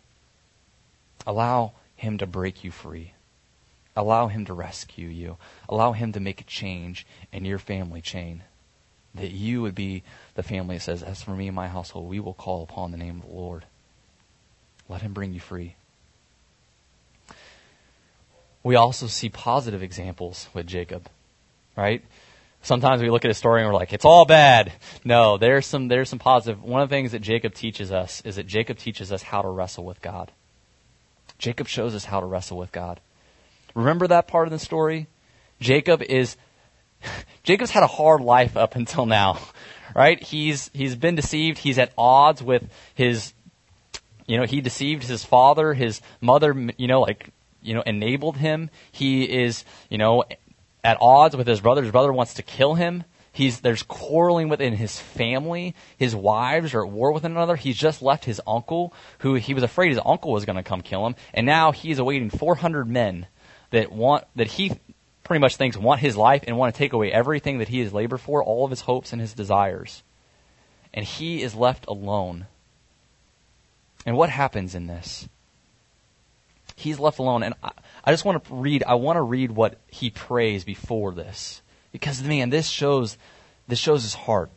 Allow 1.26 1.72
Him 1.96 2.18
to 2.18 2.26
break 2.26 2.64
you 2.64 2.70
free. 2.70 3.12
Allow 3.96 4.28
Him 4.28 4.44
to 4.46 4.52
rescue 4.52 5.08
you. 5.08 5.36
Allow 5.68 5.92
Him 5.92 6.12
to 6.12 6.20
make 6.20 6.40
a 6.40 6.44
change 6.44 7.06
in 7.32 7.44
your 7.44 7.58
family 7.58 8.00
chain. 8.00 8.42
That 9.14 9.30
you 9.30 9.62
would 9.62 9.74
be 9.74 10.02
the 10.34 10.42
family 10.42 10.76
that 10.76 10.82
says, 10.82 11.02
As 11.02 11.22
for 11.22 11.30
me 11.30 11.46
and 11.46 11.56
my 11.56 11.68
household, 11.68 12.08
we 12.08 12.20
will 12.20 12.34
call 12.34 12.62
upon 12.62 12.90
the 12.90 12.98
name 12.98 13.20
of 13.20 13.28
the 13.28 13.34
Lord. 13.34 13.64
Let 14.88 15.02
Him 15.02 15.12
bring 15.12 15.32
you 15.32 15.40
free. 15.40 15.76
We 18.62 18.76
also 18.76 19.06
see 19.06 19.28
positive 19.28 19.82
examples 19.82 20.48
with 20.54 20.66
Jacob, 20.66 21.08
right? 21.76 22.02
sometimes 22.64 23.02
we 23.02 23.10
look 23.10 23.24
at 23.24 23.30
a 23.30 23.34
story 23.34 23.60
and 23.62 23.70
we're 23.70 23.78
like, 23.78 23.92
it's 23.92 24.04
all 24.04 24.24
bad. 24.24 24.72
No, 25.04 25.38
there's 25.38 25.66
some, 25.66 25.88
there's 25.88 26.08
some 26.08 26.18
positive. 26.18 26.62
One 26.62 26.82
of 26.82 26.88
the 26.88 26.94
things 26.94 27.12
that 27.12 27.20
Jacob 27.20 27.54
teaches 27.54 27.92
us 27.92 28.20
is 28.22 28.36
that 28.36 28.46
Jacob 28.46 28.78
teaches 28.78 29.12
us 29.12 29.22
how 29.22 29.42
to 29.42 29.48
wrestle 29.48 29.84
with 29.84 30.00
God. 30.00 30.32
Jacob 31.38 31.68
shows 31.68 31.94
us 31.94 32.06
how 32.06 32.20
to 32.20 32.26
wrestle 32.26 32.58
with 32.58 32.72
God. 32.72 33.00
Remember 33.74 34.06
that 34.06 34.28
part 34.28 34.46
of 34.46 34.52
the 34.52 34.58
story? 34.58 35.08
Jacob 35.60 36.02
is, 36.02 36.36
Jacob's 37.42 37.70
had 37.70 37.82
a 37.82 37.88
hard 37.88 38.20
life 38.20 38.56
up 38.56 38.76
until 38.76 39.06
now, 39.06 39.38
right? 39.96 40.22
He's, 40.22 40.70
he's 40.72 40.94
been 40.94 41.14
deceived. 41.14 41.58
He's 41.58 41.78
at 41.78 41.92
odds 41.98 42.42
with 42.42 42.64
his, 42.94 43.32
you 44.26 44.38
know, 44.38 44.44
he 44.44 44.60
deceived 44.60 45.04
his 45.04 45.24
father, 45.24 45.74
his 45.74 46.00
mother, 46.20 46.54
you 46.76 46.86
know, 46.86 47.00
like, 47.00 47.30
you 47.62 47.74
know, 47.74 47.82
enabled 47.82 48.36
him. 48.36 48.70
He 48.92 49.24
is, 49.24 49.64
you 49.88 49.98
know, 49.98 50.24
at 50.82 50.98
odds 51.00 51.36
with 51.36 51.46
his 51.46 51.60
brother. 51.60 51.82
His 51.82 51.92
brother 51.92 52.12
wants 52.12 52.34
to 52.34 52.42
kill 52.42 52.74
him. 52.74 53.04
He's, 53.34 53.62
there's 53.62 53.82
quarreling 53.82 54.48
within 54.48 54.76
his 54.76 55.00
family. 55.00 55.74
His 55.98 56.14
wives 56.14 56.72
are 56.72 56.86
at 56.86 56.92
war 56.92 57.10
with 57.10 57.24
one 57.24 57.32
another. 57.32 57.56
He's 57.56 57.76
just 57.76 58.00
left 58.00 58.24
his 58.24 58.40
uncle, 58.46 58.94
who 59.18 59.34
he 59.34 59.54
was 59.54 59.64
afraid 59.64 59.88
his 59.88 60.00
uncle 60.06 60.30
was 60.30 60.44
going 60.44 60.54
to 60.54 60.62
come 60.62 60.82
kill 60.82 61.04
him, 61.04 61.16
and 61.34 61.44
now 61.44 61.72
he's 61.72 61.98
awaiting 61.98 62.30
400 62.30 62.88
men 62.88 63.26
that 63.70 63.90
want 63.90 64.24
that 64.36 64.46
he 64.46 64.78
pretty 65.24 65.40
much 65.40 65.56
thinks 65.56 65.76
want 65.76 65.98
his 65.98 66.16
life 66.16 66.44
and 66.46 66.56
want 66.56 66.72
to 66.72 66.78
take 66.78 66.92
away 66.92 67.10
everything 67.10 67.58
that 67.58 67.66
he 67.66 67.80
has 67.80 67.92
labored 67.92 68.20
for, 68.20 68.40
all 68.40 68.64
of 68.64 68.70
his 68.70 68.82
hopes 68.82 69.12
and 69.12 69.20
his 69.20 69.34
desires. 69.34 70.04
And 70.92 71.04
he 71.04 71.42
is 71.42 71.56
left 71.56 71.86
alone. 71.88 72.46
And 74.06 74.16
what 74.16 74.30
happens 74.30 74.76
in 74.76 74.86
this? 74.86 75.28
He's 76.76 77.00
left 77.00 77.18
alone, 77.18 77.42
and 77.42 77.54
I, 77.64 77.72
I 78.04 78.12
just 78.12 78.24
want 78.24 78.44
to 78.44 78.54
read, 78.54 78.84
I 78.86 78.94
want 78.94 79.16
to 79.16 79.22
read 79.22 79.50
what 79.50 79.80
he 79.88 80.10
prays 80.10 80.62
before 80.62 81.12
this. 81.12 81.62
Because, 81.94 82.24
man, 82.24 82.50
this 82.50 82.66
shows, 82.66 83.16
this 83.68 83.78
shows 83.78 84.02
his 84.02 84.14
heart. 84.14 84.50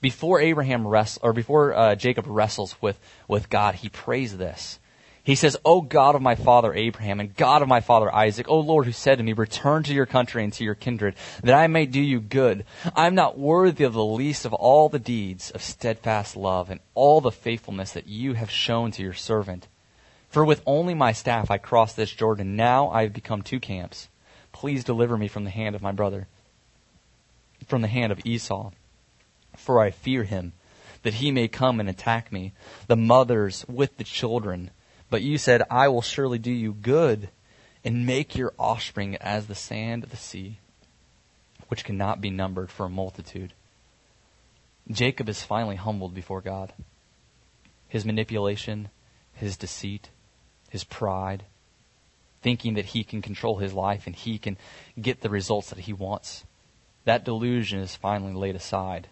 Before 0.00 0.40
Abraham 0.40 0.88
wrestles, 0.88 1.22
or 1.22 1.34
before 1.34 1.74
uh, 1.74 1.94
Jacob 1.96 2.24
wrestles 2.26 2.80
with, 2.80 2.98
with 3.28 3.50
God, 3.50 3.74
he 3.74 3.90
prays 3.90 4.38
this. 4.38 4.78
He 5.22 5.34
says, 5.34 5.54
O 5.66 5.82
God 5.82 6.14
of 6.14 6.22
my 6.22 6.34
father 6.34 6.72
Abraham 6.72 7.20
and 7.20 7.36
God 7.36 7.60
of 7.60 7.68
my 7.68 7.82
father 7.82 8.12
Isaac, 8.12 8.48
O 8.48 8.58
Lord 8.58 8.86
who 8.86 8.92
said 8.92 9.18
to 9.18 9.22
me, 9.22 9.34
return 9.34 9.82
to 9.82 9.92
your 9.92 10.06
country 10.06 10.42
and 10.42 10.52
to 10.54 10.64
your 10.64 10.74
kindred, 10.74 11.14
that 11.42 11.54
I 11.54 11.66
may 11.66 11.84
do 11.84 12.00
you 12.00 12.20
good. 12.20 12.64
I 12.96 13.06
am 13.06 13.14
not 13.14 13.38
worthy 13.38 13.84
of 13.84 13.92
the 13.92 14.02
least 14.02 14.46
of 14.46 14.54
all 14.54 14.88
the 14.88 14.98
deeds 14.98 15.50
of 15.50 15.60
steadfast 15.60 16.38
love 16.38 16.70
and 16.70 16.80
all 16.94 17.20
the 17.20 17.30
faithfulness 17.30 17.92
that 17.92 18.06
you 18.06 18.32
have 18.32 18.50
shown 18.50 18.92
to 18.92 19.02
your 19.02 19.12
servant. 19.12 19.68
For 20.30 20.42
with 20.42 20.62
only 20.64 20.94
my 20.94 21.12
staff 21.12 21.50
I 21.50 21.58
crossed 21.58 21.96
this 21.96 22.12
Jordan. 22.12 22.56
Now 22.56 22.88
I 22.88 23.02
have 23.02 23.12
become 23.12 23.42
two 23.42 23.60
camps. 23.60 24.08
Please 24.52 24.84
deliver 24.84 25.18
me 25.18 25.28
from 25.28 25.44
the 25.44 25.50
hand 25.50 25.76
of 25.76 25.82
my 25.82 25.92
brother, 25.92 26.28
from 27.66 27.82
the 27.82 27.88
hand 27.88 28.12
of 28.12 28.24
Esau. 28.24 28.70
For 29.56 29.80
I 29.80 29.90
fear 29.90 30.24
him, 30.24 30.52
that 31.02 31.14
he 31.14 31.30
may 31.30 31.48
come 31.48 31.80
and 31.80 31.88
attack 31.88 32.32
me, 32.32 32.52
the 32.86 32.96
mothers 32.96 33.64
with 33.68 33.96
the 33.96 34.04
children. 34.04 34.70
But 35.10 35.22
you 35.22 35.38
said, 35.38 35.62
I 35.70 35.88
will 35.88 36.02
surely 36.02 36.38
do 36.38 36.50
you 36.50 36.72
good, 36.72 37.28
and 37.84 38.06
make 38.06 38.36
your 38.36 38.54
offspring 38.58 39.16
as 39.16 39.46
the 39.46 39.54
sand 39.54 40.04
of 40.04 40.10
the 40.10 40.16
sea, 40.16 40.58
which 41.68 41.84
cannot 41.84 42.20
be 42.20 42.30
numbered 42.30 42.70
for 42.70 42.86
a 42.86 42.90
multitude. 42.90 43.52
Jacob 44.90 45.28
is 45.28 45.42
finally 45.42 45.76
humbled 45.76 46.14
before 46.14 46.40
God. 46.40 46.72
His 47.88 48.04
manipulation, 48.04 48.88
his 49.34 49.56
deceit, 49.56 50.08
his 50.70 50.84
pride, 50.84 51.44
thinking 52.40 52.74
that 52.74 52.86
he 52.86 53.04
can 53.04 53.22
control 53.22 53.58
his 53.58 53.72
life 53.72 54.06
and 54.06 54.16
he 54.16 54.38
can 54.38 54.56
get 55.00 55.20
the 55.20 55.30
results 55.30 55.70
that 55.70 55.80
he 55.80 55.92
wants. 55.92 56.44
That 57.04 57.24
delusion 57.24 57.80
is 57.80 57.96
finally 57.96 58.32
laid 58.32 58.56
aside, 58.56 59.08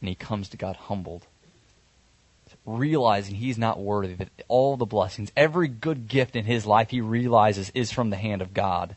and 0.00 0.08
he 0.08 0.14
comes 0.14 0.48
to 0.48 0.56
God 0.56 0.76
humbled, 0.76 1.26
realizing 2.66 3.36
he's 3.36 3.58
not 3.58 3.80
worthy, 3.80 4.14
that 4.14 4.30
all 4.48 4.76
the 4.76 4.86
blessings, 4.86 5.30
every 5.36 5.68
good 5.68 6.08
gift 6.08 6.34
in 6.34 6.44
his 6.44 6.66
life 6.66 6.90
he 6.90 7.00
realizes 7.00 7.70
is 7.74 7.92
from 7.92 8.10
the 8.10 8.16
hand 8.16 8.42
of 8.42 8.54
God, 8.54 8.96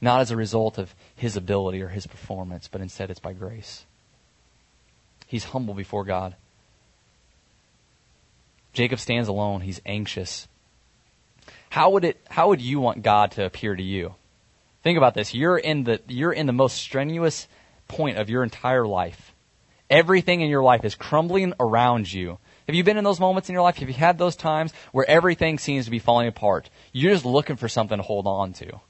not 0.00 0.20
as 0.20 0.30
a 0.30 0.36
result 0.36 0.78
of 0.78 0.94
his 1.16 1.36
ability 1.36 1.82
or 1.82 1.88
his 1.88 2.06
performance, 2.06 2.68
but 2.68 2.80
instead 2.80 3.10
it's 3.10 3.20
by 3.20 3.32
grace. 3.32 3.84
He's 5.26 5.44
humble 5.44 5.74
before 5.74 6.04
God. 6.04 6.36
Jacob 8.72 8.98
stands 8.98 9.28
alone. 9.28 9.62
He's 9.62 9.80
anxious. 9.84 10.48
How 11.70 11.90
would 11.90 12.04
it, 12.04 12.20
how 12.28 12.48
would 12.48 12.60
you 12.60 12.80
want 12.80 13.02
God 13.02 13.32
to 13.32 13.44
appear 13.44 13.74
to 13.74 13.82
you? 13.82 14.14
Think 14.82 14.98
about 14.98 15.14
this. 15.14 15.34
You're 15.34 15.58
in 15.58 15.84
the, 15.84 16.00
you're 16.08 16.32
in 16.32 16.46
the 16.46 16.52
most 16.52 16.76
strenuous 16.76 17.46
point 17.88 18.18
of 18.18 18.28
your 18.28 18.42
entire 18.42 18.86
life. 18.86 19.32
Everything 19.88 20.40
in 20.40 20.48
your 20.48 20.62
life 20.62 20.84
is 20.84 20.94
crumbling 20.94 21.52
around 21.60 22.12
you. 22.12 22.38
Have 22.66 22.74
you 22.74 22.84
been 22.84 22.96
in 22.96 23.04
those 23.04 23.20
moments 23.20 23.48
in 23.48 23.52
your 23.52 23.62
life? 23.62 23.76
Have 23.76 23.88
you 23.88 23.94
had 23.94 24.18
those 24.18 24.36
times 24.36 24.72
where 24.92 25.08
everything 25.08 25.58
seems 25.58 25.84
to 25.84 25.90
be 25.90 25.98
falling 25.98 26.28
apart? 26.28 26.70
You're 26.92 27.12
just 27.12 27.24
looking 27.24 27.56
for 27.56 27.68
something 27.68 27.98
to 27.98 28.02
hold 28.02 28.26
on 28.26 28.54
to. 28.54 28.80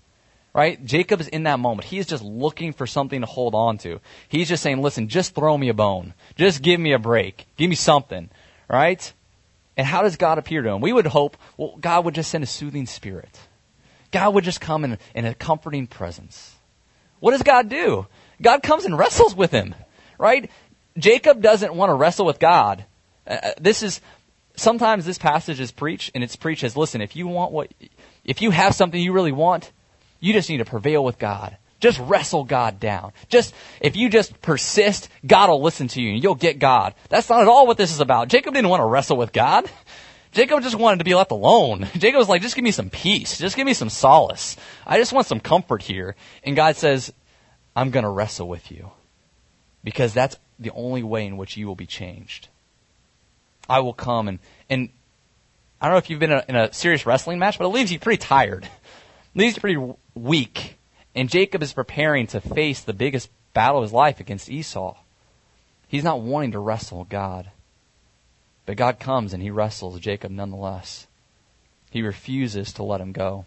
Right? 0.55 0.85
Jacob's 0.85 1.29
in 1.29 1.45
that 1.45 1.59
moment. 1.59 1.89
He's 1.89 2.07
just 2.07 2.23
looking 2.23 2.75
for 2.75 2.87
something 2.87 3.21
to 3.23 3.27
hold 3.27 3.55
on 3.55 3.79
to. 3.79 4.01
He's 4.29 4.49
just 4.49 4.63
saying, 4.63 4.83
listen, 4.83 5.09
just 5.09 5.35
throw 5.35 5.57
me 5.57 5.71
a 5.71 5.75
bone. 5.75 6.15
Just 6.37 6.63
give 6.63 6.79
me 6.79 6.93
a 6.93 6.99
break. 6.99 7.47
Give 7.57 7.71
me 7.71 7.77
something. 7.77 8.29
Right? 8.69 9.13
And 9.77 9.87
how 9.87 10.03
does 10.03 10.17
God 10.17 10.39
appear 10.39 10.63
to 10.63 10.69
him? 10.69 10.81
We 10.83 10.93
would 10.93 11.07
hope, 11.07 11.37
well, 11.57 11.77
God 11.81 12.05
would 12.05 12.15
just 12.15 12.31
send 12.31 12.45
a 12.45 12.47
soothing 12.47 12.87
spirit. 12.87 13.41
God 14.13 14.35
would 14.35 14.45
just 14.45 14.61
come 14.61 14.85
in, 14.85 14.99
in 15.15 15.25
a 15.25 15.35
comforting 15.35 15.87
presence. 15.87 16.55
What 17.21 17.33
does 17.33 17.43
God 17.43 17.69
do? 17.69 18.07
God 18.41 18.63
comes 18.63 18.85
and 18.85 18.99
wrestles 18.99 19.35
with 19.35 19.51
him, 19.51 19.75
right? 20.19 20.51
Jacob 20.99 21.41
doesn't 21.41 21.75
want 21.75 21.91
to 21.91 21.95
wrestle 21.95 22.27
with 22.27 22.39
God. 22.39 22.85
Uh, 23.27 23.39
uh, 23.43 23.53
this 23.61 23.83
is, 23.83 24.01
sometimes 24.57 25.05
this 25.05 25.19
passage 25.19 25.61
is 25.61 25.73
preached, 25.73 26.11
and 26.15 26.23
it's 26.23 26.37
preached 26.37 26.65
as, 26.65 26.77
listen, 26.77 27.01
if 27.01 27.17
you 27.17 27.27
want 27.27 27.53
what, 27.53 27.73
if 28.25 28.43
you 28.43 28.51
have 28.51 28.75
something 28.75 29.01
you 29.01 29.13
really 29.13 29.33
want, 29.33 29.73
you 30.21 30.33
just 30.33 30.49
need 30.51 30.59
to 30.59 30.65
prevail 30.65 31.05
with 31.05 31.19
God. 31.19 31.57
Just 31.81 31.99
wrestle 32.01 32.45
God 32.45 32.79
down. 32.79 33.13
Just, 33.29 33.55
if 33.81 33.97
you 33.97 34.09
just 34.09 34.41
persist, 34.41 35.09
God 35.27 35.51
will 35.51 35.63
listen 35.63 35.89
to 35.89 36.01
you 36.01 36.13
and 36.13 36.23
you'll 36.23 36.37
get 36.37 36.61
God. 36.61 36.95
That's 37.09 37.29
not 37.29 37.43
at 37.43 37.49
all 37.49 37.67
what 37.67 37.77
this 37.77 37.91
is 37.91 37.99
about. 37.99 38.29
Jacob 38.29 38.55
didn't 38.55 38.69
want 38.69 38.83
to 38.83 38.87
wrestle 38.87 39.17
with 39.17 39.33
God. 39.33 39.69
Jacob 40.33 40.63
just 40.63 40.77
wanted 40.77 40.99
to 40.99 41.05
be 41.05 41.15
left 41.15 41.31
alone. 41.31 41.89
Jacob 41.95 42.19
was 42.19 42.29
like, 42.29 42.43
just 42.43 42.55
give 42.55 42.65
me 42.65 42.71
some 42.71 42.91
peace. 42.91 43.39
Just 43.39 43.55
give 43.55 43.67
me 43.67 43.75
some 43.75 43.91
solace. 43.91 44.57
I 44.87 44.99
just 44.99 45.13
want 45.13 45.27
some 45.27 45.41
comfort 45.41 45.83
here. 45.83 46.17
And 46.43 46.57
God 46.57 46.77
says, 46.77 47.13
I'm 47.77 47.91
going 47.91 48.05
to 48.05 48.11
wrestle 48.11 48.49
with 48.49 48.71
you 48.71 48.91
because 49.85 50.15
that's 50.15 50.39
the 50.59 50.71
only 50.71 51.03
way 51.03 51.27
in 51.27 51.37
which 51.37 51.57
you 51.57 51.67
will 51.67 51.77
be 51.77 51.87
changed. 51.87 52.49
I 53.69 53.81
will 53.81 53.93
come 53.93 54.29
and, 54.29 54.39
and 54.69 54.89
I 55.81 55.87
don't 55.87 55.95
know 55.95 55.99
if 55.99 56.11
you've 56.11 56.21
been 56.21 56.33
in 56.33 56.39
a, 56.39 56.45
in 56.49 56.57
a 56.57 56.73
serious 56.73 57.07
wrestling 57.07 57.39
match, 57.39 57.59
but 57.59 57.67
it 57.67 57.69
leaves 57.69 57.93
you 57.93 57.99
pretty 57.99 58.19
tired. 58.19 58.65
It 58.65 58.71
leaves 59.39 59.57
you 59.57 59.61
pretty 59.61 59.95
weak. 60.15 60.79
And 61.15 61.29
Jacob 61.29 61.63
is 61.63 61.73
preparing 61.73 62.27
to 62.29 62.41
face 62.41 62.81
the 62.81 62.93
biggest 62.93 63.31
battle 63.53 63.79
of 63.79 63.83
his 63.83 63.93
life 63.93 64.21
against 64.21 64.49
Esau. 64.49 64.97
He's 65.89 66.05
not 66.05 66.23
wanting 66.23 66.53
to 66.53 66.59
wrestle 66.59 67.05
God. 67.05 67.51
But 68.67 68.77
God 68.77 69.01
comes 69.01 69.33
and 69.33 69.43
he 69.43 69.51
wrestles 69.51 70.01
Jacob 70.01 70.31
nonetheless. 70.31 71.07
He 71.91 72.03
refuses 72.03 72.73
to 72.75 72.83
let 72.83 73.01
him 73.01 73.13
go. 73.13 73.45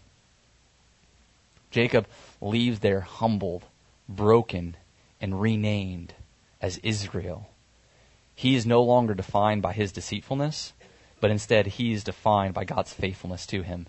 Jacob 1.71 2.07
leaves 2.41 2.79
there 2.79 3.01
humbled, 3.01 3.63
broken, 4.07 4.77
and 5.19 5.41
renamed 5.41 6.13
as 6.61 6.77
Israel. 6.79 7.49
He 8.35 8.55
is 8.55 8.65
no 8.65 8.83
longer 8.83 9.13
defined 9.13 9.61
by 9.61 9.73
his 9.73 9.91
deceitfulness, 9.91 10.73
but 11.19 11.31
instead 11.31 11.67
he 11.67 11.93
is 11.93 12.03
defined 12.03 12.53
by 12.53 12.65
God's 12.65 12.93
faithfulness 12.93 13.47
to 13.47 13.61
him. 13.61 13.87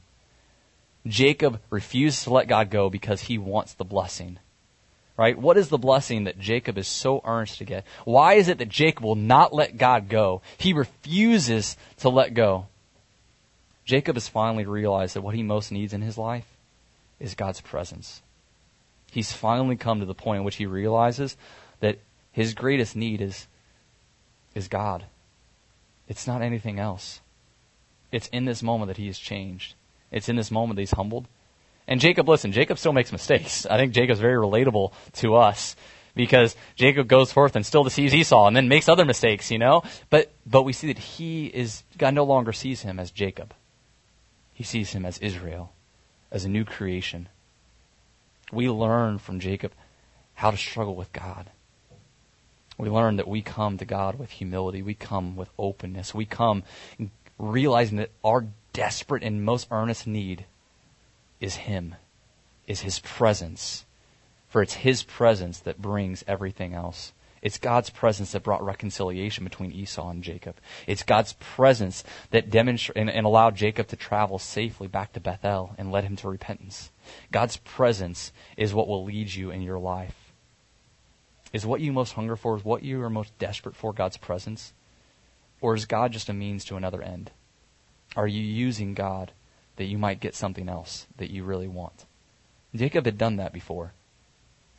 Jacob 1.07 1.61
refuses 1.71 2.25
to 2.25 2.33
let 2.33 2.49
God 2.49 2.71
go 2.71 2.89
because 2.89 3.23
he 3.23 3.39
wants 3.39 3.75
the 3.75 3.85
blessing. 3.85 4.39
Right? 5.17 5.39
What 5.39 5.57
is 5.57 5.69
the 5.69 5.79
blessing 5.79 6.25
that 6.25 6.39
Jacob 6.39 6.77
is 6.77 6.87
so 6.87 7.23
earnest 7.25 7.59
to 7.59 7.65
get? 7.65 7.85
Why 8.05 8.35
is 8.35 8.49
it 8.49 8.59
that 8.59 8.69
Jacob 8.69 9.03
will 9.03 9.15
not 9.15 9.55
let 9.55 9.79
God 9.79 10.09
go? 10.11 10.43
He 10.59 10.75
refuses 10.75 11.77
to 11.99 12.11
let 12.11 12.35
go. 12.35 12.67
Jacob 13.87 14.17
has 14.17 14.29
finally 14.29 14.67
realized 14.67 15.15
that 15.15 15.23
what 15.23 15.35
he 15.35 15.43
most 15.43 15.73
needs 15.73 15.95
in 15.95 16.03
his 16.03 16.19
life 16.19 16.47
is 17.19 17.35
God's 17.35 17.61
presence. 17.61 18.21
He's 19.11 19.33
finally 19.33 19.77
come 19.77 20.01
to 20.01 20.07
the 20.07 20.15
point 20.15 20.41
in 20.41 20.45
which 20.45 20.57
he 20.57 20.67
realizes 20.67 21.37
that 21.81 21.99
his 22.33 22.53
greatest 22.53 22.95
need 22.95 23.23
is, 23.23 23.47
is 24.55 24.69
God. 24.69 25.05
It's 26.09 26.27
not 26.27 26.43
anything 26.43 26.79
else. 26.79 27.21
It's 28.13 28.29
in 28.29 28.45
this 28.45 28.63
moment 28.63 28.89
that 28.89 28.99
he 28.99 29.09
is 29.09 29.19
changed. 29.19 29.75
It's 30.11 30.29
in 30.29 30.37
this 30.37 30.51
moment 30.51 30.77
that 30.77 30.83
he's 30.83 30.91
humbled. 30.91 31.27
And 31.89 32.01
Jacob, 32.01 32.29
listen, 32.29 32.53
Jacob 32.53 32.79
still 32.79 32.93
makes 32.93 33.13
mistakes. 33.13 33.67
I 33.67 33.77
think 33.77 33.93
Jacob's 33.93 34.21
very 34.21 34.37
relatable 34.37 34.93
to 35.15 35.37
us 35.37 35.77
because 36.15 36.57
Jacob 36.75 37.07
goes 37.07 37.31
forth 37.31 37.55
and 37.55 37.65
still 37.65 37.85
deceives 37.85 38.15
Esau 38.15 38.47
and 38.47 38.57
then 38.57 38.69
makes 38.69 38.89
other 38.89 39.05
mistakes, 39.05 39.51
you 39.51 39.59
know? 39.59 39.83
But, 40.11 40.33
but 40.45 40.63
we 40.63 40.73
see 40.73 40.89
that 40.89 40.99
he 40.99 41.47
is, 41.47 41.85
God 41.97 42.15
no 42.15 42.25
longer 42.25 42.53
sees 42.53 42.83
him 42.83 42.99
as 42.99 43.11
Jacob. 43.11 43.55
He 44.53 44.65
sees 44.65 44.93
him 44.93 45.05
as 45.05 45.19
Israel, 45.19 45.73
as 46.33 46.45
a 46.45 46.49
new 46.49 46.65
creation. 46.65 47.29
We 48.51 48.71
learn 48.71 49.19
from 49.19 49.39
Jacob 49.39 49.73
how 50.35 50.51
to 50.51 50.57
struggle 50.57 50.97
with 50.97 51.13
God. 51.13 51.51
We 52.79 52.89
learn 52.89 53.17
that 53.17 53.29
we 53.29 53.43
come 53.43 53.79
to 53.79 53.85
God 53.85 54.19
with 54.19 54.31
humility. 54.31 54.83
We 54.83 54.95
come 54.95 55.37
with 55.37 55.51
openness. 55.59 56.15
We 56.15 56.27
come 56.27 56.63
realizing 57.39 57.99
that 57.99 58.11
our 58.25 58.47
desperate 58.73 59.23
and 59.23 59.45
most 59.45 59.69
earnest 59.71 60.07
need 60.07 60.47
is 61.41 61.57
Him, 61.57 61.95
is 62.67 62.81
His 62.81 62.99
presence. 63.01 63.85
For 64.49 64.63
it's 64.63 64.75
His 64.75 65.03
presence 65.03 65.59
that 65.61 65.83
brings 65.83 66.25
everything 66.27 66.75
else. 66.75 67.13
It's 67.43 67.59
God's 67.59 67.91
presence 67.91 68.33
that 68.33 68.43
brought 68.43 68.65
reconciliation 68.65 69.45
between 69.45 69.71
Esau 69.71 70.09
and 70.09 70.25
Jacob. 70.25 70.57
It's 70.87 71.03
God's 71.03 71.35
presence 71.35 72.03
that 72.31 72.51
demonstrated 72.51 73.03
and, 73.03 73.11
and, 73.11 73.27
allowed 73.27 73.55
Jacob 73.55 73.87
to 73.89 73.97
travel 73.97 74.39
safely 74.39 74.89
back 74.89 75.13
to 75.13 75.21
Bethel 75.21 75.75
and 75.79 75.93
led 75.93 76.05
him 76.05 76.17
to 76.17 76.29
repentance. 76.29 76.91
God's 77.31 77.59
presence 77.59 78.33
is 78.57 78.75
what 78.75 78.89
will 78.89 79.05
lead 79.05 79.33
you 79.33 79.51
in 79.51 79.63
your 79.63 79.79
life. 79.79 80.33
Is 81.53 81.65
what 81.65 81.81
you 81.81 81.93
most 81.93 82.15
hunger 82.15 82.35
for, 82.35 82.57
is 82.57 82.65
what 82.65 82.83
you 82.83 83.01
are 83.03 83.11
most 83.11 83.39
desperate 83.39 83.77
for 83.77 83.93
God's 83.93 84.17
presence? 84.17 84.73
Or 85.61 85.75
is 85.75 85.85
God 85.85 86.13
just 86.13 86.29
a 86.29 86.33
means 86.33 86.65
to 86.65 86.77
another 86.77 87.03
end? 87.03 87.31
Are 88.17 88.27
you 88.27 88.43
using 88.43 88.95
God 88.95 89.33
that 89.77 89.85
you 89.85 89.99
might 89.99 90.21
get 90.21 90.35
something 90.35 90.69
else 90.69 91.07
that 91.17 91.31
you 91.31 91.45
really 91.45 91.69
want? 91.69 92.05
Jacob 92.75 93.05
had 93.05 93.19
done 93.19 93.37
that 93.37 93.53
before. 93.53 93.93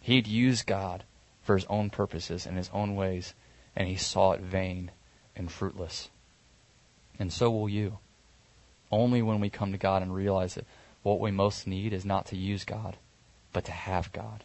He'd 0.02 0.28
used 0.28 0.68
God 0.68 1.04
for 1.44 1.56
his 1.56 1.66
own 1.66 1.90
purposes 1.90 2.46
and 2.46 2.58
his 2.58 2.70
own 2.74 2.96
ways, 2.96 3.34
and 3.76 3.88
he 3.88 3.96
saw 3.96 4.34
it 4.34 4.42
vain 4.42 4.92
and 5.36 5.52
fruitless. 5.52 6.10
And 7.20 7.32
so 7.32 7.50
will 7.50 7.70
you. 7.70 7.98
Only 8.92 9.22
when 9.22 9.40
we 9.40 9.50
come 9.50 9.72
to 9.72 9.78
God 9.78 10.02
and 10.02 10.14
realize 10.14 10.56
that 10.56 10.66
what 11.04 11.20
we 11.20 11.32
most 11.32 11.68
need 11.68 11.94
is 11.94 12.06
not 12.06 12.28
to 12.28 12.38
use 12.38 12.64
God, 12.64 12.98
but 13.54 13.66
to 13.66 13.72
have 13.72 14.12
God 14.12 14.44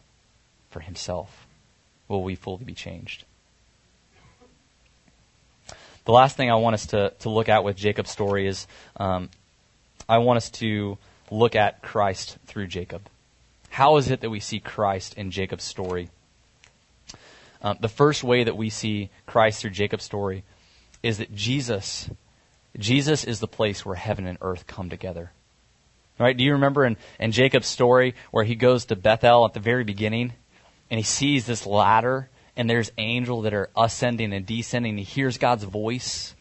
for 0.70 0.80
himself, 0.80 1.46
will 2.08 2.22
we 2.22 2.34
fully 2.34 2.64
be 2.64 2.74
changed. 2.74 3.24
The 6.04 6.12
last 6.12 6.36
thing 6.36 6.50
I 6.50 6.56
want 6.56 6.74
us 6.74 6.86
to, 6.86 7.12
to 7.20 7.30
look 7.30 7.48
at 7.48 7.62
with 7.62 7.76
Jacob's 7.76 8.10
story 8.10 8.48
is 8.48 8.66
um, 8.96 9.30
I 10.08 10.18
want 10.18 10.38
us 10.38 10.50
to 10.50 10.98
look 11.30 11.56
at 11.56 11.82
Christ 11.82 12.38
through 12.46 12.66
Jacob. 12.66 13.08
How 13.70 13.96
is 13.96 14.10
it 14.10 14.20
that 14.20 14.30
we 14.30 14.40
see 14.40 14.60
Christ 14.60 15.14
in 15.14 15.30
Jacob's 15.30 15.64
story? 15.64 16.10
Um, 17.62 17.78
the 17.80 17.88
first 17.88 18.22
way 18.22 18.44
that 18.44 18.56
we 18.56 18.70
see 18.70 19.10
Christ 19.26 19.60
through 19.60 19.70
Jacob's 19.70 20.04
story 20.04 20.44
is 21.02 21.18
that 21.18 21.34
Jesus, 21.34 22.10
Jesus 22.76 23.24
is 23.24 23.40
the 23.40 23.48
place 23.48 23.86
where 23.86 23.94
heaven 23.94 24.26
and 24.26 24.38
earth 24.40 24.66
come 24.66 24.90
together. 24.90 25.30
Right? 26.18 26.36
Do 26.36 26.44
you 26.44 26.52
remember 26.52 26.84
in, 26.84 26.96
in 27.18 27.32
Jacob's 27.32 27.66
story 27.66 28.14
where 28.30 28.44
he 28.44 28.54
goes 28.54 28.84
to 28.86 28.96
Bethel 28.96 29.46
at 29.46 29.54
the 29.54 29.60
very 29.60 29.84
beginning 29.84 30.32
and 30.90 30.98
he 30.98 31.04
sees 31.04 31.46
this 31.46 31.64
ladder 31.64 32.28
and 32.56 32.68
there's 32.68 32.92
angels 32.98 33.44
that 33.44 33.54
are 33.54 33.70
ascending 33.76 34.32
and 34.32 34.44
descending. 34.44 34.98
He 34.98 35.04
hears 35.04 35.38
God's 35.38 35.64
voice 35.64 36.34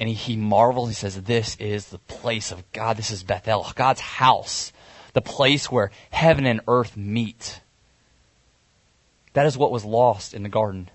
and 0.00 0.08
he, 0.08 0.14
he 0.14 0.36
marvels. 0.36 0.88
He 0.88 0.94
says, 0.94 1.22
This 1.22 1.56
is 1.56 1.88
the 1.88 1.98
place 1.98 2.50
of 2.50 2.72
God. 2.72 2.96
This 2.96 3.10
is 3.10 3.22
Bethel, 3.22 3.70
God's 3.76 4.00
house, 4.00 4.72
the 5.12 5.20
place 5.20 5.70
where 5.70 5.90
heaven 6.10 6.46
and 6.46 6.62
earth 6.66 6.96
meet. 6.96 7.60
That 9.34 9.46
is 9.46 9.58
what 9.58 9.70
was 9.70 9.84
lost 9.84 10.34
in 10.34 10.42
the 10.42 10.48
garden. 10.48 10.90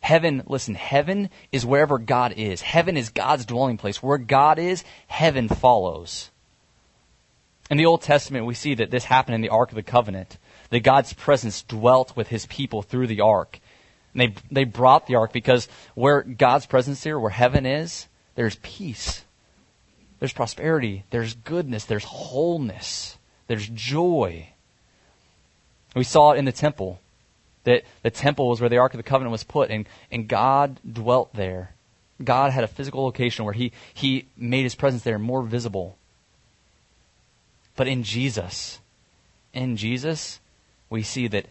Heaven, 0.00 0.42
listen, 0.46 0.74
heaven 0.74 1.30
is 1.50 1.64
wherever 1.64 1.98
God 1.98 2.34
is. 2.36 2.60
Heaven 2.60 2.96
is 2.96 3.08
God's 3.10 3.46
dwelling 3.46 3.78
place. 3.78 4.02
Where 4.02 4.18
God 4.18 4.58
is, 4.58 4.84
heaven 5.06 5.48
follows. 5.48 6.30
In 7.70 7.78
the 7.78 7.86
Old 7.86 8.02
Testament, 8.02 8.46
we 8.46 8.54
see 8.54 8.74
that 8.74 8.90
this 8.90 9.04
happened 9.04 9.36
in 9.36 9.40
the 9.40 9.48
Ark 9.48 9.70
of 9.70 9.76
the 9.76 9.82
Covenant, 9.82 10.38
that 10.70 10.80
God's 10.80 11.12
presence 11.12 11.62
dwelt 11.62 12.16
with 12.16 12.28
his 12.28 12.46
people 12.46 12.82
through 12.82 13.06
the 13.06 13.22
Ark. 13.22 13.58
And 14.14 14.20
they, 14.20 14.34
they 14.50 14.64
brought 14.64 15.06
the 15.06 15.16
Ark 15.16 15.32
because 15.32 15.68
where 15.94 16.22
God's 16.22 16.66
presence 16.66 17.02
here, 17.02 17.18
where 17.18 17.30
heaven 17.30 17.66
is, 17.66 18.06
there's 18.36 18.56
peace. 18.56 19.24
There's 20.20 20.32
prosperity. 20.32 21.04
There's 21.10 21.34
goodness. 21.34 21.84
There's 21.84 22.04
wholeness. 22.04 23.18
There's 23.48 23.68
joy. 23.68 24.50
We 25.94 26.04
saw 26.04 26.32
it 26.32 26.38
in 26.38 26.44
the 26.44 26.52
temple 26.52 27.00
that 27.64 27.82
the 28.02 28.10
temple 28.10 28.48
was 28.48 28.60
where 28.60 28.70
the 28.70 28.78
Ark 28.78 28.94
of 28.94 28.98
the 28.98 29.02
Covenant 29.02 29.32
was 29.32 29.42
put, 29.42 29.70
and, 29.70 29.88
and 30.12 30.28
God 30.28 30.78
dwelt 30.90 31.34
there. 31.34 31.74
God 32.22 32.52
had 32.52 32.62
a 32.62 32.68
physical 32.68 33.02
location 33.02 33.44
where 33.44 33.54
he, 33.54 33.72
he 33.92 34.26
made 34.36 34.62
his 34.62 34.76
presence 34.76 35.02
there 35.02 35.18
more 35.18 35.42
visible. 35.42 35.98
But 37.74 37.88
in 37.88 38.04
Jesus, 38.04 38.78
in 39.52 39.76
Jesus, 39.76 40.40
we 40.88 41.02
see 41.02 41.26
that 41.28 41.46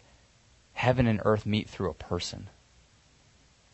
heaven 0.74 1.06
and 1.06 1.22
earth 1.26 1.46
meet 1.46 1.70
through 1.70 1.90
a 1.90 1.94
person. 1.94 2.48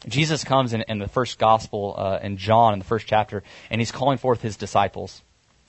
Jesus 0.08 0.43
comes 0.43 0.74
in, 0.74 0.84
in 0.88 0.99
the 0.99 1.08
first 1.08 1.38
gospel 1.38 1.95
uh, 1.97 2.20
in 2.22 2.38
John 2.38 2.74
in 2.74 2.80
the 2.80 2.86
first 2.86 3.08
chapter, 3.08 3.43
and 3.70 3.80
he's 3.80 3.91
calling 3.91 4.18
forth 4.18 4.41
his 4.41 4.58
disciples. 4.58 5.22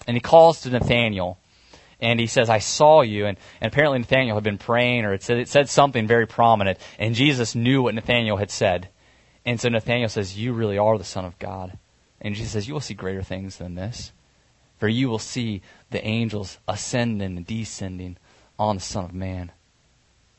And 0.06 0.16
he 0.16 0.20
calls 0.20 0.62
to 0.62 0.70
Nathanael, 0.70 1.38
and 2.00 2.18
he 2.18 2.26
says, 2.26 2.48
I 2.48 2.58
saw 2.58 3.02
you. 3.02 3.26
And, 3.26 3.38
and 3.60 3.72
apparently 3.72 3.98
Nathanael 3.98 4.34
had 4.34 4.44
been 4.44 4.58
praying, 4.58 5.04
or 5.04 5.12
it 5.12 5.22
said, 5.22 5.38
it 5.38 5.48
said 5.48 5.68
something 5.68 6.06
very 6.06 6.26
prominent, 6.26 6.78
and 6.98 7.14
Jesus 7.14 7.54
knew 7.54 7.82
what 7.82 7.94
Nathanael 7.94 8.36
had 8.36 8.50
said. 8.50 8.88
And 9.44 9.60
so 9.60 9.68
Nathanael 9.68 10.08
says, 10.08 10.38
You 10.38 10.52
really 10.52 10.78
are 10.78 10.98
the 10.98 11.04
Son 11.04 11.24
of 11.24 11.38
God. 11.38 11.78
And 12.20 12.34
Jesus 12.34 12.52
says, 12.52 12.68
You 12.68 12.74
will 12.74 12.80
see 12.80 12.94
greater 12.94 13.22
things 13.22 13.56
than 13.56 13.74
this. 13.74 14.12
For 14.78 14.88
you 14.88 15.08
will 15.08 15.18
see 15.18 15.62
the 15.90 16.04
angels 16.04 16.58
ascending 16.66 17.36
and 17.36 17.46
descending 17.46 18.16
on 18.58 18.76
the 18.76 18.82
Son 18.82 19.04
of 19.04 19.14
Man. 19.14 19.52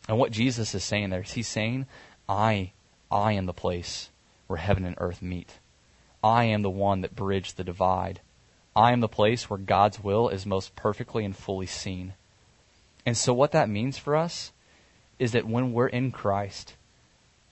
And 0.08 0.18
what 0.18 0.32
Jesus 0.32 0.76
is 0.76 0.84
saying 0.84 1.10
there 1.10 1.22
is 1.22 1.32
he's 1.32 1.48
saying, 1.48 1.86
I, 2.28 2.74
I 3.14 3.34
am 3.34 3.46
the 3.46 3.54
place 3.54 4.10
where 4.48 4.58
heaven 4.58 4.86
and 4.86 4.96
earth 4.98 5.22
meet. 5.22 5.60
I 6.24 6.46
am 6.46 6.64
the 6.64 6.70
one 6.70 7.02
that 7.02 7.16
bridged 7.16 7.58
the 7.58 7.64
divide. 7.64 8.22
I 8.76 8.92
am 8.92 9.02
the 9.02 9.08
place 9.08 9.50
where 9.50 9.60
God's 9.60 10.04
will 10.04 10.30
is 10.30 10.48
most 10.48 10.76
perfectly 10.76 11.24
and 11.24 11.36
fully 11.36 11.68
seen. 11.68 12.14
And 13.06 13.16
so 13.16 13.32
what 13.32 13.52
that 13.52 13.70
means 13.70 14.00
for 14.00 14.16
us 14.16 14.52
is 15.20 15.34
that 15.34 15.46
when 15.46 15.74
we're 15.74 15.88
in 15.88 16.12
Christ, 16.12 16.74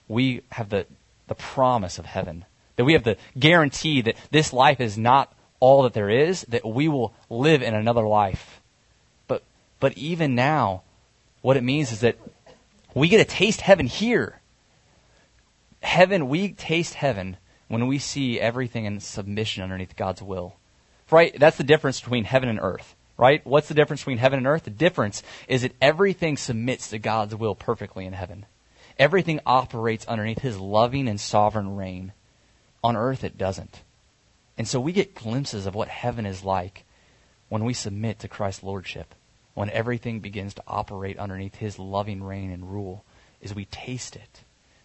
we 0.08 0.42
have 0.50 0.70
the, 0.70 0.86
the 1.28 1.36
promise 1.36 1.98
of 1.98 2.06
heaven. 2.06 2.44
That 2.74 2.84
we 2.84 2.94
have 2.94 3.04
the 3.04 3.16
guarantee 3.38 4.00
that 4.02 4.16
this 4.32 4.52
life 4.52 4.80
is 4.80 4.98
not 4.98 5.32
all 5.60 5.84
that 5.84 5.92
there 5.92 6.10
is, 6.10 6.42
that 6.48 6.66
we 6.66 6.88
will 6.88 7.14
live 7.30 7.62
in 7.62 7.74
another 7.74 8.02
life. 8.02 8.60
But, 9.28 9.44
but 9.78 9.96
even 9.96 10.34
now, 10.34 10.82
what 11.40 11.56
it 11.56 11.62
means 11.62 11.92
is 11.92 12.00
that 12.00 12.16
We 12.94 13.08
get 13.08 13.26
to 13.26 13.36
taste 13.36 13.60
heaven 13.60 13.86
here. 13.86 14.40
Heaven, 15.82 16.28
we 16.28 16.52
taste 16.52 16.94
heaven 16.94 17.36
when 17.68 17.86
we 17.86 17.98
see 17.98 18.40
everything 18.40 18.84
in 18.84 19.00
submission 19.00 19.62
underneath 19.62 19.96
God's 19.96 20.22
will. 20.22 20.56
Right? 21.10 21.38
That's 21.38 21.56
the 21.56 21.64
difference 21.64 22.00
between 22.00 22.24
heaven 22.24 22.48
and 22.48 22.60
earth. 22.60 22.94
Right? 23.18 23.44
What's 23.46 23.68
the 23.68 23.74
difference 23.74 24.00
between 24.00 24.18
heaven 24.18 24.38
and 24.38 24.46
earth? 24.46 24.64
The 24.64 24.70
difference 24.70 25.22
is 25.48 25.62
that 25.62 25.76
everything 25.80 26.36
submits 26.36 26.90
to 26.90 26.98
God's 26.98 27.36
will 27.36 27.54
perfectly 27.54 28.06
in 28.06 28.14
heaven. 28.14 28.46
Everything 28.98 29.40
operates 29.46 30.06
underneath 30.06 30.40
his 30.40 30.58
loving 30.58 31.08
and 31.08 31.20
sovereign 31.20 31.76
reign. 31.76 32.12
On 32.84 32.96
earth, 32.96 33.24
it 33.24 33.38
doesn't. 33.38 33.82
And 34.58 34.68
so 34.68 34.80
we 34.80 34.92
get 34.92 35.14
glimpses 35.14 35.66
of 35.66 35.74
what 35.74 35.88
heaven 35.88 36.26
is 36.26 36.44
like 36.44 36.84
when 37.48 37.64
we 37.64 37.74
submit 37.74 38.18
to 38.20 38.28
Christ's 38.28 38.62
lordship, 38.62 39.14
when 39.54 39.70
everything 39.70 40.20
begins 40.20 40.54
to 40.54 40.62
operate 40.66 41.18
underneath 41.18 41.56
his 41.56 41.78
loving 41.78 42.22
reign 42.22 42.50
and 42.50 42.72
rule, 42.72 43.04
is 43.40 43.54
we 43.54 43.66
taste 43.66 44.16
it, 44.16 44.40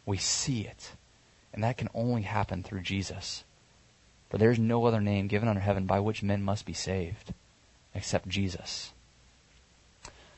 we 0.07 0.17
see 0.17 0.61
it. 0.61 0.93
And 1.53 1.63
that 1.63 1.77
can 1.77 1.89
only 1.93 2.23
happen 2.23 2.63
through 2.63 2.81
Jesus. 2.81 3.43
For 4.29 4.39
there 4.39 4.51
is 4.51 4.57
no 4.57 4.85
other 4.85 5.01
name 5.01 5.27
given 5.27 5.47
under 5.47 5.61
heaven 5.61 5.85
by 5.85 5.99
which 5.99 6.23
men 6.23 6.41
must 6.41 6.65
be 6.65 6.73
saved 6.73 7.33
except 7.93 8.27
Jesus. 8.27 8.93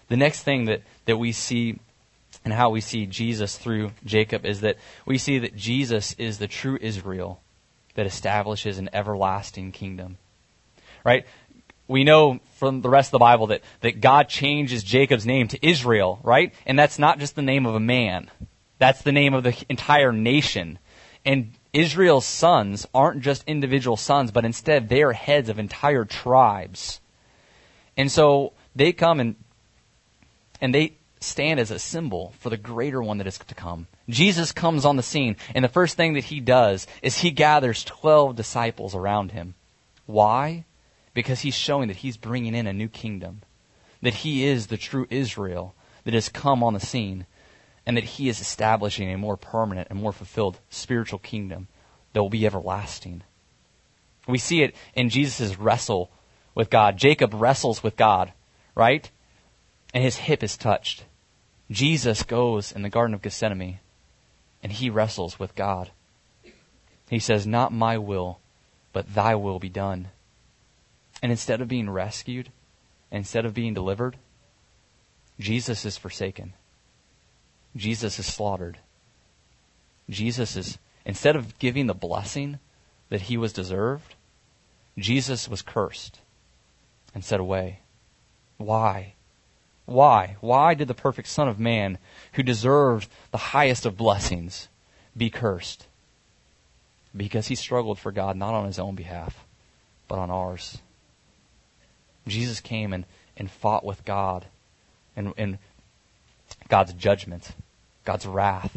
The 0.09 0.17
next 0.17 0.43
thing 0.43 0.65
that, 0.65 0.81
that 1.05 1.17
we 1.17 1.31
see 1.31 1.79
and 2.43 2.53
how 2.53 2.69
we 2.69 2.81
see 2.81 3.05
Jesus 3.05 3.57
through 3.57 3.91
Jacob 4.05 4.45
is 4.45 4.61
that 4.61 4.77
we 5.05 5.17
see 5.17 5.39
that 5.39 5.55
Jesus 5.55 6.13
is 6.17 6.37
the 6.37 6.47
true 6.47 6.77
Israel 6.81 7.41
that 7.95 8.05
establishes 8.05 8.77
an 8.77 8.89
everlasting 8.93 9.71
kingdom. 9.71 10.17
Right? 11.03 11.25
We 11.87 12.03
know 12.03 12.39
from 12.55 12.81
the 12.81 12.89
rest 12.89 13.09
of 13.09 13.13
the 13.13 13.19
Bible 13.19 13.47
that, 13.47 13.61
that 13.81 13.99
God 13.99 14.29
changes 14.29 14.83
Jacob's 14.83 15.25
name 15.25 15.47
to 15.49 15.67
Israel, 15.67 16.19
right? 16.23 16.53
And 16.65 16.77
that's 16.77 16.99
not 16.99 17.19
just 17.19 17.35
the 17.35 17.41
name 17.41 17.65
of 17.65 17.75
a 17.75 17.79
man. 17.79 18.29
That's 18.79 19.01
the 19.01 19.11
name 19.11 19.33
of 19.33 19.43
the 19.43 19.55
entire 19.69 20.11
nation. 20.11 20.79
And 21.25 21.51
Israel's 21.73 22.25
sons 22.25 22.87
aren't 22.93 23.21
just 23.21 23.43
individual 23.45 23.97
sons, 23.97 24.31
but 24.31 24.45
instead 24.45 24.89
they 24.89 25.03
are 25.03 25.13
heads 25.13 25.49
of 25.49 25.59
entire 25.59 26.05
tribes. 26.05 26.99
And 27.95 28.11
so 28.11 28.53
they 28.75 28.93
come 28.93 29.19
and 29.19 29.35
and 30.61 30.73
they 30.73 30.93
stand 31.21 31.59
as 31.59 31.71
a 31.71 31.79
symbol 31.79 32.33
for 32.39 32.49
the 32.49 32.57
greater 32.57 33.01
one 33.01 33.17
that 33.17 33.27
is 33.27 33.37
to 33.37 33.55
come. 33.55 33.87
Jesus 34.07 34.51
comes 34.51 34.85
on 34.85 34.95
the 34.95 35.03
scene, 35.03 35.35
and 35.53 35.63
the 35.63 35.69
first 35.69 35.95
thing 35.95 36.13
that 36.13 36.25
he 36.25 36.39
does 36.39 36.87
is 37.01 37.19
he 37.19 37.31
gathers 37.31 37.83
12 37.83 38.35
disciples 38.35 38.95
around 38.95 39.31
him. 39.31 39.55
Why? 40.05 40.65
Because 41.13 41.41
he's 41.41 41.55
showing 41.55 41.87
that 41.89 41.97
he's 41.97 42.17
bringing 42.17 42.55
in 42.55 42.67
a 42.67 42.73
new 42.73 42.87
kingdom, 42.87 43.41
that 44.01 44.15
he 44.15 44.45
is 44.45 44.67
the 44.67 44.77
true 44.77 45.07
Israel 45.09 45.75
that 46.05 46.13
has 46.13 46.29
come 46.29 46.63
on 46.63 46.73
the 46.73 46.79
scene, 46.79 47.25
and 47.89 47.97
that 47.97 48.03
he 48.03 48.29
is 48.29 48.39
establishing 48.39 49.11
a 49.11 49.17
more 49.17 49.35
permanent 49.35 49.87
and 49.89 49.99
more 49.99 50.11
fulfilled 50.11 50.59
spiritual 50.69 51.17
kingdom 51.17 51.67
that 52.13 52.21
will 52.21 52.29
be 52.29 52.45
everlasting. 52.45 53.23
We 54.27 54.37
see 54.37 54.61
it 54.61 54.75
in 54.93 55.09
Jesus' 55.09 55.57
wrestle 55.57 56.11
with 56.53 56.69
God. 56.69 56.97
Jacob 56.97 57.33
wrestles 57.33 57.81
with 57.81 57.97
God, 57.97 58.31
right? 58.75 59.09
And 59.91 60.03
his 60.03 60.17
hip 60.17 60.43
is 60.43 60.55
touched. 60.55 61.05
Jesus 61.71 62.21
goes 62.21 62.71
in 62.71 62.83
the 62.83 62.91
Garden 62.91 63.15
of 63.15 63.23
Gethsemane 63.23 63.79
and 64.61 64.71
he 64.71 64.91
wrestles 64.91 65.39
with 65.39 65.55
God. 65.55 65.89
He 67.09 67.17
says, 67.17 67.47
Not 67.47 67.73
my 67.73 67.97
will, 67.97 68.39
but 68.93 69.15
thy 69.15 69.33
will 69.33 69.57
be 69.57 69.67
done. 69.67 70.09
And 71.23 71.31
instead 71.31 71.59
of 71.59 71.67
being 71.67 71.89
rescued, 71.89 72.51
instead 73.09 73.47
of 73.47 73.55
being 73.55 73.73
delivered, 73.73 74.15
Jesus 75.39 75.85
is 75.85 75.97
forsaken. 75.97 76.53
Jesus 77.79 78.19
is 78.19 78.25
slaughtered. 78.25 78.77
Jesus 80.09 80.57
is, 80.57 80.77
instead 81.05 81.37
of 81.37 81.57
giving 81.59 81.87
the 81.87 81.93
blessing 81.93 82.59
that 83.07 83.21
he 83.21 83.37
was 83.37 83.53
deserved, 83.53 84.15
Jesus 84.97 85.47
was 85.47 85.61
cursed 85.61 86.19
and 87.15 87.23
set 87.23 87.39
away. 87.39 87.79
Why? 88.57 89.13
Why? 89.85 90.35
Why 90.41 90.73
did 90.73 90.89
the 90.89 90.93
perfect 90.93 91.29
Son 91.29 91.47
of 91.47 91.57
Man, 91.57 91.97
who 92.33 92.43
deserved 92.43 93.07
the 93.31 93.37
highest 93.37 93.85
of 93.85 93.95
blessings, 93.95 94.67
be 95.15 95.29
cursed? 95.29 95.87
Because 97.15 97.47
he 97.47 97.55
struggled 97.55 97.97
for 97.97 98.11
God 98.11 98.35
not 98.35 98.53
on 98.53 98.65
his 98.65 98.77
own 98.77 98.95
behalf, 98.95 99.45
but 100.09 100.19
on 100.19 100.29
ours. 100.29 100.79
Jesus 102.27 102.59
came 102.59 102.91
and, 102.91 103.05
and 103.37 103.49
fought 103.49 103.85
with 103.85 104.03
God 104.03 104.47
and, 105.15 105.33
and 105.37 105.59
God's 106.67 106.93
judgment, 106.93 107.51
God's 108.09 108.25
wrath 108.25 108.75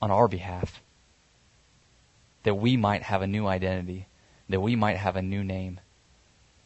on 0.00 0.10
our 0.10 0.26
behalf, 0.26 0.80
that 2.42 2.54
we 2.54 2.74
might 2.74 3.02
have 3.02 3.20
a 3.20 3.26
new 3.26 3.46
identity, 3.46 4.06
that 4.48 4.62
we 4.62 4.74
might 4.74 4.96
have 4.96 5.14
a 5.14 5.20
new 5.20 5.44
name. 5.44 5.78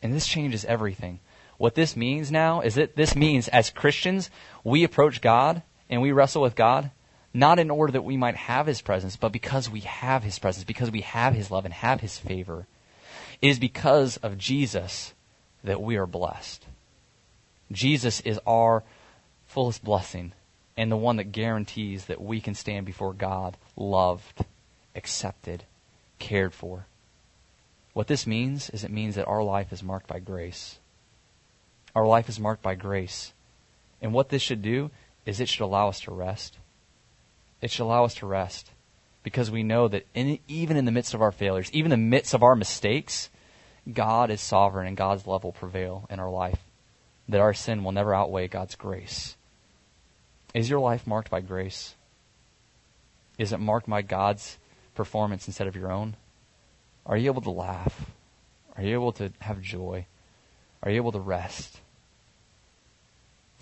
And 0.00 0.14
this 0.14 0.28
changes 0.28 0.64
everything. 0.64 1.18
What 1.58 1.74
this 1.74 1.96
means 1.96 2.30
now 2.30 2.60
is 2.60 2.76
that 2.76 2.94
this 2.94 3.16
means 3.16 3.48
as 3.48 3.70
Christians, 3.70 4.30
we 4.62 4.84
approach 4.84 5.20
God 5.20 5.62
and 5.90 6.00
we 6.00 6.12
wrestle 6.12 6.42
with 6.42 6.54
God 6.54 6.92
not 7.34 7.58
in 7.58 7.72
order 7.72 7.94
that 7.94 8.04
we 8.04 8.16
might 8.16 8.36
have 8.36 8.68
His 8.68 8.80
presence, 8.80 9.16
but 9.16 9.32
because 9.32 9.68
we 9.68 9.80
have 9.80 10.22
His 10.22 10.38
presence, 10.38 10.62
because 10.62 10.92
we 10.92 11.00
have 11.00 11.34
His 11.34 11.50
love 11.50 11.64
and 11.64 11.74
have 11.74 12.00
His 12.00 12.16
favor. 12.16 12.68
It 13.42 13.48
is 13.48 13.58
because 13.58 14.16
of 14.18 14.38
Jesus 14.38 15.12
that 15.64 15.82
we 15.82 15.96
are 15.96 16.06
blessed. 16.06 16.64
Jesus 17.72 18.20
is 18.20 18.38
our 18.46 18.84
fullest 19.44 19.82
blessing 19.82 20.32
and 20.76 20.90
the 20.90 20.96
one 20.96 21.16
that 21.16 21.32
guarantees 21.32 22.06
that 22.06 22.20
we 22.20 22.40
can 22.40 22.54
stand 22.54 22.86
before 22.86 23.12
God 23.12 23.56
loved, 23.76 24.44
accepted, 24.94 25.64
cared 26.18 26.52
for. 26.52 26.86
What 27.92 28.08
this 28.08 28.26
means 28.26 28.68
is 28.70 28.84
it 28.84 28.90
means 28.90 29.14
that 29.14 29.26
our 29.26 29.42
life 29.42 29.72
is 29.72 29.82
marked 29.82 30.06
by 30.06 30.18
grace. 30.18 30.78
Our 31.94 32.06
life 32.06 32.28
is 32.28 32.38
marked 32.38 32.62
by 32.62 32.74
grace. 32.74 33.32
And 34.02 34.12
what 34.12 34.28
this 34.28 34.42
should 34.42 34.60
do 34.60 34.90
is 35.24 35.40
it 35.40 35.48
should 35.48 35.64
allow 35.64 35.88
us 35.88 36.00
to 36.00 36.12
rest. 36.12 36.58
It 37.62 37.70
should 37.70 37.84
allow 37.84 38.04
us 38.04 38.14
to 38.16 38.26
rest 38.26 38.70
because 39.22 39.50
we 39.50 39.62
know 39.62 39.88
that 39.88 40.06
in, 40.14 40.38
even 40.46 40.76
in 40.76 40.84
the 40.84 40.92
midst 40.92 41.14
of 41.14 41.22
our 41.22 41.32
failures, 41.32 41.70
even 41.72 41.90
in 41.90 42.00
the 42.00 42.06
midst 42.06 42.34
of 42.34 42.42
our 42.42 42.54
mistakes, 42.54 43.30
God 43.90 44.30
is 44.30 44.40
sovereign 44.40 44.86
and 44.86 44.96
God's 44.96 45.26
love 45.26 45.42
will 45.42 45.52
prevail 45.52 46.06
in 46.10 46.20
our 46.20 46.30
life. 46.30 46.60
That 47.28 47.40
our 47.40 47.54
sin 47.54 47.82
will 47.82 47.92
never 47.92 48.14
outweigh 48.14 48.46
God's 48.46 48.76
grace. 48.76 49.36
Is 50.56 50.70
your 50.70 50.80
life 50.80 51.06
marked 51.06 51.28
by 51.28 51.42
grace? 51.42 51.94
Is 53.36 53.52
it 53.52 53.60
marked 53.60 53.90
by 53.90 54.00
God's 54.00 54.56
performance 54.94 55.46
instead 55.46 55.66
of 55.66 55.76
your 55.76 55.92
own? 55.92 56.16
Are 57.04 57.18
you 57.18 57.30
able 57.30 57.42
to 57.42 57.50
laugh? 57.50 58.10
Are 58.74 58.82
you 58.82 58.94
able 58.94 59.12
to 59.12 59.30
have 59.40 59.60
joy? 59.60 60.06
Are 60.82 60.90
you 60.90 60.96
able 60.96 61.12
to 61.12 61.20
rest? 61.20 61.78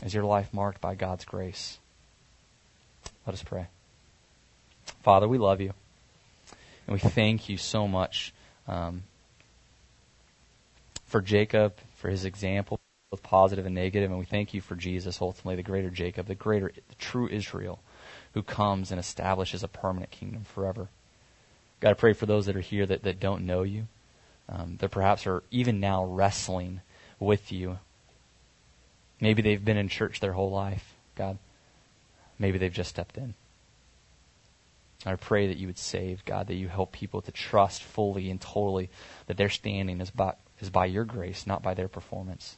Is 0.05 0.15
your 0.15 0.23
life 0.23 0.55
marked 0.55 0.81
by 0.81 0.95
God's 0.95 1.25
grace? 1.25 1.81
Let 3.27 3.35
us 3.35 3.43
pray. 3.43 3.67
Father, 5.03 5.27
we 5.27 5.39
love 5.39 5.61
you. 5.61 5.73
And 6.87 6.95
we 6.95 7.01
thank 7.01 7.49
you 7.49 7.57
so 7.57 7.89
much 7.89 8.33
um, 8.69 9.03
for 11.07 11.21
Jacob, 11.21 11.75
for 11.97 12.09
his 12.09 12.25
example, 12.25 12.79
both 13.15 13.23
positive 13.23 13.67
and 13.67 13.75
negative, 13.75 14.11
and 14.11 14.19
we 14.19 14.25
thank 14.27 14.55
you 14.55 14.61
for 14.61 14.75
Jesus, 14.75 15.21
ultimately, 15.21 15.57
the 15.57 15.63
greater 15.63 15.91
Jacob, 15.91 16.27
the 16.27 16.35
greater, 16.35 16.73
the 16.89 16.95
true 16.97 17.29
Israel, 17.29 17.81
who 18.33 18.43
comes 18.43 18.91
and 18.91 18.99
establishes 18.99 19.63
a 19.63 19.69
permanent 19.69 20.11
kingdom 20.11 20.45
forever. 20.45 20.89
God, 21.81 21.91
I 21.91 21.95
pray 21.95 22.13
for 22.13 22.27
those 22.27 22.47
that 22.47 22.57
are 22.57 22.61
here 22.61 22.87
that, 22.87 23.03
that 23.03 23.21
don't 23.21 23.47
know 23.47 23.63
you, 23.63 23.87
um, 24.49 24.77
that 24.81 24.91
perhaps 24.91 25.27
are 25.27 25.43
even 25.51 25.81
now 25.81 26.05
wrestling 26.05 26.81
with 27.19 27.53
you 27.53 27.79
Maybe 29.21 29.43
they've 29.43 29.65
been 29.65 29.77
in 29.77 29.89
church 29.89 30.21
their 30.21 30.33
whole 30.33 30.51
life, 30.51 30.95
God. 31.15 31.39
Maybe 32.39 32.59
they've 32.59 32.73
just 32.73 32.91
stepped 32.91 33.17
in. 33.17 33.35
I 35.07 35.15
pray 35.17 35.47
that 35.49 35.57
you 35.57 35.67
would 35.67 35.79
save, 35.79 36.25
God, 36.25 36.47
that 36.49 36.57
you 36.57 36.69
help 36.69 36.93
people 36.93 37.21
to 37.23 37.33
trust 37.33 37.83
fully 37.83 38.31
and 38.31 38.41
totally 38.41 38.91
that 39.27 39.37
their 39.37 39.49
standing 39.49 40.01
is 40.01 40.11
by, 40.11 40.35
is 40.61 40.71
by 40.71 40.87
your 40.87 41.05
grace, 41.05 41.47
not 41.47 41.63
by 41.63 41.75
their 41.75 41.89
performance. 41.89 42.57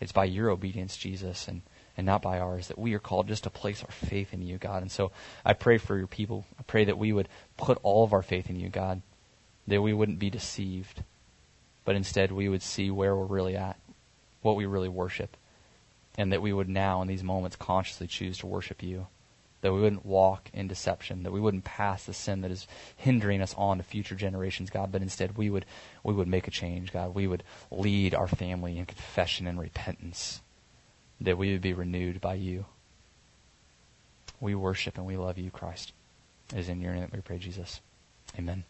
It's 0.00 0.12
by 0.12 0.24
your 0.24 0.50
obedience, 0.50 0.96
Jesus, 0.96 1.48
and, 1.48 1.62
and 1.96 2.06
not 2.06 2.22
by 2.22 2.38
ours, 2.38 2.68
that 2.68 2.78
we 2.78 2.94
are 2.94 3.00
called 3.00 3.28
just 3.28 3.44
to 3.44 3.50
place 3.50 3.82
our 3.82 3.90
faith 3.90 4.32
in 4.32 4.42
you, 4.42 4.58
God. 4.58 4.82
And 4.82 4.90
so 4.92 5.10
I 5.44 5.54
pray 5.54 5.78
for 5.78 5.96
your 5.96 6.06
people. 6.06 6.46
I 6.58 6.62
pray 6.62 6.84
that 6.84 6.98
we 6.98 7.12
would 7.12 7.28
put 7.56 7.78
all 7.82 8.04
of 8.04 8.12
our 8.12 8.22
faith 8.22 8.48
in 8.48 8.60
you, 8.60 8.68
God, 8.68 9.02
that 9.66 9.82
we 9.82 9.92
wouldn't 9.92 10.18
be 10.18 10.30
deceived, 10.30 11.02
but 11.84 11.96
instead 11.96 12.30
we 12.30 12.48
would 12.48 12.62
see 12.62 12.90
where 12.90 13.16
we're 13.16 13.24
really 13.24 13.56
at, 13.56 13.78
what 14.42 14.56
we 14.56 14.66
really 14.66 14.88
worship 14.88 15.36
and 16.18 16.32
that 16.32 16.42
we 16.42 16.52
would 16.52 16.68
now, 16.68 17.00
in 17.00 17.08
these 17.08 17.22
moments, 17.22 17.56
consciously 17.56 18.08
choose 18.08 18.38
to 18.38 18.46
worship 18.46 18.82
you. 18.82 19.06
That 19.60 19.72
we 19.72 19.80
wouldn't 19.80 20.06
walk 20.06 20.50
in 20.52 20.68
deception, 20.68 21.24
that 21.24 21.32
we 21.32 21.40
wouldn't 21.40 21.64
pass 21.64 22.04
the 22.04 22.14
sin 22.14 22.42
that 22.42 22.50
is 22.50 22.68
hindering 22.96 23.42
us 23.42 23.54
on 23.58 23.78
to 23.78 23.82
future 23.82 24.14
generations, 24.14 24.70
God, 24.70 24.92
but 24.92 25.02
instead 25.02 25.36
we 25.36 25.50
would, 25.50 25.66
we 26.04 26.14
would 26.14 26.28
make 26.28 26.46
a 26.46 26.52
change, 26.52 26.92
God. 26.92 27.14
We 27.14 27.26
would 27.26 27.42
lead 27.70 28.14
our 28.14 28.28
family 28.28 28.78
in 28.78 28.86
confession 28.86 29.48
and 29.48 29.58
repentance, 29.58 30.42
that 31.20 31.38
we 31.38 31.52
would 31.52 31.60
be 31.60 31.72
renewed 31.72 32.20
by 32.20 32.34
you. 32.34 32.66
We 34.40 34.54
worship 34.54 34.96
and 34.96 35.06
we 35.06 35.16
love 35.16 35.38
you, 35.38 35.50
Christ. 35.50 35.92
It 36.52 36.60
is 36.60 36.68
in 36.68 36.80
your 36.80 36.92
name 36.92 37.02
that 37.02 37.12
we 37.12 37.20
pray, 37.20 37.38
Jesus. 37.38 37.80
Amen. 38.38 38.64